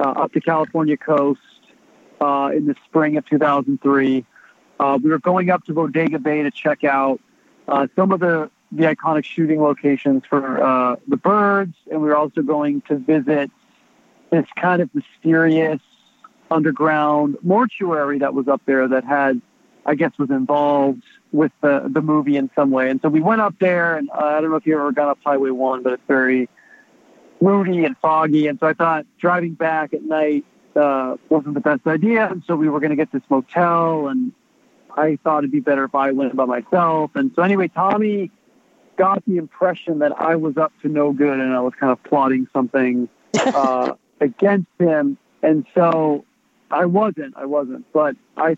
uh, 0.00 0.10
up 0.10 0.32
the 0.32 0.40
California 0.40 0.96
coast 0.96 1.40
uh, 2.20 2.50
in 2.54 2.66
the 2.66 2.74
spring 2.86 3.16
of 3.16 3.26
2003. 3.26 4.24
Uh, 4.80 4.98
we 5.02 5.10
were 5.10 5.18
going 5.18 5.50
up 5.50 5.64
to 5.64 5.72
Bodega 5.72 6.18
Bay 6.18 6.42
to 6.42 6.50
check 6.50 6.84
out 6.84 7.20
uh, 7.68 7.86
some 7.96 8.12
of 8.12 8.20
the, 8.20 8.50
the 8.74 8.84
iconic 8.84 9.24
shooting 9.24 9.60
locations 9.60 10.24
for 10.28 10.62
uh, 10.62 10.96
the 11.06 11.16
birds, 11.16 11.74
and 11.90 12.00
we 12.00 12.08
were 12.08 12.16
also 12.16 12.42
going 12.42 12.80
to 12.82 12.96
visit 12.96 13.50
this 14.30 14.46
kind 14.56 14.82
of 14.82 14.90
mysterious 14.94 15.80
underground 16.50 17.36
mortuary 17.42 18.18
that 18.18 18.34
was 18.34 18.48
up 18.48 18.62
there 18.66 18.88
that 18.88 19.04
had, 19.04 19.40
I 19.86 19.94
guess, 19.94 20.12
was 20.18 20.30
involved 20.30 21.02
with 21.32 21.52
the, 21.60 21.84
the 21.88 22.02
movie 22.02 22.36
in 22.36 22.50
some 22.54 22.70
way. 22.70 22.90
And 22.90 23.00
so 23.00 23.08
we 23.08 23.20
went 23.20 23.40
up 23.40 23.54
there, 23.60 23.96
and 23.96 24.10
uh, 24.10 24.24
I 24.24 24.40
don't 24.40 24.50
know 24.50 24.56
if 24.56 24.66
you 24.66 24.74
ever 24.74 24.92
gone 24.92 25.08
up 25.08 25.18
Highway 25.24 25.50
1, 25.50 25.82
but 25.82 25.92
it's 25.92 26.02
very 26.08 26.48
moody 27.40 27.84
and 27.84 27.96
foggy. 27.98 28.48
And 28.48 28.58
so 28.58 28.66
I 28.66 28.74
thought 28.74 29.06
driving 29.18 29.54
back 29.54 29.94
at 29.94 30.02
night 30.02 30.44
uh, 30.74 31.16
wasn't 31.28 31.54
the 31.54 31.60
best 31.60 31.86
idea. 31.86 32.28
And 32.28 32.42
so 32.46 32.56
we 32.56 32.68
were 32.68 32.80
going 32.80 32.90
to 32.90 32.96
get 32.96 33.12
this 33.12 33.22
motel, 33.28 34.08
and 34.08 34.32
I 34.96 35.18
thought 35.22 35.38
it'd 35.38 35.52
be 35.52 35.60
better 35.60 35.84
if 35.84 35.94
I 35.94 36.10
went 36.12 36.34
by 36.34 36.44
myself. 36.44 37.12
And 37.14 37.32
so 37.36 37.42
anyway, 37.42 37.68
Tommy 37.68 38.30
got 38.96 39.24
the 39.26 39.36
impression 39.36 40.00
that 40.00 40.12
I 40.20 40.36
was 40.36 40.56
up 40.56 40.72
to 40.82 40.88
no 40.88 41.12
good 41.12 41.38
and 41.40 41.52
I 41.52 41.60
was 41.60 41.74
kind 41.78 41.92
of 41.92 42.02
plotting 42.04 42.48
something 42.52 43.08
uh, 43.34 43.94
against 44.20 44.70
him. 44.78 45.18
And 45.42 45.66
so 45.74 46.24
I 46.70 46.86
wasn't. 46.86 47.36
I 47.36 47.46
wasn't. 47.46 47.90
But 47.92 48.16
I 48.36 48.56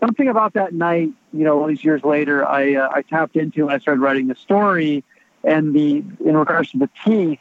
something 0.00 0.28
about 0.28 0.54
that 0.54 0.72
night, 0.72 1.10
you 1.32 1.44
know, 1.44 1.60
all 1.60 1.66
these 1.66 1.84
years 1.84 2.02
later, 2.04 2.46
I 2.46 2.74
uh, 2.74 2.88
I 2.92 3.02
tapped 3.02 3.36
into 3.36 3.62
and 3.64 3.72
I 3.72 3.78
started 3.78 4.00
writing 4.00 4.28
the 4.28 4.36
story. 4.36 5.04
And 5.42 5.74
the 5.74 6.02
in 6.24 6.36
regards 6.36 6.70
to 6.70 6.78
the 6.78 6.88
teeth, 7.04 7.40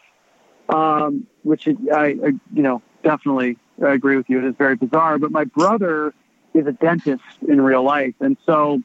um, 0.67 1.25
which 1.43 1.67
I, 1.67 2.05
I 2.05 2.09
you 2.53 2.63
know 2.63 2.81
definitely 3.03 3.57
I 3.83 3.93
agree 3.93 4.17
with 4.17 4.29
you. 4.29 4.39
It 4.39 4.45
is 4.45 4.55
very 4.57 4.75
bizarre. 4.75 5.17
But 5.17 5.31
my 5.31 5.45
brother 5.45 6.13
is 6.53 6.67
a 6.67 6.71
dentist 6.71 7.23
in 7.47 7.61
real 7.61 7.83
life. 7.83 8.13
And 8.19 8.37
so 8.45 8.81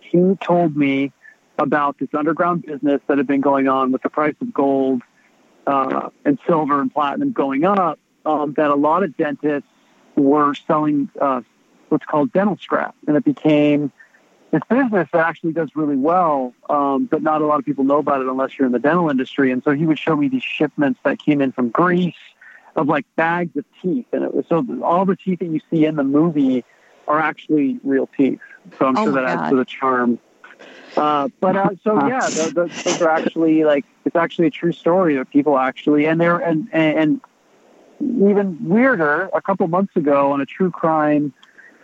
he 0.00 0.36
told 0.40 0.76
me 0.76 1.12
about 1.62 1.98
this 1.98 2.08
underground 2.12 2.62
business 2.62 3.00
that 3.06 3.18
had 3.18 3.26
been 3.26 3.40
going 3.40 3.68
on 3.68 3.92
with 3.92 4.02
the 4.02 4.10
price 4.10 4.34
of 4.40 4.52
gold 4.52 5.02
uh, 5.66 6.10
and 6.24 6.38
silver 6.46 6.80
and 6.80 6.92
platinum 6.92 7.32
going 7.32 7.64
up, 7.64 7.98
um, 8.26 8.52
that 8.56 8.70
a 8.70 8.74
lot 8.74 9.02
of 9.02 9.16
dentists 9.16 9.68
were 10.16 10.54
selling 10.54 11.08
uh, 11.20 11.40
what's 11.88 12.04
called 12.04 12.32
dental 12.32 12.58
scrap. 12.58 12.94
And 13.06 13.16
it 13.16 13.24
became 13.24 13.92
this 14.50 14.62
business 14.68 15.08
that 15.12 15.26
actually 15.26 15.52
does 15.52 15.70
really 15.74 15.96
well, 15.96 16.52
um, 16.68 17.06
but 17.06 17.22
not 17.22 17.40
a 17.40 17.46
lot 17.46 17.58
of 17.58 17.64
people 17.64 17.84
know 17.84 17.98
about 17.98 18.20
it 18.20 18.26
unless 18.26 18.58
you're 18.58 18.66
in 18.66 18.72
the 18.72 18.78
dental 18.78 19.08
industry. 19.08 19.50
And 19.50 19.62
so 19.64 19.70
he 19.70 19.86
would 19.86 19.98
show 19.98 20.14
me 20.14 20.28
these 20.28 20.42
shipments 20.42 21.00
that 21.04 21.18
came 21.18 21.40
in 21.40 21.52
from 21.52 21.70
Greece 21.70 22.14
of 22.76 22.88
like 22.88 23.06
bags 23.16 23.56
of 23.56 23.64
teeth, 23.82 24.06
and 24.12 24.24
it 24.24 24.34
was 24.34 24.46
so 24.48 24.64
all 24.82 25.04
the 25.04 25.16
teeth 25.16 25.40
that 25.40 25.48
you 25.48 25.60
see 25.70 25.84
in 25.84 25.96
the 25.96 26.04
movie 26.04 26.64
are 27.06 27.18
actually 27.18 27.78
real 27.84 28.08
teeth. 28.16 28.40
So 28.78 28.86
I'm 28.86 28.96
oh 28.96 29.04
sure 29.04 29.12
that 29.12 29.26
God. 29.26 29.38
adds 29.38 29.50
to 29.50 29.56
the 29.56 29.64
charm. 29.64 30.18
Uh, 30.96 31.28
but 31.40 31.56
uh, 31.56 31.70
so 31.82 32.06
yeah, 32.06 32.20
those, 32.30 32.52
those 32.82 33.02
are 33.02 33.08
actually 33.08 33.64
like 33.64 33.84
it's 34.04 34.16
actually 34.16 34.46
a 34.46 34.50
true 34.50 34.72
story 34.72 35.16
of 35.16 35.28
people 35.30 35.58
actually, 35.58 36.06
and 36.06 36.20
they're 36.20 36.38
and 36.38 36.68
and 36.72 37.20
even 38.00 38.58
weirder. 38.68 39.30
A 39.32 39.40
couple 39.40 39.66
months 39.68 39.96
ago 39.96 40.32
on 40.32 40.40
a 40.40 40.46
true 40.46 40.70
crime 40.70 41.32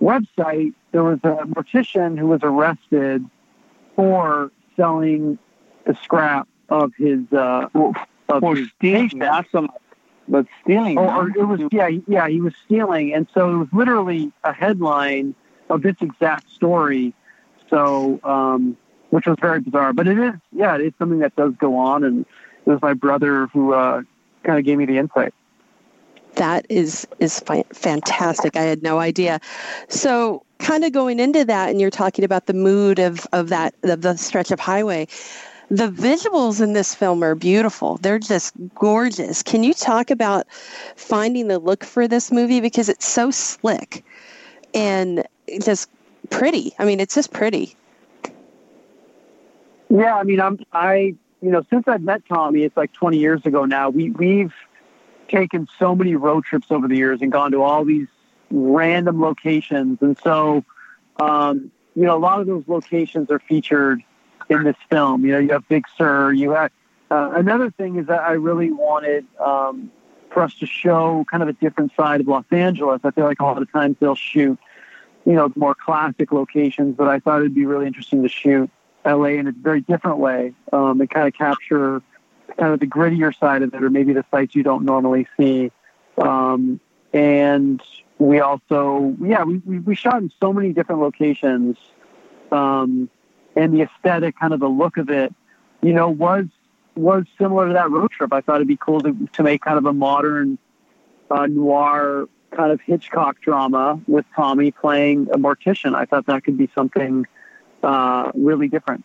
website, 0.01 0.75
there 0.93 1.05
was 1.05 1.19
a 1.25 1.45
mortician 1.47 2.19
who 2.19 2.27
was 2.27 2.41
arrested 2.43 3.25
for 3.97 4.53
selling 4.77 5.39
the 5.87 5.95
scrap 6.03 6.49
of 6.69 6.93
his 6.97 7.21
uh, 7.33 7.69
of 7.75 7.95
for 8.41 8.57
his 8.57 8.69
stealing. 8.77 9.19
That's 9.19 9.51
some 9.51 9.71
but 10.29 10.47
stealing. 10.63 10.99
Oh, 10.99 11.09
or 11.09 11.31
it 11.31 11.45
was 11.45 11.61
yeah, 11.73 11.89
yeah, 12.07 12.29
he 12.29 12.41
was 12.41 12.55
stealing, 12.65 13.15
and 13.15 13.27
so 13.33 13.55
it 13.55 13.57
was 13.57 13.69
literally 13.73 14.33
a 14.45 14.53
headline 14.53 15.35
of 15.71 15.83
this 15.83 15.97
exact 16.01 16.51
story. 16.51 17.15
So, 17.71 18.21
um, 18.25 18.77
which 19.11 19.27
was 19.27 19.37
very 19.41 19.61
bizarre, 19.61 19.93
but 19.93 20.07
it 20.07 20.19
is 20.19 20.35
yeah, 20.53 20.77
it's 20.77 20.99
something 20.99 21.21
that 21.21 21.35
does 21.37 21.55
go 21.59 21.77
on, 21.77 22.05
and 22.05 22.27
it 22.67 22.71
was 22.71 22.83
my 22.83 22.95
brother 22.95 23.47
who 23.49 23.73
uh, 23.73 24.03
kind 24.45 24.59
of 24.59 24.65
gave 24.65 24.79
me 24.79 24.87
the 24.87 24.99
insight. 24.99 25.35
That 26.35 26.67
is 26.69 27.07
is 27.19 27.41
fantastic. 27.73 28.57
I 28.57 28.63
had 28.63 28.83
no 28.83 28.99
idea. 28.99 29.41
So, 29.89 30.45
kind 30.59 30.85
of 30.85 30.93
going 30.93 31.21
into 31.21 31.45
that, 31.45 31.71
and 31.71 31.81
you're 31.81 31.91
talking 31.91 32.25
about 32.25 32.47
the 32.47 32.55
mood 32.55 32.99
of 32.99 33.27
of 33.33 33.49
that 33.49 33.75
of 33.83 34.03
the 34.03 34.17
stretch 34.17 34.51
of 34.51 34.61
highway 34.61 35.09
the 35.71 35.91
visuals 35.91 36.63
in 36.63 36.73
this 36.73 36.95
film 36.95 37.23
are 37.23 37.35
beautiful. 37.35 37.99
They're 37.99 38.19
just 38.19 38.55
gorgeous. 38.75 39.43
Can 39.43 39.63
you 39.63 39.75
talk 39.75 40.11
about 40.11 40.47
finding 40.97 41.49
the 41.49 41.59
look 41.59 41.85
for 41.85 42.09
this 42.09 42.33
movie 42.33 42.61
because 42.61 42.89
it's 42.89 43.07
so 43.07 43.31
slick 43.31 44.05
and 44.73 45.27
just 45.63 45.91
pretty? 46.31 46.73
I 46.79 46.85
mean, 46.85 47.01
it's 47.01 47.15
just 47.15 47.33
pretty. 47.33 47.77
Yeah, 49.91 50.17
I 50.17 50.23
mean, 50.23 50.41
I'm 50.41 50.59
I 50.73 51.15
you 51.41 51.51
know 51.51 51.63
since 51.71 51.85
I've 51.87 52.03
met 52.03 52.23
Tommy, 52.29 52.65
it's 52.65 52.77
like 52.77 52.93
20 52.93 53.19
years 53.19 53.45
ago 53.45 53.65
now. 53.65 53.91
We 53.91 54.11
we've 54.11 54.55
taken 55.29 55.67
so 55.79 55.95
many 55.95 56.15
road 56.15 56.45
trips 56.45 56.69
over 56.71 56.89
the 56.89 56.97
years 56.97 57.21
and 57.21 57.31
gone 57.31 57.53
to 57.53 57.63
all 57.63 57.85
these 57.85 58.09
random 58.51 59.21
locations, 59.21 59.99
and 60.01 60.19
so 60.23 60.65
um, 61.21 61.71
you 61.95 62.05
know 62.05 62.17
a 62.17 62.21
lot 62.21 62.41
of 62.41 62.47
those 62.47 62.65
locations 62.67 63.31
are 63.31 63.39
featured 63.39 64.03
in 64.49 64.65
this 64.65 64.77
film. 64.91 65.25
You 65.25 65.33
know, 65.33 65.39
you 65.39 65.51
have 65.51 65.67
Big 65.69 65.85
Sur. 65.97 66.33
You 66.33 66.53
have 66.53 66.71
uh, 67.11 67.33
another 67.35 67.71
thing 67.71 67.97
is 67.97 68.07
that 68.07 68.21
I 68.21 68.33
really 68.33 68.71
wanted 68.71 69.27
um, 69.41 69.91
for 70.31 70.43
us 70.43 70.55
to 70.57 70.67
show 70.67 71.25
kind 71.31 71.43
of 71.43 71.49
a 71.49 71.55
different 71.55 71.93
side 71.97 72.21
of 72.21 72.29
Los 72.29 72.45
Angeles. 72.51 73.01
I 73.05 73.11
feel 73.11 73.25
like 73.25 73.41
a 73.41 73.45
lot 73.45 73.61
of 73.61 73.73
times 73.73 73.97
they'll 74.01 74.15
shoot, 74.15 74.59
you 75.25 75.33
know, 75.33 75.51
more 75.57 75.75
classic 75.75 76.33
locations, 76.33 76.97
but 76.97 77.09
I 77.09 77.19
thought 77.21 77.41
it'd 77.41 77.55
be 77.55 77.65
really 77.65 77.87
interesting 77.87 78.23
to 78.23 78.29
shoot 78.29 78.71
LA 79.13 79.39
in 79.39 79.47
a 79.47 79.53
very 79.53 79.81
different 79.81 80.19
way 80.19 80.55
um, 80.73 81.01
and 81.01 81.09
kind 81.11 81.27
of 81.27 81.35
capture 81.35 82.03
kind 82.59 82.73
of 82.73 82.81
the 82.81 82.87
grittier 82.87 83.37
side 83.39 83.63
of 83.63 83.75
it, 83.75 83.83
or 83.83 83.91
maybe 83.91 84.13
the 84.13 84.25
sites 84.31 84.55
you 84.55 84.63
don't 84.63 84.85
normally 84.85 85.27
see. 85.37 85.71
Um, 86.17 86.81
and 87.13 87.81
we 88.19 88.41
also, 88.41 89.17
yeah, 89.21 89.45
we, 89.45 89.59
we, 89.59 89.79
we 89.81 89.95
shot 89.95 90.21
in 90.23 90.33
so 90.41 90.53
many 90.53 90.73
different 90.73 91.01
locations. 91.01 91.77
Um, 92.51 93.09
and 93.57 93.75
the 93.75 93.83
aesthetic, 93.83 94.39
kind 94.39 94.53
of 94.53 94.61
the 94.61 94.69
look 94.69 94.97
of 94.97 95.11
it, 95.11 95.35
you 95.83 95.93
know, 95.93 96.09
was 96.09 96.47
was 96.95 97.25
similar 97.39 97.69
to 97.69 97.75
that 97.75 97.91
road 97.91 98.11
trip. 98.11 98.33
I 98.33 98.41
thought 98.41 98.57
it'd 98.57 98.69
be 98.69 98.77
cool 98.77 99.01
to 99.01 99.29
to 99.33 99.43
make 99.43 99.63
kind 99.63 99.79
of 99.79 99.87
a 99.87 99.93
modern 99.93 100.59
uh, 101.31 101.47
noir 101.47 102.29
kind 102.51 102.73
of 102.73 102.81
Hitchcock 102.81 103.41
drama 103.41 104.01
with 104.07 104.25
Tommy 104.35 104.71
playing 104.71 105.29
a 105.33 105.39
mortician. 105.39 105.95
I 105.95 106.05
thought 106.05 106.27
that 106.27 106.45
could 106.45 106.57
be 106.57 106.69
something 106.75 107.27
uh, 107.83 108.31
really 108.35 108.69
different. 108.69 109.05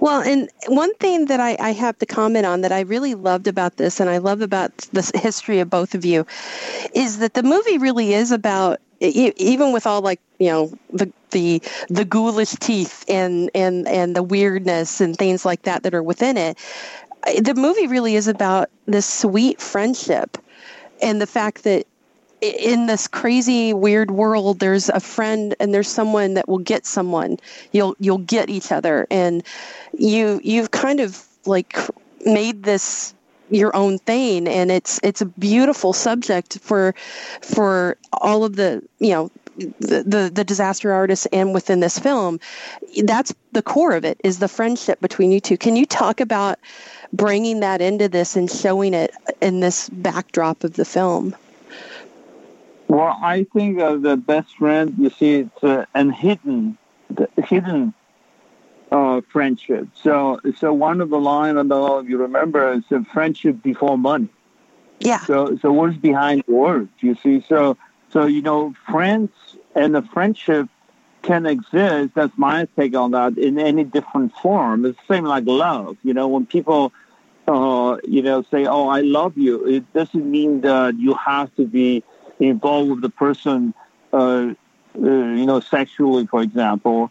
Well, 0.00 0.20
and 0.20 0.48
one 0.66 0.94
thing 0.96 1.26
that 1.26 1.40
I, 1.40 1.56
I, 1.58 1.72
have 1.72 1.98
to 1.98 2.06
comment 2.06 2.44
on 2.44 2.60
that 2.60 2.72
I 2.72 2.80
really 2.80 3.14
loved 3.14 3.48
about 3.48 3.78
this, 3.78 3.98
and 3.98 4.10
I 4.10 4.18
love 4.18 4.42
about 4.42 4.76
the 4.92 5.10
history 5.14 5.60
of 5.60 5.70
both 5.70 5.94
of 5.94 6.04
you, 6.04 6.26
is 6.94 7.18
that 7.18 7.34
the 7.34 7.42
movie 7.42 7.78
really 7.78 8.12
is 8.12 8.30
about 8.30 8.80
even 9.00 9.72
with 9.72 9.86
all 9.86 10.02
like 10.02 10.20
you 10.38 10.48
know 10.48 10.72
the 10.92 11.10
the 11.30 11.62
the 11.88 12.04
ghoulish 12.04 12.52
teeth 12.56 13.04
and 13.08 13.50
and 13.54 13.86
and 13.88 14.16
the 14.16 14.22
weirdness 14.22 15.00
and 15.00 15.16
things 15.16 15.44
like 15.44 15.62
that 15.62 15.82
that 15.82 15.94
are 15.94 16.02
within 16.02 16.36
it. 16.36 16.58
The 17.40 17.54
movie 17.54 17.86
really 17.86 18.16
is 18.16 18.28
about 18.28 18.70
this 18.86 19.06
sweet 19.06 19.60
friendship 19.60 20.38
and 21.02 21.20
the 21.20 21.26
fact 21.26 21.64
that 21.64 21.86
in 22.40 22.86
this 22.86 23.08
crazy 23.08 23.72
weird 23.72 24.10
world 24.10 24.60
there's 24.60 24.88
a 24.88 25.00
friend 25.00 25.54
and 25.58 25.74
there's 25.74 25.88
someone 25.88 26.34
that 26.34 26.48
will 26.48 26.58
get 26.58 26.86
someone. 26.86 27.38
You'll 27.72 27.96
you'll 27.98 28.18
get 28.18 28.48
each 28.48 28.72
other. 28.72 29.06
And 29.10 29.42
you 29.92 30.40
you've 30.42 30.70
kind 30.70 31.00
of 31.00 31.24
like 31.46 31.76
made 32.24 32.62
this 32.62 33.14
your 33.50 33.74
own 33.74 33.98
thing. 33.98 34.46
And 34.46 34.70
it's 34.70 35.00
it's 35.02 35.20
a 35.20 35.26
beautiful 35.26 35.92
subject 35.92 36.58
for 36.60 36.94
for 37.42 37.96
all 38.12 38.44
of 38.44 38.56
the 38.56 38.82
you 38.98 39.10
know 39.10 39.30
the, 39.80 40.04
the, 40.06 40.30
the 40.32 40.44
disaster 40.44 40.92
artists 40.92 41.26
and 41.32 41.52
within 41.52 41.80
this 41.80 41.98
film. 41.98 42.38
That's 43.02 43.34
the 43.52 43.62
core 43.62 43.96
of 43.96 44.04
it 44.04 44.20
is 44.22 44.38
the 44.38 44.46
friendship 44.46 45.00
between 45.00 45.32
you 45.32 45.40
two. 45.40 45.56
Can 45.56 45.74
you 45.74 45.84
talk 45.84 46.20
about 46.20 46.60
bringing 47.12 47.60
that 47.60 47.80
into 47.80 48.08
this 48.08 48.36
and 48.36 48.48
showing 48.48 48.94
it 48.94 49.12
in 49.40 49.58
this 49.58 49.88
backdrop 49.88 50.62
of 50.62 50.74
the 50.74 50.84
film 50.84 51.34
well 52.88 53.16
i 53.22 53.44
think 53.52 53.78
uh, 53.80 53.96
the 53.96 54.16
best 54.16 54.56
friend 54.56 54.94
you 54.98 55.10
see 55.10 55.34
it's 55.36 55.64
uh, 55.64 55.84
an 55.94 56.10
hidden 56.10 56.76
hidden 57.44 57.94
uh, 58.90 59.20
friendship. 59.30 59.88
So, 60.02 60.40
so 60.56 60.72
one 60.72 61.00
of 61.00 61.10
the 61.10 61.18
line, 61.18 61.56
I 61.56 61.60
don't 61.60 61.68
know 61.68 61.98
if 61.98 62.08
you 62.08 62.18
remember, 62.18 62.72
is 62.72 62.84
a 62.90 63.04
friendship 63.04 63.62
before 63.62 63.98
money. 63.98 64.28
Yeah. 65.00 65.24
So, 65.26 65.58
so 65.60 65.72
what's 65.72 65.96
behind 65.96 66.44
the 66.46 66.54
words? 66.54 66.90
You 67.00 67.14
see, 67.22 67.44
so, 67.48 67.76
so 68.10 68.26
you 68.26 68.42
know, 68.42 68.74
friends 68.90 69.30
and 69.74 69.94
the 69.94 70.02
friendship 70.02 70.68
can 71.22 71.46
exist. 71.46 72.14
That's 72.14 72.36
my 72.36 72.66
take 72.76 72.96
on 72.96 73.12
that 73.12 73.38
in 73.38 73.58
any 73.58 73.84
different 73.84 74.34
form. 74.36 74.84
It's 74.84 74.98
the 75.06 75.14
same 75.14 75.24
like 75.24 75.44
love. 75.46 75.96
You 76.02 76.14
know, 76.14 76.28
when 76.28 76.46
people, 76.46 76.92
uh, 77.46 77.98
you 78.04 78.22
know, 78.22 78.42
say, 78.50 78.66
"Oh, 78.66 78.88
I 78.88 79.02
love 79.02 79.36
you," 79.36 79.66
it 79.66 79.92
doesn't 79.92 80.30
mean 80.30 80.62
that 80.62 80.98
you 80.98 81.14
have 81.14 81.54
to 81.56 81.66
be 81.66 82.02
involved 82.38 82.90
with 82.90 83.00
the 83.02 83.10
person. 83.10 83.74
Uh, 84.12 84.54
uh, 84.96 85.00
you 85.00 85.46
know, 85.46 85.60
sexually, 85.60 86.26
for 86.26 86.42
example 86.42 87.10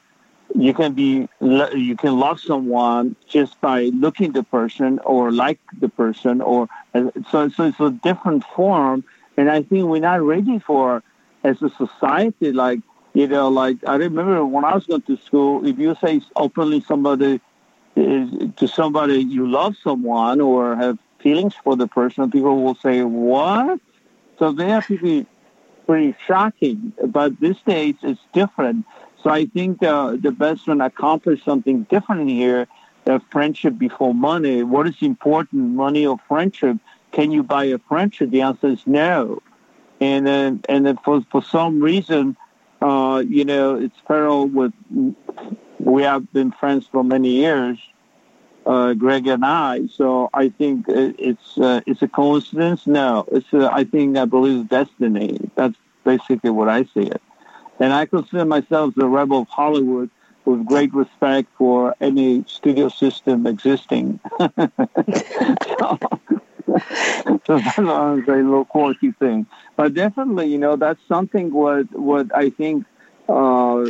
you 0.56 0.74
can 0.74 0.94
be 0.94 1.28
you 1.42 1.96
can 1.98 2.20
love 2.20 2.40
someone 2.40 3.16
just 3.28 3.60
by 3.62 3.84
looking 3.94 4.32
the 4.32 4.44
person 4.44 5.00
or 5.00 5.32
like 5.32 5.60
the 5.80 5.90
person 5.90 6.42
or 6.42 6.68
so 7.30 7.50
so 7.50 7.64
it's 7.66 7.80
a 7.80 7.92
different 7.92 8.44
form 8.56 9.04
and 9.38 9.50
i 9.50 9.62
think 9.62 9.86
we're 9.86 10.00
not 10.00 10.22
ready 10.22 10.58
for 10.60 11.04
as 11.44 11.62
a 11.62 11.70
society 11.70 12.52
like 12.52 12.80
you 13.14 13.28
know 13.28 13.50
like 13.50 13.78
i 13.88 13.96
remember 13.96 14.44
when 14.46 14.64
i 14.64 14.74
was 14.74 14.86
going 14.86 15.02
to 15.02 15.18
school 15.18 15.66
if 15.66 15.78
you 15.78 15.96
say 16.02 16.22
openly 16.36 16.82
somebody 16.82 17.40
to 17.96 18.68
somebody 18.68 19.20
you 19.24 19.48
love 19.48 19.76
someone 19.84 20.40
or 20.40 20.76
have 20.76 20.98
feelings 21.20 21.54
for 21.64 21.76
the 21.76 21.88
person 21.88 22.32
people 22.32 22.64
will 22.64 22.76
say 22.76 23.04
what 23.04 23.80
so 24.40 24.52
they 24.52 24.70
have 24.70 24.88
to 24.88 24.98
be 24.98 25.26
pretty 25.86 26.16
shocking 26.26 26.94
but 27.08 27.40
these 27.40 27.60
days 27.66 27.96
it's 28.04 28.22
different 28.34 28.86
so 29.24 29.30
I 29.30 29.46
think 29.46 29.84
uh, 29.84 30.16
the 30.20 30.32
best 30.32 30.68
one 30.68 30.82
accomplished 30.82 31.44
something 31.44 31.84
different 31.84 32.30
here. 32.30 32.68
Uh, 33.06 33.20
friendship 33.32 33.78
before 33.78 34.14
money. 34.14 34.64
What 34.64 34.86
is 34.88 34.96
important, 35.02 35.76
money 35.76 36.06
or 36.06 36.18
friendship? 36.28 36.78
Can 37.14 37.32
you 37.32 37.42
buy 37.42 37.66
a 37.66 37.78
friendship? 37.78 38.32
The 38.32 38.42
answer 38.42 38.68
is 38.68 38.86
no. 38.86 39.42
And 40.02 40.28
then, 40.28 40.62
and 40.68 40.86
then 40.86 40.98
for 41.04 41.22
for 41.32 41.42
some 41.42 41.82
reason, 41.82 42.36
uh, 42.82 43.24
you 43.28 43.46
know, 43.46 43.76
it's 43.76 43.96
parallel 44.08 44.48
with. 44.50 44.74
We 45.80 46.04
have 46.04 46.32
been 46.34 46.52
friends 46.52 46.88
for 46.88 47.04
many 47.04 47.30
years, 47.30 47.80
uh, 48.68 48.94
Greg 48.94 49.28
and 49.28 49.46
I. 49.46 49.88
So 49.88 50.30
I 50.34 50.50
think 50.50 50.86
it's 50.90 51.58
uh, 51.58 51.82
it's 51.88 52.02
a 52.02 52.08
coincidence. 52.08 52.86
No, 52.86 53.26
it's 53.32 53.52
a, 53.54 53.72
I 53.74 53.86
think 53.86 54.18
I 54.18 54.26
believe 54.26 54.68
destiny. 54.68 55.40
That's 55.56 55.76
basically 56.04 56.50
what 56.50 56.68
I 56.70 56.84
see 56.84 57.08
it. 57.16 57.22
And 57.80 57.94
I 57.94 58.06
consider 58.06 58.46
myself 58.46 58.94
the 58.96 59.08
rebel 59.08 59.42
of 59.44 59.48
Hollywood 59.48 60.10
with 60.46 60.66
great 60.66 60.94
respect 60.94 61.50
for 61.58 61.96
any 62.02 62.44
studio 62.48 62.90
system 62.90 63.46
existing. 63.48 64.20
so, 64.40 64.50
so 67.46 67.60
that's 67.60 67.78
a 67.78 68.16
little 68.28 68.66
quirky 68.66 69.12
thing. 69.12 69.46
But 69.76 69.94
definitely, 69.94 70.48
you 70.48 70.58
know, 70.58 70.76
that's 70.76 71.02
something 71.08 71.54
what 71.54 71.92
what 71.98 72.36
I 72.36 72.50
think 72.50 72.86
uh, 73.30 73.86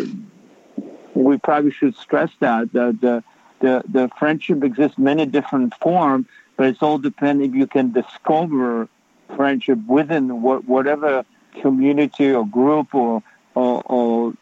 we 1.14 1.38
probably 1.38 1.72
should 1.72 1.96
stress 1.96 2.32
that 2.40 2.74
that 2.74 3.00
the, 3.02 3.24
the 3.60 3.84
the 3.88 4.10
friendship 4.18 4.64
exists 4.64 4.98
many 4.98 5.26
different 5.26 5.74
forms, 5.82 6.28
but 6.56 6.68
it's 6.68 6.82
all 6.82 6.98
depending 6.98 7.52
if 7.52 7.56
you 7.56 7.68
can 7.68 7.92
discover 7.92 8.88
friendship 9.36 9.80
within 9.88 10.42
what, 10.42 10.66
whatever 10.66 11.26
community 11.62 12.32
or 12.32 12.46
group 12.46 12.94
or 12.94 13.24
or, 13.56 13.82
or 13.86 14.34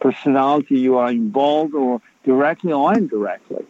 personality 0.00 0.78
you 0.78 0.96
are 0.96 1.10
involved 1.10 1.74
or 1.74 2.00
directly 2.24 2.72
or 2.72 2.94
indirectly. 2.94 3.64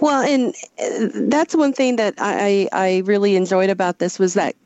Well, 0.00 0.22
and 0.22 0.54
uh, 0.82 1.08
that's 1.28 1.54
one 1.54 1.72
thing 1.72 1.96
that 1.96 2.14
I, 2.18 2.68
I 2.72 3.02
really 3.04 3.36
enjoyed 3.36 3.70
about 3.70 3.98
this 3.98 4.18
was 4.18 4.34
that 4.34 4.56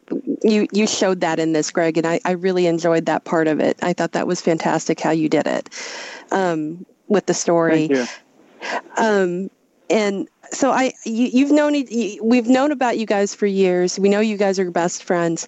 you 0.43 0.67
you 0.73 0.87
showed 0.87 1.21
that 1.21 1.39
in 1.39 1.53
this, 1.53 1.71
Greg, 1.71 1.99
and 1.99 2.07
I, 2.07 2.21
I 2.25 2.33
really 2.33 2.67
enjoyed 2.67 3.07
that 3.07 3.25
part 3.25 3.47
of 3.49 3.61
it. 3.61 3.79
I 3.83 3.93
thought 3.93 4.13
that 4.13 4.27
was 4.27 4.41
fantastic 4.41 5.01
how 5.01 5.11
you 5.11 5.29
did 5.29 5.47
it 5.47 5.69
um, 6.31 6.87
with 7.09 7.27
the 7.27 7.35
story. 7.35 7.91
Um, 8.97 9.51
and 9.91 10.29
so 10.51 10.71
I 10.71 10.93
you, 11.05 11.47
have 11.47 11.55
known 11.55 11.73
we've 12.23 12.47
known 12.49 12.73
about 12.73 12.99
you 12.99 13.07
guys 13.07 13.35
for 13.35 13.47
years. 13.47 13.99
We 13.99 14.09
know 14.09 14.21
you 14.21 14.37
guys 14.37 14.59
are 14.59 14.71
best 14.71 15.05
friends. 15.05 15.47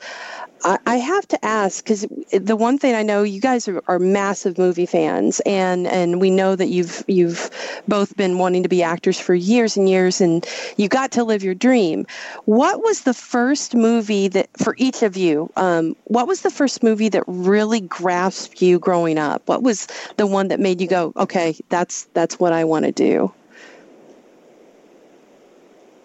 I 0.63 0.97
have 0.97 1.27
to 1.29 1.43
ask 1.45 1.83
because 1.83 2.07
the 2.33 2.57
one 2.57 2.77
thing 2.77 2.95
I 2.95 3.03
know 3.03 3.23
you 3.23 3.41
guys 3.41 3.67
are, 3.67 3.83
are, 3.89 3.99
massive 3.99 4.59
movie 4.59 4.85
fans, 4.85 5.41
and 5.47 5.87
and 5.87 6.21
we 6.21 6.31
know 6.31 6.55
that 6.55 6.67
you've 6.67 7.03
you've 7.07 7.51
both 7.89 8.17
been 8.17 8.39
wanting 8.39 8.63
to 8.63 8.69
be 8.69 8.83
actors 8.83 9.19
for 9.19 9.35
years 9.35 9.77
and 9.77 9.89
years, 9.89 10.21
and 10.21 10.47
you 10.77 10.89
got 10.89 11.13
to 11.13 11.25
live 11.25 11.43
your 11.43 11.55
dream. 11.55 12.07
What 12.45 12.83
was 12.83 13.03
the 13.03 13.15
first 13.15 13.75
movie 13.75 14.29
that 14.29 14.51
for 14.59 14.75
each 14.77 15.03
of 15.03 15.17
you? 15.17 15.51
Um, 15.57 15.97
what 16.05 16.27
was 16.29 16.43
the 16.43 16.51
first 16.51 16.83
movie 16.83 17.09
that 17.09 17.25
really 17.27 17.81
grasped 17.81 18.61
you 18.61 18.79
growing 18.79 19.19
up? 19.19 19.49
What 19.49 19.63
was 19.63 19.87
the 20.19 20.27
one 20.27 20.49
that 20.49 20.61
made 20.61 20.81
you 20.81 20.89
go, 20.89 21.13
okay, 21.17 21.57
that's 21.71 22.05
that's 22.13 22.39
what 22.39 22.53
I 22.53 22.65
want 22.65 22.85
to 22.85 22.93
do? 22.93 23.33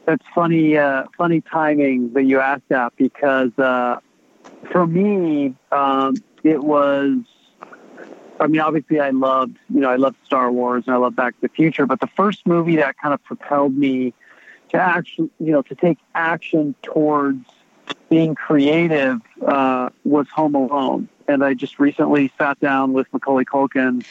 That's 0.06 0.24
funny, 0.34 0.78
uh, 0.78 1.06
funny 1.18 1.42
timing 1.42 2.14
that 2.14 2.24
you 2.24 2.40
asked 2.40 2.70
that 2.70 2.94
because. 2.96 3.52
Uh, 3.58 4.00
for 4.72 4.86
me, 4.86 5.56
um, 5.72 6.16
it 6.44 6.64
was. 6.64 7.18
I 8.38 8.48
mean, 8.48 8.60
obviously, 8.60 9.00
I 9.00 9.12
loved, 9.12 9.58
you 9.74 9.80
know, 9.80 9.90
I 9.90 9.96
loved 9.96 10.18
Star 10.26 10.52
Wars 10.52 10.84
and 10.88 10.94
I 10.94 10.98
loved 10.98 11.16
Back 11.16 11.36
to 11.36 11.42
the 11.42 11.50
Future, 11.50 11.86
but 11.86 12.02
the 12.02 12.08
first 12.08 12.46
movie 12.46 12.76
that 12.76 12.98
kind 12.98 13.14
of 13.14 13.24
propelled 13.24 13.78
me 13.78 14.14
to 14.70 14.78
action, 14.78 15.30
you 15.40 15.54
know, 15.54 15.62
to 15.62 15.76
take 15.76 15.98
action 16.16 16.76
towards 16.82 17.46
being 18.10 18.36
creative 18.36 19.22
uh, 19.46 19.90
was 20.04 20.28
Home 20.36 20.56
Alone. 20.56 21.08
And 21.28 21.44
I 21.44 21.54
just 21.54 21.80
recently 21.80 22.32
sat 22.38 22.60
down 22.60 22.94
with 22.94 23.08
Macaulay 23.14 23.46
Culkin 23.46 24.06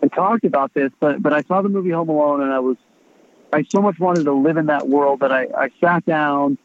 and 0.00 0.12
talked 0.12 0.44
about 0.44 0.74
this, 0.74 0.92
but 1.00 1.22
but 1.22 1.32
I 1.32 1.42
saw 1.42 1.60
the 1.62 1.68
movie 1.68 1.90
Home 1.90 2.08
Alone 2.08 2.42
and 2.42 2.52
I 2.52 2.60
was, 2.60 2.76
I 3.52 3.64
so 3.64 3.80
much 3.82 3.98
wanted 3.98 4.24
to 4.24 4.32
live 4.32 4.56
in 4.56 4.66
that 4.66 4.88
world 4.88 5.20
that 5.20 5.32
I, 5.32 5.48
I 5.56 5.70
sat 5.80 6.06
down 6.06 6.56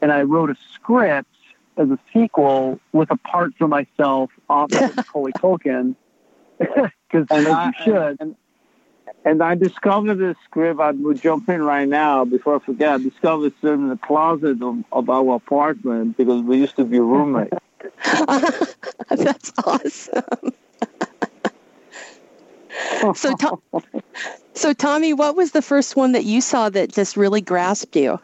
and 0.00 0.12
I 0.12 0.22
wrote 0.22 0.50
a 0.50 0.56
script 0.74 1.31
as 1.76 1.90
a 1.90 1.98
sequel 2.12 2.80
with 2.92 3.10
a 3.10 3.16
part 3.16 3.54
for 3.58 3.68
myself 3.68 4.30
off 4.48 4.72
of 4.72 4.80
Macaulay 4.96 5.32
Culkin 5.32 5.96
because 6.58 7.26
as 7.30 7.46
I, 7.46 7.66
you 7.66 7.72
should. 7.84 8.16
And, 8.20 8.36
and 9.24 9.42
I 9.42 9.54
discovered 9.54 10.16
this 10.16 10.36
script. 10.44 10.80
I 10.80 10.90
would 10.90 11.20
jump 11.22 11.48
in 11.48 11.62
right 11.62 11.88
now 11.88 12.24
before 12.24 12.56
I 12.56 12.58
forget. 12.58 12.88
I 12.94 12.98
discovered 12.98 13.52
it 13.62 13.66
in 13.66 13.88
the 13.88 13.96
closet 13.96 14.62
of, 14.62 14.84
of 14.92 15.08
our 15.08 15.36
apartment 15.36 16.16
because 16.16 16.42
we 16.42 16.58
used 16.58 16.76
to 16.76 16.84
be 16.84 16.98
roommates. 16.98 17.56
That's 19.08 19.52
awesome. 19.64 20.22
so, 23.14 23.34
Tom, 23.36 23.62
so 24.54 24.72
Tommy, 24.72 25.12
what 25.12 25.36
was 25.36 25.52
the 25.52 25.62
first 25.62 25.96
one 25.96 26.12
that 26.12 26.24
you 26.24 26.40
saw 26.40 26.68
that 26.68 26.92
just 26.92 27.16
really 27.16 27.40
grasped 27.40 27.96
you? 27.96 28.18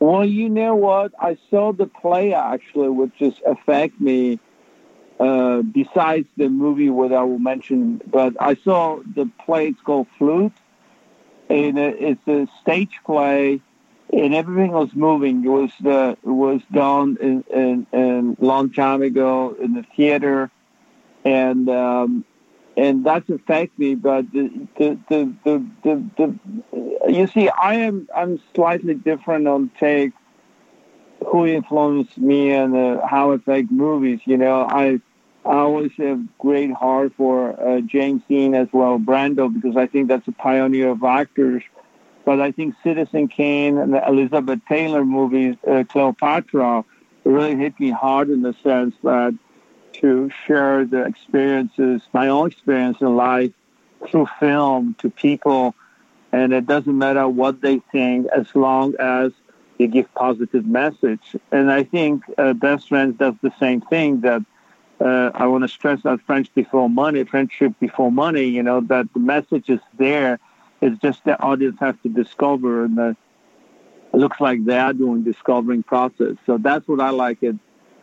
Well, 0.00 0.24
you 0.24 0.48
know 0.48 0.74
what? 0.74 1.12
I 1.18 1.38
saw 1.50 1.72
the 1.72 1.86
play 1.86 2.34
actually, 2.34 2.88
which 2.90 3.12
just 3.18 3.40
affect 3.46 4.00
me. 4.00 4.40
Uh, 5.20 5.62
besides 5.62 6.26
the 6.36 6.48
movie, 6.48 6.90
what 6.90 7.12
I 7.12 7.22
will 7.24 7.38
mention, 7.38 8.00
but 8.06 8.34
I 8.40 8.54
saw 8.56 9.00
the 9.14 9.30
play. 9.44 9.68
It's 9.68 9.80
called 9.82 10.08
Flute, 10.18 10.52
and 11.50 11.78
it's 11.78 12.26
a 12.28 12.48
stage 12.62 12.98
play, 13.06 13.60
and 14.12 14.34
everything 14.34 14.72
was 14.72 14.90
moving. 14.94 15.44
It 15.44 15.48
was 15.48 15.70
the 15.80 16.16
it 16.22 16.28
was 16.28 16.62
done 16.72 17.18
in, 17.20 17.44
in, 17.52 17.86
in 17.92 18.36
long 18.40 18.72
time 18.72 19.02
ago 19.02 19.56
in 19.60 19.74
the 19.74 19.84
theater, 19.96 20.50
and 21.24 21.68
um, 21.68 22.24
and 22.76 23.04
that's 23.04 23.28
affect 23.28 23.78
me. 23.78 23.94
But 23.94 24.30
the 24.32 24.66
the, 24.78 24.98
the 25.08 25.34
the 25.84 26.04
the, 26.16 27.12
you 27.12 27.26
see, 27.26 27.48
I 27.48 27.74
am 27.74 28.08
I'm 28.14 28.40
slightly 28.54 28.94
different 28.94 29.48
on 29.48 29.70
take 29.78 30.12
who 31.26 31.46
influenced 31.46 32.16
me 32.18 32.52
and 32.52 32.76
uh, 32.76 33.06
how 33.06 33.32
I 33.32 33.38
make 33.46 33.70
movies. 33.70 34.20
You 34.24 34.36
know, 34.36 34.62
I 34.62 35.00
I 35.44 35.54
always 35.54 35.92
have 35.98 36.20
great 36.38 36.72
heart 36.72 37.12
for 37.16 37.58
uh, 37.60 37.80
James 37.80 38.22
Dean 38.28 38.54
as 38.54 38.68
well, 38.72 38.98
Brando, 38.98 39.52
because 39.52 39.76
I 39.76 39.86
think 39.86 40.08
that's 40.08 40.28
a 40.28 40.32
pioneer 40.32 40.90
of 40.90 41.02
actors. 41.02 41.62
But 42.24 42.40
I 42.40 42.52
think 42.52 42.74
Citizen 42.84 43.28
Kane 43.28 43.78
and 43.78 43.94
the 43.94 44.06
Elizabeth 44.06 44.60
Taylor 44.68 45.04
movies, 45.04 45.56
uh, 45.66 45.84
Cleopatra, 45.88 46.84
really 47.24 47.56
hit 47.56 47.78
me 47.80 47.90
hard 47.90 48.28
in 48.28 48.42
the 48.42 48.54
sense 48.62 48.94
that 49.02 49.36
to 50.00 50.30
share 50.46 50.84
the 50.84 51.04
experiences, 51.04 52.02
my 52.12 52.28
own 52.28 52.48
experience 52.48 52.98
in 53.00 53.16
life 53.16 53.52
through 54.08 54.26
film 54.38 54.94
to 54.98 55.10
people. 55.10 55.74
And 56.32 56.52
it 56.52 56.66
doesn't 56.66 56.96
matter 56.96 57.28
what 57.28 57.60
they 57.60 57.80
think 57.92 58.28
as 58.34 58.54
long 58.54 58.94
as 58.98 59.32
you 59.78 59.88
give 59.88 60.12
positive 60.14 60.66
message. 60.66 61.36
And 61.50 61.70
I 61.72 61.84
think 61.84 62.22
uh, 62.38 62.52
Best 62.52 62.88
Friends 62.88 63.18
does 63.18 63.34
the 63.42 63.52
same 63.58 63.80
thing 63.80 64.20
that 64.20 64.42
uh, 65.00 65.30
I 65.34 65.46
want 65.46 65.62
to 65.64 65.68
stress 65.68 66.02
that 66.02 66.20
friendship 66.26 66.54
before 66.54 66.88
money, 66.90 67.24
friendship 67.24 67.72
before 67.80 68.12
money, 68.12 68.44
you 68.44 68.62
know, 68.62 68.80
that 68.82 69.12
the 69.14 69.20
message 69.20 69.70
is 69.70 69.80
there. 69.98 70.38
It's 70.82 71.00
just 71.00 71.24
the 71.24 71.40
audience 71.40 71.78
has 71.80 71.94
to 72.02 72.08
discover 72.08 72.84
and 72.84 72.96
the, 72.96 73.16
it 74.12 74.16
looks 74.16 74.40
like 74.40 74.64
they 74.64 74.78
are 74.78 74.92
doing 74.92 75.22
discovering 75.22 75.82
process. 75.82 76.36
So 76.44 76.58
that's 76.58 76.86
what 76.86 77.00
I 77.00 77.10
like 77.10 77.42
it 77.42 77.56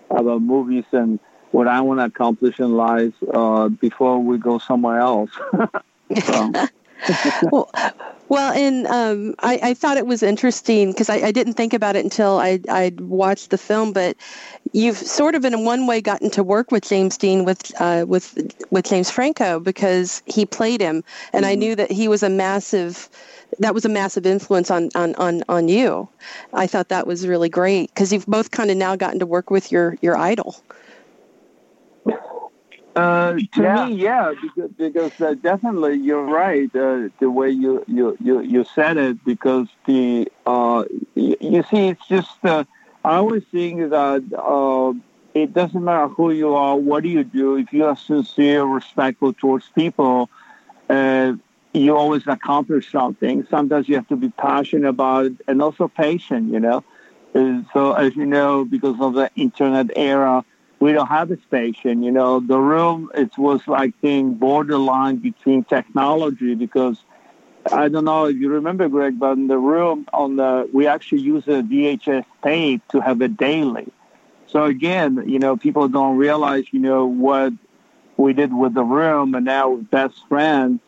about 0.09 0.41
movies 0.41 0.85
and 0.91 1.19
what 1.51 1.67
I 1.67 1.81
want 1.81 1.99
to 1.99 2.05
accomplish 2.05 2.59
in 2.59 2.73
life 2.73 3.13
uh, 3.33 3.69
before 3.69 4.19
we 4.19 4.37
go 4.37 4.57
somewhere 4.59 4.99
else. 4.99 5.31
well, 7.51 7.71
well, 8.29 8.51
and 8.53 8.87
um, 8.87 9.35
I, 9.39 9.59
I, 9.61 9.73
thought 9.73 9.97
it 9.97 10.05
was 10.05 10.23
interesting 10.23 10.91
because 10.91 11.09
I, 11.09 11.15
I, 11.27 11.31
didn't 11.31 11.53
think 11.53 11.73
about 11.73 11.95
it 11.95 12.03
until 12.03 12.39
I 12.39 12.59
I 12.69 12.91
watched 12.99 13.51
the 13.51 13.57
film. 13.57 13.93
But 13.93 14.17
you've 14.73 14.97
sort 14.97 15.35
of, 15.35 15.45
in 15.45 15.63
one 15.63 15.87
way, 15.87 16.01
gotten 16.01 16.29
to 16.31 16.43
work 16.43 16.71
with 16.71 16.83
James 16.83 17.17
Dean 17.17 17.45
with 17.45 17.71
uh, 17.79 18.05
with 18.07 18.37
with 18.71 18.85
James 18.85 19.09
Franco 19.09 19.59
because 19.59 20.23
he 20.25 20.45
played 20.45 20.81
him, 20.81 21.03
and 21.33 21.45
mm-hmm. 21.45 21.51
I 21.51 21.55
knew 21.55 21.75
that 21.75 21.91
he 21.91 22.07
was 22.07 22.23
a 22.23 22.29
massive. 22.29 23.09
That 23.59 23.73
was 23.73 23.85
a 23.85 23.89
massive 23.89 24.25
influence 24.25 24.69
on 24.71 24.89
on 24.95 25.15
on, 25.15 25.43
on 25.47 25.67
you. 25.67 26.09
I 26.53 26.67
thought 26.67 26.89
that 26.89 27.07
was 27.07 27.27
really 27.27 27.49
great 27.49 27.93
because 27.93 28.11
you've 28.11 28.25
both 28.25 28.51
kind 28.51 28.71
of 28.71 28.77
now 28.77 28.95
gotten 28.95 29.19
to 29.19 29.25
work 29.25 29.51
with 29.51 29.71
your 29.71 29.97
your 30.01 30.17
idol. 30.17 30.55
Uh, 32.97 33.33
to 33.53 33.61
yeah. 33.61 33.85
me, 33.85 33.93
yeah, 33.93 34.33
because, 34.41 34.71
because 34.71 35.21
uh, 35.21 35.35
definitely 35.35 35.97
you're 35.97 36.25
right. 36.25 36.75
Uh, 36.75 37.09
the 37.19 37.29
way 37.29 37.51
you, 37.51 37.83
you, 37.87 38.17
you, 38.19 38.41
you 38.41 38.63
said 38.63 38.97
it, 38.97 39.23
because 39.23 39.67
the 39.85 40.27
uh, 40.47 40.83
you, 41.13 41.37
you, 41.39 41.63
see, 41.69 41.89
it's 41.89 42.07
just 42.07 42.43
uh, 42.43 42.63
I 43.05 43.17
always 43.17 43.43
think 43.51 43.91
that 43.91 44.23
uh, 44.35 44.93
it 45.35 45.53
doesn't 45.53 45.83
matter 45.83 46.07
who 46.07 46.31
you 46.31 46.55
are, 46.55 46.75
what 46.75 47.03
do 47.03 47.09
you 47.09 47.23
do. 47.23 47.57
If 47.57 47.71
you 47.71 47.85
are 47.85 47.95
sincere, 47.95 48.63
respectful 48.63 49.33
towards 49.33 49.69
people, 49.75 50.31
you 50.89 51.95
always 51.95 52.25
accomplish 52.25 52.91
something. 52.91 53.45
Sometimes 53.47 53.87
you 53.87 53.93
have 53.93 54.07
to 54.07 54.15
be 54.15 54.29
passionate 54.29 54.89
about 54.89 55.27
it 55.27 55.33
and 55.47 55.61
also 55.61 55.87
patient. 55.87 56.51
You 56.51 56.59
know, 56.59 56.83
so 57.73 57.93
as 57.93 58.15
you 58.15 58.25
know, 58.25 58.65
because 58.65 58.99
of 58.99 59.13
the 59.13 59.29
internet 59.35 59.91
era 59.95 60.43
we 60.79 60.91
don't 60.93 61.07
have 61.07 61.31
a 61.31 61.37
station. 61.47 62.03
You 62.03 62.11
know, 62.11 62.39
the 62.39 62.59
room 62.59 63.09
it 63.13 63.37
was 63.37 63.61
like 63.67 63.99
being 64.01 64.35
borderline 64.35 65.17
between 65.17 65.63
technology 65.63 66.55
because 66.55 66.97
I 67.71 67.89
don't 67.89 68.05
know 68.05 68.25
if 68.25 68.37
you 68.37 68.49
remember, 68.49 68.87
Greg, 68.87 69.19
but 69.19 69.33
in 69.33 69.47
the 69.47 69.57
room 69.57 70.07
on 70.13 70.35
the 70.37 70.69
we 70.71 70.87
actually 70.87 71.21
use 71.21 71.47
a 71.47 71.63
VHS 71.63 72.25
tape 72.43 72.87
to 72.89 72.99
have 73.01 73.21
a 73.21 73.27
daily. 73.27 73.87
So 74.47 74.63
again, 74.63 75.23
you 75.27 75.39
know, 75.39 75.57
people 75.57 75.87
don't 75.89 76.17
realize, 76.17 76.65
you 76.71 76.79
know, 76.79 77.05
what 77.05 77.53
we 78.15 78.33
did 78.33 78.53
with 78.53 78.73
the 78.73 78.83
room, 78.83 79.35
and 79.35 79.45
now 79.45 79.75
best 79.75 80.15
friends 80.29 80.79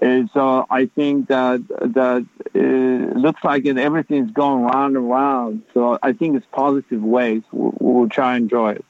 is 0.00 0.28
uh, 0.34 0.64
I 0.70 0.86
think 0.86 1.28
that 1.28 1.66
that 1.68 2.26
it 2.54 3.16
looks 3.16 3.42
like 3.44 3.66
it, 3.66 3.78
everything's 3.78 4.30
going 4.30 4.62
round 4.64 4.96
and 4.96 5.08
round. 5.10 5.62
So 5.74 5.98
I 6.02 6.12
think 6.12 6.36
it's 6.36 6.46
positive 6.52 7.02
ways. 7.02 7.42
We'll, 7.52 7.74
we'll 7.78 8.08
try 8.08 8.36
and 8.36 8.44
enjoy 8.44 8.72
it. 8.72 8.84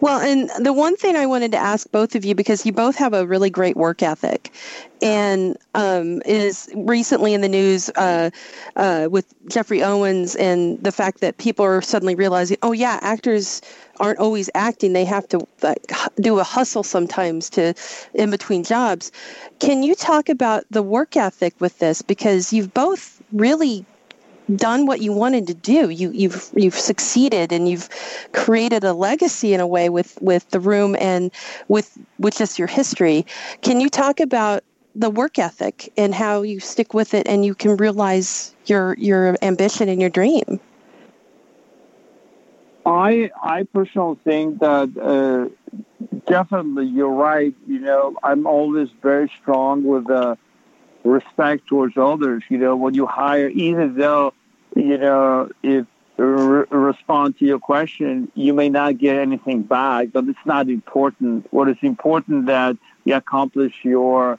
Well, 0.00 0.20
and 0.20 0.50
the 0.64 0.74
one 0.74 0.96
thing 0.96 1.16
I 1.16 1.24
wanted 1.24 1.52
to 1.52 1.58
ask 1.58 1.90
both 1.90 2.14
of 2.14 2.24
you, 2.24 2.34
because 2.34 2.66
you 2.66 2.72
both 2.72 2.96
have 2.96 3.14
a 3.14 3.26
really 3.26 3.48
great 3.48 3.76
work 3.76 4.02
ethic, 4.02 4.52
and 5.00 5.56
um, 5.74 6.20
is 6.26 6.68
recently 6.74 7.32
in 7.32 7.40
the 7.40 7.48
news 7.48 7.88
uh, 7.96 8.30
uh, 8.76 9.08
with 9.10 9.32
Geoffrey 9.48 9.82
Owens 9.82 10.36
and 10.36 10.82
the 10.82 10.92
fact 10.92 11.20
that 11.20 11.38
people 11.38 11.64
are 11.64 11.80
suddenly 11.80 12.14
realizing, 12.14 12.58
oh, 12.62 12.72
yeah, 12.72 12.98
actors 13.00 13.62
aren't 13.98 14.18
always 14.18 14.50
acting. 14.54 14.92
They 14.92 15.06
have 15.06 15.26
to 15.28 15.46
like, 15.62 15.90
do 16.16 16.38
a 16.38 16.44
hustle 16.44 16.82
sometimes 16.82 17.48
to 17.50 17.72
in 18.12 18.30
between 18.30 18.64
jobs. 18.64 19.12
Can 19.60 19.82
you 19.82 19.94
talk 19.94 20.28
about 20.28 20.64
the 20.70 20.82
work 20.82 21.16
ethic 21.16 21.54
with 21.58 21.78
this? 21.78 22.02
Because 22.02 22.52
you've 22.52 22.74
both 22.74 23.22
really 23.32 23.86
done 24.54 24.86
what 24.86 25.00
you 25.00 25.12
wanted 25.12 25.46
to 25.48 25.54
do. 25.54 25.90
You, 25.90 26.10
you've 26.12 26.50
you've 26.54 26.78
succeeded 26.78 27.52
and 27.52 27.68
you've 27.68 27.88
created 28.32 28.84
a 28.84 28.92
legacy 28.92 29.54
in 29.54 29.60
a 29.60 29.66
way 29.66 29.88
with, 29.88 30.16
with 30.20 30.48
the 30.50 30.60
room 30.60 30.96
and 30.98 31.32
with 31.68 31.98
with 32.18 32.36
just 32.36 32.58
your 32.58 32.68
history. 32.68 33.26
Can 33.62 33.80
you 33.80 33.88
talk 33.88 34.20
about 34.20 34.62
the 34.94 35.10
work 35.10 35.38
ethic 35.38 35.92
and 35.96 36.14
how 36.14 36.42
you 36.42 36.60
stick 36.60 36.94
with 36.94 37.12
it 37.12 37.26
and 37.28 37.44
you 37.44 37.54
can 37.54 37.76
realize 37.76 38.54
your 38.66 38.94
your 38.98 39.36
ambition 39.42 39.88
and 39.88 40.00
your 40.00 40.10
dream? 40.10 40.60
I 42.86 43.30
I 43.42 43.64
personally 43.64 44.18
think 44.22 44.60
that 44.60 44.96
uh, 44.96 45.48
definitely 46.26 46.86
you're 46.86 47.10
right. 47.10 47.54
You 47.66 47.80
know, 47.80 48.16
I'm 48.22 48.46
always 48.46 48.88
very 49.02 49.30
strong 49.42 49.82
with 49.82 50.08
uh, 50.08 50.36
respect 51.06 51.66
towards 51.66 51.96
others. 51.96 52.42
You 52.48 52.58
know, 52.58 52.76
when 52.76 52.94
you 52.94 53.06
hire, 53.06 53.48
even 53.48 53.96
though, 53.96 54.34
you 54.74 54.98
know, 54.98 55.50
if 55.62 55.86
re- 56.16 56.64
respond 56.70 57.38
to 57.38 57.44
your 57.44 57.58
question, 57.58 58.30
you 58.34 58.52
may 58.54 58.68
not 58.68 58.98
get 58.98 59.16
anything 59.16 59.62
back, 59.62 60.08
but 60.12 60.24
it's 60.28 60.38
not 60.44 60.68
important. 60.68 61.46
What 61.52 61.68
is 61.68 61.76
important 61.82 62.46
that 62.46 62.76
you 63.04 63.14
accomplish 63.14 63.74
your 63.82 64.38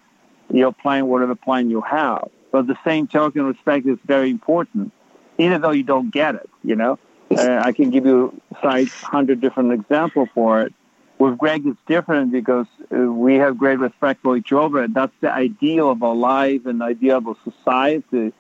your 0.50 0.72
plan, 0.72 1.08
whatever 1.08 1.36
plan 1.36 1.70
you 1.70 1.82
have. 1.82 2.30
But 2.52 2.68
the 2.68 2.78
same 2.86 3.08
token, 3.08 3.44
respect 3.44 3.86
is 3.86 3.98
very 4.06 4.30
important, 4.30 4.94
even 5.38 5.62
though 5.62 5.72
you 5.72 5.84
don't 5.84 6.10
get 6.10 6.36
it. 6.36 6.50
You 6.64 6.76
know, 6.76 7.00
uh, 7.36 7.62
I 7.64 7.74
can 7.74 7.90
give 7.90 8.06
you 8.06 8.40
cite 8.62 8.90
hundred 8.90 9.42
different 9.42 9.74
examples 9.74 10.30
for 10.34 10.62
it. 10.62 10.74
With 11.20 11.38
Greg, 11.40 11.66
it's 11.66 11.80
different 11.88 12.32
because 12.32 12.68
uh, 12.94 12.98
we 12.98 13.36
have 13.36 13.58
great 13.58 13.80
respect 13.80 14.22
for 14.22 14.38
each 14.38 14.54
other. 14.54 14.88
That's 14.88 15.14
the 15.20 15.34
ideal 15.34 15.90
of 15.90 16.04
our 16.04 16.16
life 16.16 16.66
and 16.66 16.82
the 16.82 16.86
idea 16.86 17.18
of 17.18 17.26
society 17.44 18.34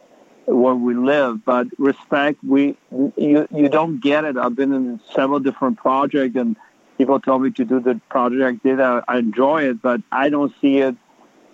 where 0.45 0.75
we 0.75 0.93
live. 0.93 1.43
But 1.43 1.67
respect, 1.80 2.43
we 2.43 2.78
you 2.91 3.47
you 3.51 3.69
don't 3.69 3.99
get 3.99 4.25
it. 4.25 4.38
I've 4.38 4.55
been 4.55 4.73
in 4.73 4.99
several 5.13 5.39
different 5.39 5.78
projects, 5.78 6.36
and 6.36 6.55
people 6.99 7.19
tell 7.19 7.39
me 7.39 7.49
to 7.51 7.65
do 7.65 7.80
the 7.80 7.99
project 8.09 8.43
I 8.43 8.67
did. 8.67 8.80
I, 8.80 9.01
I 9.07 9.17
enjoy 9.17 9.69
it, 9.69 9.82
but 9.82 10.01
I 10.11 10.30
don't 10.30 10.53
see 10.61 10.78
it 10.78 10.95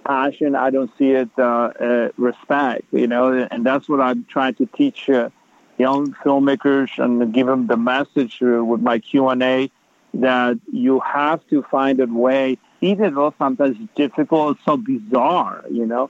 passion. 0.03 0.55
I 0.55 0.69
don't 0.69 0.91
see 0.97 1.11
it 1.11 1.29
uh, 1.37 1.41
uh, 1.41 2.09
respect. 2.17 2.83
You 2.91 3.07
know, 3.07 3.47
and 3.49 3.65
that's 3.65 3.87
what 3.87 4.01
I'm 4.01 4.25
trying 4.25 4.55
to 4.55 4.65
teach 4.65 5.09
uh, 5.09 5.29
young 5.77 6.13
filmmakers 6.13 7.03
and 7.03 7.33
give 7.33 7.47
them 7.47 7.67
the 7.67 7.77
message 7.77 8.41
uh, 8.41 8.63
with 8.63 8.81
my 8.81 8.99
Q 8.99 9.29
and 9.29 9.41
A 9.41 9.71
that 10.15 10.59
you 10.71 10.99
have 10.99 11.45
to 11.47 11.63
find 11.63 11.99
a 11.99 12.05
way, 12.05 12.57
even 12.81 13.15
though 13.15 13.33
sometimes 13.37 13.77
it's 13.79 13.93
difficult, 13.95 14.57
so 14.65 14.77
bizarre, 14.77 15.63
you 15.69 15.85
know. 15.85 16.09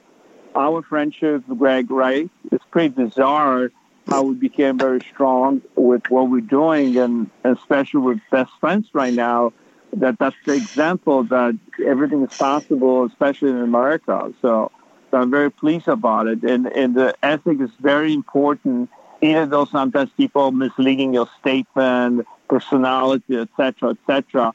Our 0.56 0.84
friendship, 0.84 1.44
Greg, 1.58 1.90
right? 1.90 2.30
It's 2.52 2.64
pretty 2.70 2.90
bizarre 2.90 3.72
how 4.08 4.24
we 4.24 4.36
became 4.36 4.78
very 4.78 5.00
strong 5.14 5.62
with 5.76 6.04
what 6.10 6.30
we're 6.30 6.42
doing, 6.42 6.98
and 6.98 7.30
especially 7.44 8.02
with 8.02 8.20
best 8.32 8.52
friends 8.60 8.88
right 8.94 9.14
now. 9.14 9.54
That 9.94 10.18
that's 10.20 10.36
the 10.46 10.54
example 10.54 11.24
that 11.26 11.58
everything 11.86 12.24
is 12.24 12.36
possible, 12.38 13.06
especially 13.06 13.52
in 13.52 13.58
America. 13.62 14.34
So, 14.42 14.72
so 15.12 15.18
I'm 15.18 15.30
very 15.32 15.52
pleased 15.52 15.88
about 15.88 16.28
it, 16.28 16.44
and 16.44 16.68
and 16.68 16.96
the 16.96 17.16
ethic 17.24 17.62
is 17.62 17.70
very 17.80 18.14
important. 18.14 18.90
Even 19.22 19.50
though 19.52 19.66
sometimes 19.66 20.10
people 20.18 20.52
misleading 20.52 21.14
your 21.14 21.30
statement 21.40 22.28
personality, 22.54 23.36
etc., 23.38 23.96
etc. 23.96 24.54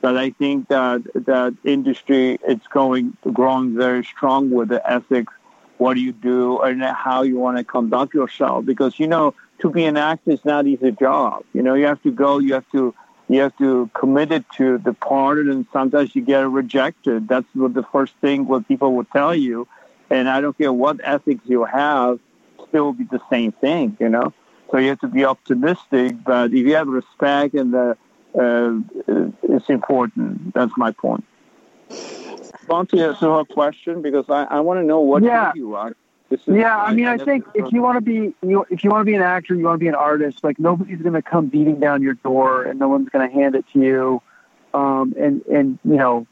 But 0.00 0.16
I 0.16 0.30
think 0.30 0.68
that 0.68 1.02
that 1.14 1.56
industry 1.64 2.38
it's 2.46 2.66
going 2.68 3.16
growing 3.32 3.76
very 3.76 4.04
strong 4.04 4.50
with 4.50 4.68
the 4.68 4.80
ethics. 4.88 5.32
What 5.78 5.94
do 5.94 6.00
you 6.00 6.12
do 6.12 6.60
and 6.60 6.82
how 6.82 7.22
you 7.22 7.38
want 7.38 7.56
to 7.58 7.64
conduct 7.64 8.14
yourself? 8.14 8.66
Because 8.66 9.00
you 9.00 9.08
know, 9.08 9.34
to 9.60 9.70
be 9.70 9.84
an 9.84 9.96
actor 9.96 10.30
is 10.30 10.44
not 10.44 10.66
easy 10.66 10.92
job. 10.92 11.42
You 11.52 11.62
know, 11.62 11.74
you 11.74 11.86
have 11.86 12.02
to 12.04 12.12
go. 12.12 12.38
You 12.38 12.54
have 12.54 12.70
to 12.70 12.94
you 13.28 13.40
have 13.40 13.56
to 13.58 13.90
commit 13.94 14.30
it 14.30 14.44
to 14.58 14.78
the 14.78 14.92
part, 14.92 15.38
and 15.38 15.66
sometimes 15.72 16.14
you 16.14 16.22
get 16.22 16.48
rejected. 16.48 17.26
That's 17.26 17.48
what 17.54 17.74
the 17.74 17.86
first 17.94 18.14
thing 18.20 18.46
what 18.46 18.68
people 18.68 18.94
will 18.94 19.10
tell 19.18 19.34
you. 19.34 19.66
And 20.08 20.28
I 20.28 20.40
don't 20.40 20.56
care 20.56 20.72
what 20.72 21.00
ethics 21.02 21.42
you 21.46 21.64
have, 21.64 22.18
still 22.68 22.92
be 22.92 23.04
the 23.04 23.22
same 23.28 23.50
thing. 23.52 23.96
You 23.98 24.08
know. 24.08 24.32
So 24.70 24.78
you 24.78 24.90
have 24.90 25.00
to 25.00 25.08
be 25.08 25.24
optimistic, 25.24 26.22
but 26.24 26.52
if 26.52 26.66
you 26.66 26.74
have 26.76 26.86
respect 26.86 27.54
and 27.54 27.74
the, 27.74 27.96
uh, 28.38 29.30
it's 29.42 29.68
important. 29.68 30.54
That's 30.54 30.72
my 30.76 30.92
point. 30.92 31.24
Want 32.68 32.88
to 32.90 33.00
answer 33.00 33.32
her 33.32 33.44
question 33.44 34.02
because 34.02 34.26
I, 34.28 34.44
I 34.44 34.60
want 34.60 34.78
to 34.80 34.84
know 34.84 35.00
what 35.00 35.22
Yeah. 35.22 35.52
you 35.54 35.74
are. 35.74 35.96
This 36.28 36.42
Yeah, 36.46 36.76
I 36.76 36.92
mean, 36.92 37.06
I 37.06 37.18
think 37.18 37.44
if 37.54 37.72
you 37.72 37.82
want 37.82 37.96
to 37.96 38.00
be, 38.00 38.32
you 38.46 38.64
if 38.70 38.84
you 38.84 38.90
want 38.90 39.00
to 39.00 39.04
be 39.04 39.16
an 39.16 39.22
actor, 39.22 39.56
you 39.56 39.64
want 39.64 39.74
to 39.74 39.80
be 39.80 39.88
an 39.88 39.96
artist. 39.96 40.44
Like 40.44 40.60
nobody's 40.60 41.02
going 41.02 41.14
to 41.14 41.22
come 41.22 41.48
beating 41.48 41.80
down 41.80 42.02
your 42.02 42.14
door, 42.14 42.62
and 42.62 42.78
no 42.78 42.88
one's 42.88 43.08
going 43.08 43.28
to 43.28 43.34
hand 43.34 43.56
it 43.56 43.64
to 43.72 43.80
you. 43.80 44.22
Um, 44.72 45.12
and 45.18 45.44
and 45.46 45.78
you 45.84 45.96
know, 45.96 46.26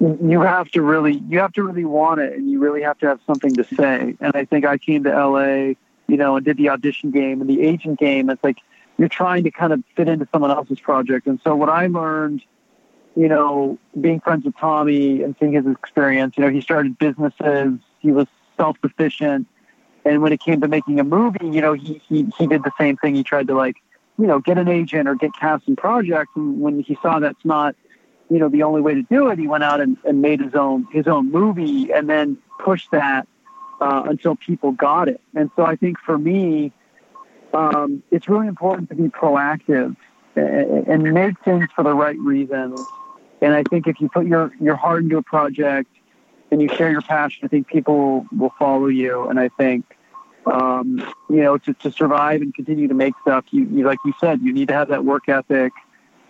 you 0.00 0.40
have 0.40 0.68
to 0.72 0.82
really, 0.82 1.22
you 1.28 1.38
have 1.38 1.52
to 1.52 1.62
really 1.62 1.84
want 1.84 2.20
it, 2.20 2.32
and 2.32 2.50
you 2.50 2.58
really 2.58 2.82
have 2.82 2.98
to 2.98 3.06
have 3.06 3.20
something 3.24 3.54
to 3.54 3.64
say. 3.76 4.16
And 4.20 4.32
I 4.34 4.44
think 4.46 4.64
I 4.64 4.78
came 4.78 5.04
to 5.04 5.10
LA, 5.10 5.74
you 6.10 6.16
know, 6.16 6.36
and 6.36 6.44
did 6.44 6.56
the 6.56 6.68
audition 6.68 7.10
game 7.12 7.40
and 7.40 7.48
the 7.48 7.62
agent 7.62 7.98
game. 7.98 8.28
It's 8.30 8.42
like 8.42 8.58
you're 8.98 9.08
trying 9.08 9.44
to 9.44 9.50
kind 9.50 9.72
of 9.72 9.82
fit 9.96 10.08
into 10.08 10.26
someone 10.32 10.50
else's 10.50 10.80
project. 10.80 11.26
And 11.26 11.40
so 11.44 11.54
what 11.54 11.68
I 11.68 11.86
learned, 11.86 12.42
you 13.14 13.28
know, 13.28 13.78
being 14.00 14.20
friends 14.20 14.44
with 14.44 14.56
Tommy 14.56 15.22
and 15.22 15.36
seeing 15.38 15.52
his 15.52 15.66
experience, 15.66 16.34
you 16.36 16.44
know, 16.44 16.50
he 16.50 16.60
started 16.60 16.98
businesses. 16.98 17.78
He 18.00 18.10
was 18.10 18.26
self-sufficient. 18.56 19.46
And 20.04 20.22
when 20.22 20.32
it 20.32 20.40
came 20.40 20.60
to 20.62 20.68
making 20.68 20.98
a 20.98 21.04
movie, 21.04 21.46
you 21.46 21.60
know, 21.60 21.74
he, 21.74 22.02
he, 22.08 22.26
he 22.36 22.46
did 22.46 22.64
the 22.64 22.72
same 22.78 22.96
thing. 22.96 23.14
He 23.14 23.22
tried 23.22 23.46
to 23.46 23.54
like, 23.54 23.76
you 24.18 24.26
know, 24.26 24.40
get 24.40 24.58
an 24.58 24.68
agent 24.68 25.08
or 25.08 25.14
get 25.14 25.30
cast 25.38 25.68
in 25.68 25.76
projects. 25.76 26.32
And 26.34 26.60
when 26.60 26.80
he 26.80 26.98
saw 27.00 27.20
that's 27.20 27.44
not, 27.44 27.76
you 28.30 28.38
know, 28.38 28.48
the 28.48 28.64
only 28.64 28.80
way 28.80 28.94
to 28.94 29.02
do 29.02 29.28
it, 29.28 29.38
he 29.38 29.46
went 29.46 29.64
out 29.64 29.80
and, 29.80 29.96
and 30.04 30.20
made 30.20 30.40
his 30.40 30.54
own, 30.54 30.86
his 30.92 31.06
own 31.06 31.30
movie 31.30 31.92
and 31.92 32.08
then 32.08 32.38
pushed 32.58 32.90
that 32.90 33.28
uh, 33.80 34.02
until 34.06 34.36
people 34.36 34.72
got 34.72 35.08
it. 35.08 35.20
And 35.34 35.50
so 35.56 35.64
I 35.64 35.76
think 35.76 35.98
for 35.98 36.18
me, 36.18 36.72
um, 37.52 38.02
it's 38.10 38.28
really 38.28 38.46
important 38.46 38.88
to 38.90 38.94
be 38.94 39.08
proactive 39.08 39.96
and, 40.36 40.86
and 40.86 41.14
make 41.14 41.42
things 41.44 41.68
for 41.74 41.82
the 41.82 41.94
right 41.94 42.18
reasons. 42.18 42.80
And 43.40 43.54
I 43.54 43.62
think 43.64 43.86
if 43.86 44.00
you 44.00 44.08
put 44.08 44.26
your, 44.26 44.52
your 44.60 44.76
heart 44.76 45.02
into 45.02 45.16
a 45.16 45.22
project 45.22 45.90
and 46.50 46.60
you 46.60 46.68
share 46.68 46.90
your 46.90 47.00
passion, 47.00 47.40
I 47.44 47.48
think 47.48 47.66
people 47.66 48.26
will 48.36 48.52
follow 48.58 48.86
you. 48.86 49.28
And 49.28 49.40
I 49.40 49.48
think, 49.48 49.84
um, 50.46 50.98
you 51.28 51.42
know, 51.42 51.58
to, 51.58 51.72
to 51.74 51.90
survive 51.90 52.42
and 52.42 52.54
continue 52.54 52.88
to 52.88 52.94
make 52.94 53.14
stuff, 53.22 53.46
you, 53.50 53.64
you, 53.64 53.84
like 53.84 53.98
you 54.04 54.12
said, 54.20 54.40
you 54.42 54.52
need 54.52 54.68
to 54.68 54.74
have 54.74 54.88
that 54.88 55.04
work 55.04 55.28
ethic 55.28 55.72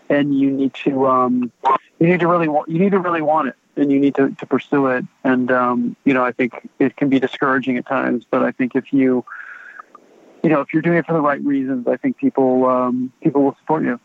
and 0.09 0.38
you 0.38 0.51
need 0.51 0.74
to, 0.74 1.07
um, 1.07 1.53
you 1.98 2.07
need 2.07 2.20
to 2.20 2.28
really 2.28 2.48
want, 2.48 2.68
you 2.68 2.78
need 2.78 2.92
to 2.92 2.98
really 2.98 3.22
want 3.22 3.48
it 3.48 3.57
and 3.80 3.90
you 3.90 3.98
need 3.98 4.14
to, 4.16 4.30
to 4.30 4.46
pursue 4.46 4.86
it. 4.88 5.04
And, 5.24 5.50
um, 5.50 5.96
you 6.04 6.14
know, 6.14 6.24
I 6.24 6.32
think 6.32 6.68
it 6.78 6.96
can 6.96 7.08
be 7.08 7.18
discouraging 7.18 7.76
at 7.76 7.86
times, 7.86 8.24
but 8.30 8.42
I 8.42 8.52
think 8.52 8.76
if 8.76 8.92
you, 8.92 9.24
you 10.42 10.50
know, 10.50 10.60
if 10.60 10.72
you're 10.72 10.82
doing 10.82 10.98
it 10.98 11.06
for 11.06 11.12
the 11.12 11.20
right 11.20 11.42
reasons, 11.42 11.86
I 11.88 11.96
think 11.96 12.16
people, 12.16 12.66
um, 12.66 13.12
people 13.22 13.42
will 13.42 13.56
support 13.60 13.82
you. 13.84 14.00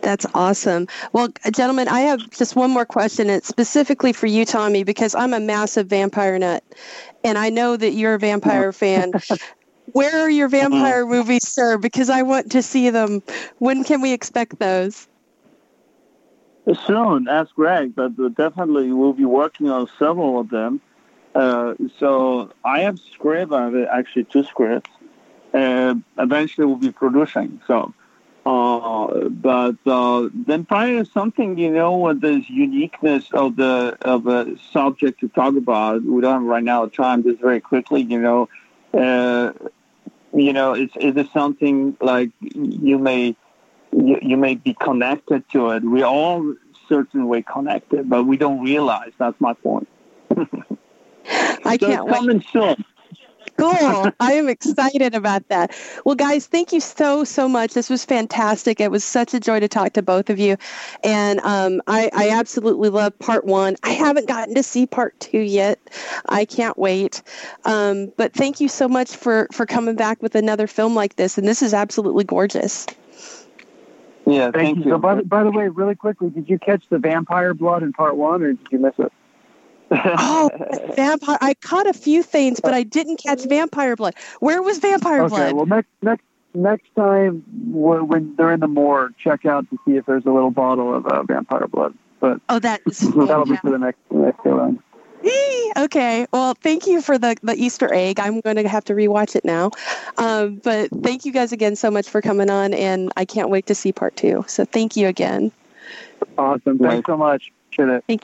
That's 0.00 0.26
awesome. 0.34 0.86
Well, 1.12 1.28
gentlemen, 1.52 1.88
I 1.88 2.00
have 2.00 2.30
just 2.30 2.56
one 2.56 2.70
more 2.70 2.86
question. 2.86 3.28
It's 3.28 3.48
specifically 3.48 4.12
for 4.12 4.26
you, 4.26 4.44
Tommy, 4.44 4.84
because 4.84 5.14
I'm 5.14 5.34
a 5.34 5.40
massive 5.40 5.88
vampire 5.88 6.38
nut, 6.38 6.62
and 7.24 7.36
I 7.36 7.50
know 7.50 7.76
that 7.76 7.90
you're 7.90 8.14
a 8.14 8.18
vampire 8.18 8.72
fan. 8.72 9.12
Where 9.92 10.20
are 10.20 10.30
your 10.30 10.48
vampire 10.48 11.04
movies, 11.06 11.48
sir? 11.48 11.78
Because 11.78 12.10
I 12.10 12.22
want 12.22 12.52
to 12.52 12.62
see 12.62 12.90
them. 12.90 13.22
When 13.58 13.84
can 13.84 14.00
we 14.00 14.12
expect 14.12 14.58
those? 14.58 15.08
Soon, 16.74 17.28
ask 17.28 17.54
Greg, 17.54 17.94
but 17.94 18.16
definitely 18.34 18.92
we'll 18.92 19.14
be 19.14 19.24
working 19.24 19.70
on 19.70 19.88
several 19.98 20.40
of 20.40 20.50
them. 20.50 20.80
Uh, 21.34 21.74
so 21.98 22.50
I 22.64 22.80
have 22.80 22.98
script, 22.98 23.52
I 23.52 23.64
have 23.64 23.76
actually 23.90 24.24
two 24.24 24.44
scripts. 24.44 24.90
Uh, 25.54 25.94
eventually 26.18 26.66
we'll 26.66 26.76
be 26.76 26.92
producing. 26.92 27.60
So, 27.66 27.94
uh, 28.44 29.28
but 29.28 29.76
uh, 29.86 30.28
Vampire 30.28 30.98
is 30.98 31.10
something, 31.12 31.56
you 31.58 31.70
know, 31.70 31.96
with 31.96 32.20
this 32.20 32.48
uniqueness 32.50 33.30
of 33.32 33.56
the 33.56 33.96
of 34.02 34.26
a 34.26 34.56
subject 34.72 35.20
to 35.20 35.28
talk 35.28 35.56
about. 35.56 36.02
We 36.02 36.20
don't 36.20 36.32
have 36.34 36.42
right 36.42 36.62
now 36.62 36.86
time, 36.86 37.22
just 37.22 37.40
very 37.40 37.60
quickly, 37.60 38.02
you 38.02 38.20
know. 38.20 38.48
Uh, 38.92 39.52
you 40.34 40.52
know, 40.52 40.74
it's 40.74 40.94
it 40.96 41.16
is 41.16 41.30
something 41.32 41.96
like 42.00 42.30
you 42.40 42.98
may 42.98 43.36
you, 43.92 44.18
you 44.22 44.36
may 44.36 44.54
be 44.54 44.74
connected 44.74 45.48
to 45.50 45.70
it. 45.70 45.82
We're 45.84 46.04
all 46.04 46.54
certain 46.88 47.28
way 47.28 47.42
connected, 47.42 48.08
but 48.08 48.24
we 48.24 48.36
don't 48.36 48.62
realize. 48.62 49.12
That's 49.18 49.40
my 49.40 49.54
point. 49.54 49.88
I 51.64 51.76
so 51.78 51.86
can't 51.86 52.06
wait. 52.06 52.14
coming 52.14 52.44
soon. 52.52 52.84
Cool. 53.58 54.12
I 54.20 54.34
am 54.34 54.48
excited 54.48 55.14
about 55.14 55.48
that. 55.48 55.76
Well, 56.04 56.14
guys, 56.14 56.46
thank 56.46 56.72
you 56.72 56.80
so, 56.80 57.24
so 57.24 57.48
much. 57.48 57.74
This 57.74 57.90
was 57.90 58.04
fantastic. 58.04 58.80
It 58.80 58.90
was 58.90 59.04
such 59.04 59.34
a 59.34 59.40
joy 59.40 59.60
to 59.60 59.68
talk 59.68 59.94
to 59.94 60.02
both 60.02 60.30
of 60.30 60.38
you. 60.38 60.56
And 61.02 61.40
um, 61.40 61.82
I, 61.86 62.10
I 62.14 62.30
absolutely 62.30 62.88
love 62.88 63.18
part 63.18 63.44
one. 63.44 63.76
I 63.82 63.90
haven't 63.90 64.28
gotten 64.28 64.54
to 64.54 64.62
see 64.62 64.86
part 64.86 65.18
two 65.18 65.40
yet. 65.40 65.80
I 66.28 66.44
can't 66.44 66.78
wait. 66.78 67.22
Um, 67.64 68.12
but 68.16 68.32
thank 68.32 68.60
you 68.60 68.68
so 68.68 68.88
much 68.88 69.16
for, 69.16 69.48
for 69.52 69.66
coming 69.66 69.96
back 69.96 70.22
with 70.22 70.34
another 70.34 70.66
film 70.66 70.94
like 70.94 71.16
this. 71.16 71.36
And 71.36 71.46
this 71.46 71.62
is 71.62 71.74
absolutely 71.74 72.24
gorgeous. 72.24 72.86
Yeah, 74.28 74.50
Thank, 74.50 74.54
thank, 74.54 74.78
you. 74.78 74.84
you. 74.84 74.90
So, 74.90 74.98
by 74.98 75.14
the, 75.14 75.22
by 75.22 75.42
the 75.42 75.50
way, 75.50 75.68
really 75.68 75.94
quickly, 75.94 76.28
did 76.28 76.50
you 76.50 76.58
catch 76.58 76.82
the 76.90 76.98
vampire 76.98 77.54
blood 77.54 77.82
in 77.82 77.94
part 77.94 78.16
one, 78.16 78.42
or 78.42 78.52
did 78.52 78.66
you 78.70 78.78
miss 78.78 78.92
it? 78.98 79.10
Oh, 79.90 80.50
vampire! 80.96 81.38
I 81.40 81.54
caught 81.54 81.86
a 81.86 81.94
few 81.94 82.22
things, 82.22 82.60
but 82.60 82.74
I 82.74 82.82
didn't 82.82 83.16
catch 83.16 83.44
vampire 83.44 83.96
blood. 83.96 84.14
Where 84.40 84.60
was 84.62 84.78
vampire 84.80 85.22
okay. 85.22 85.28
blood? 85.34 85.54
Well, 85.54 85.64
next 85.64 85.88
next 86.02 86.24
next 86.52 86.94
time 86.94 87.42
when 87.72 88.08
when 88.08 88.36
they're 88.36 88.52
in 88.52 88.60
the 88.60 88.68
morgue, 88.68 89.14
check 89.22 89.46
out 89.46 89.68
to 89.70 89.78
see 89.86 89.96
if 89.96 90.04
there's 90.04 90.26
a 90.26 90.30
little 90.30 90.50
bottle 90.50 90.94
of 90.94 91.06
uh, 91.06 91.22
vampire 91.22 91.66
blood. 91.66 91.94
But 92.20 92.40
oh, 92.50 92.58
that 92.58 92.82
is 92.84 92.98
that'll 93.14 93.46
be 93.46 93.56
for 93.56 93.70
the 93.70 93.78
next 93.78 94.00
next 94.10 94.44
go 94.44 94.58
round. 94.58 94.78
Yay! 94.78 94.87
Okay. 95.78 96.26
Well, 96.32 96.54
thank 96.54 96.86
you 96.86 97.00
for 97.00 97.18
the, 97.18 97.36
the 97.42 97.54
Easter 97.54 97.92
egg. 97.92 98.18
I'm 98.18 98.40
going 98.40 98.56
to 98.56 98.68
have 98.68 98.84
to 98.86 98.94
rewatch 98.94 99.36
it 99.36 99.44
now. 99.44 99.70
Um, 100.16 100.60
but 100.64 100.90
thank 101.02 101.24
you 101.24 101.32
guys 101.32 101.52
again 101.52 101.76
so 101.76 101.90
much 101.90 102.08
for 102.08 102.20
coming 102.20 102.50
on, 102.50 102.74
and 102.74 103.12
I 103.16 103.24
can't 103.24 103.48
wait 103.48 103.66
to 103.66 103.74
see 103.74 103.92
part 103.92 104.16
two. 104.16 104.44
So 104.48 104.64
thank 104.64 104.96
you 104.96 105.06
again. 105.06 105.52
Awesome. 106.36 106.78
Thanks 106.78 107.06
so 107.06 107.16
much. 107.16 107.52
Appreciate 107.72 108.02
it. 108.08 108.22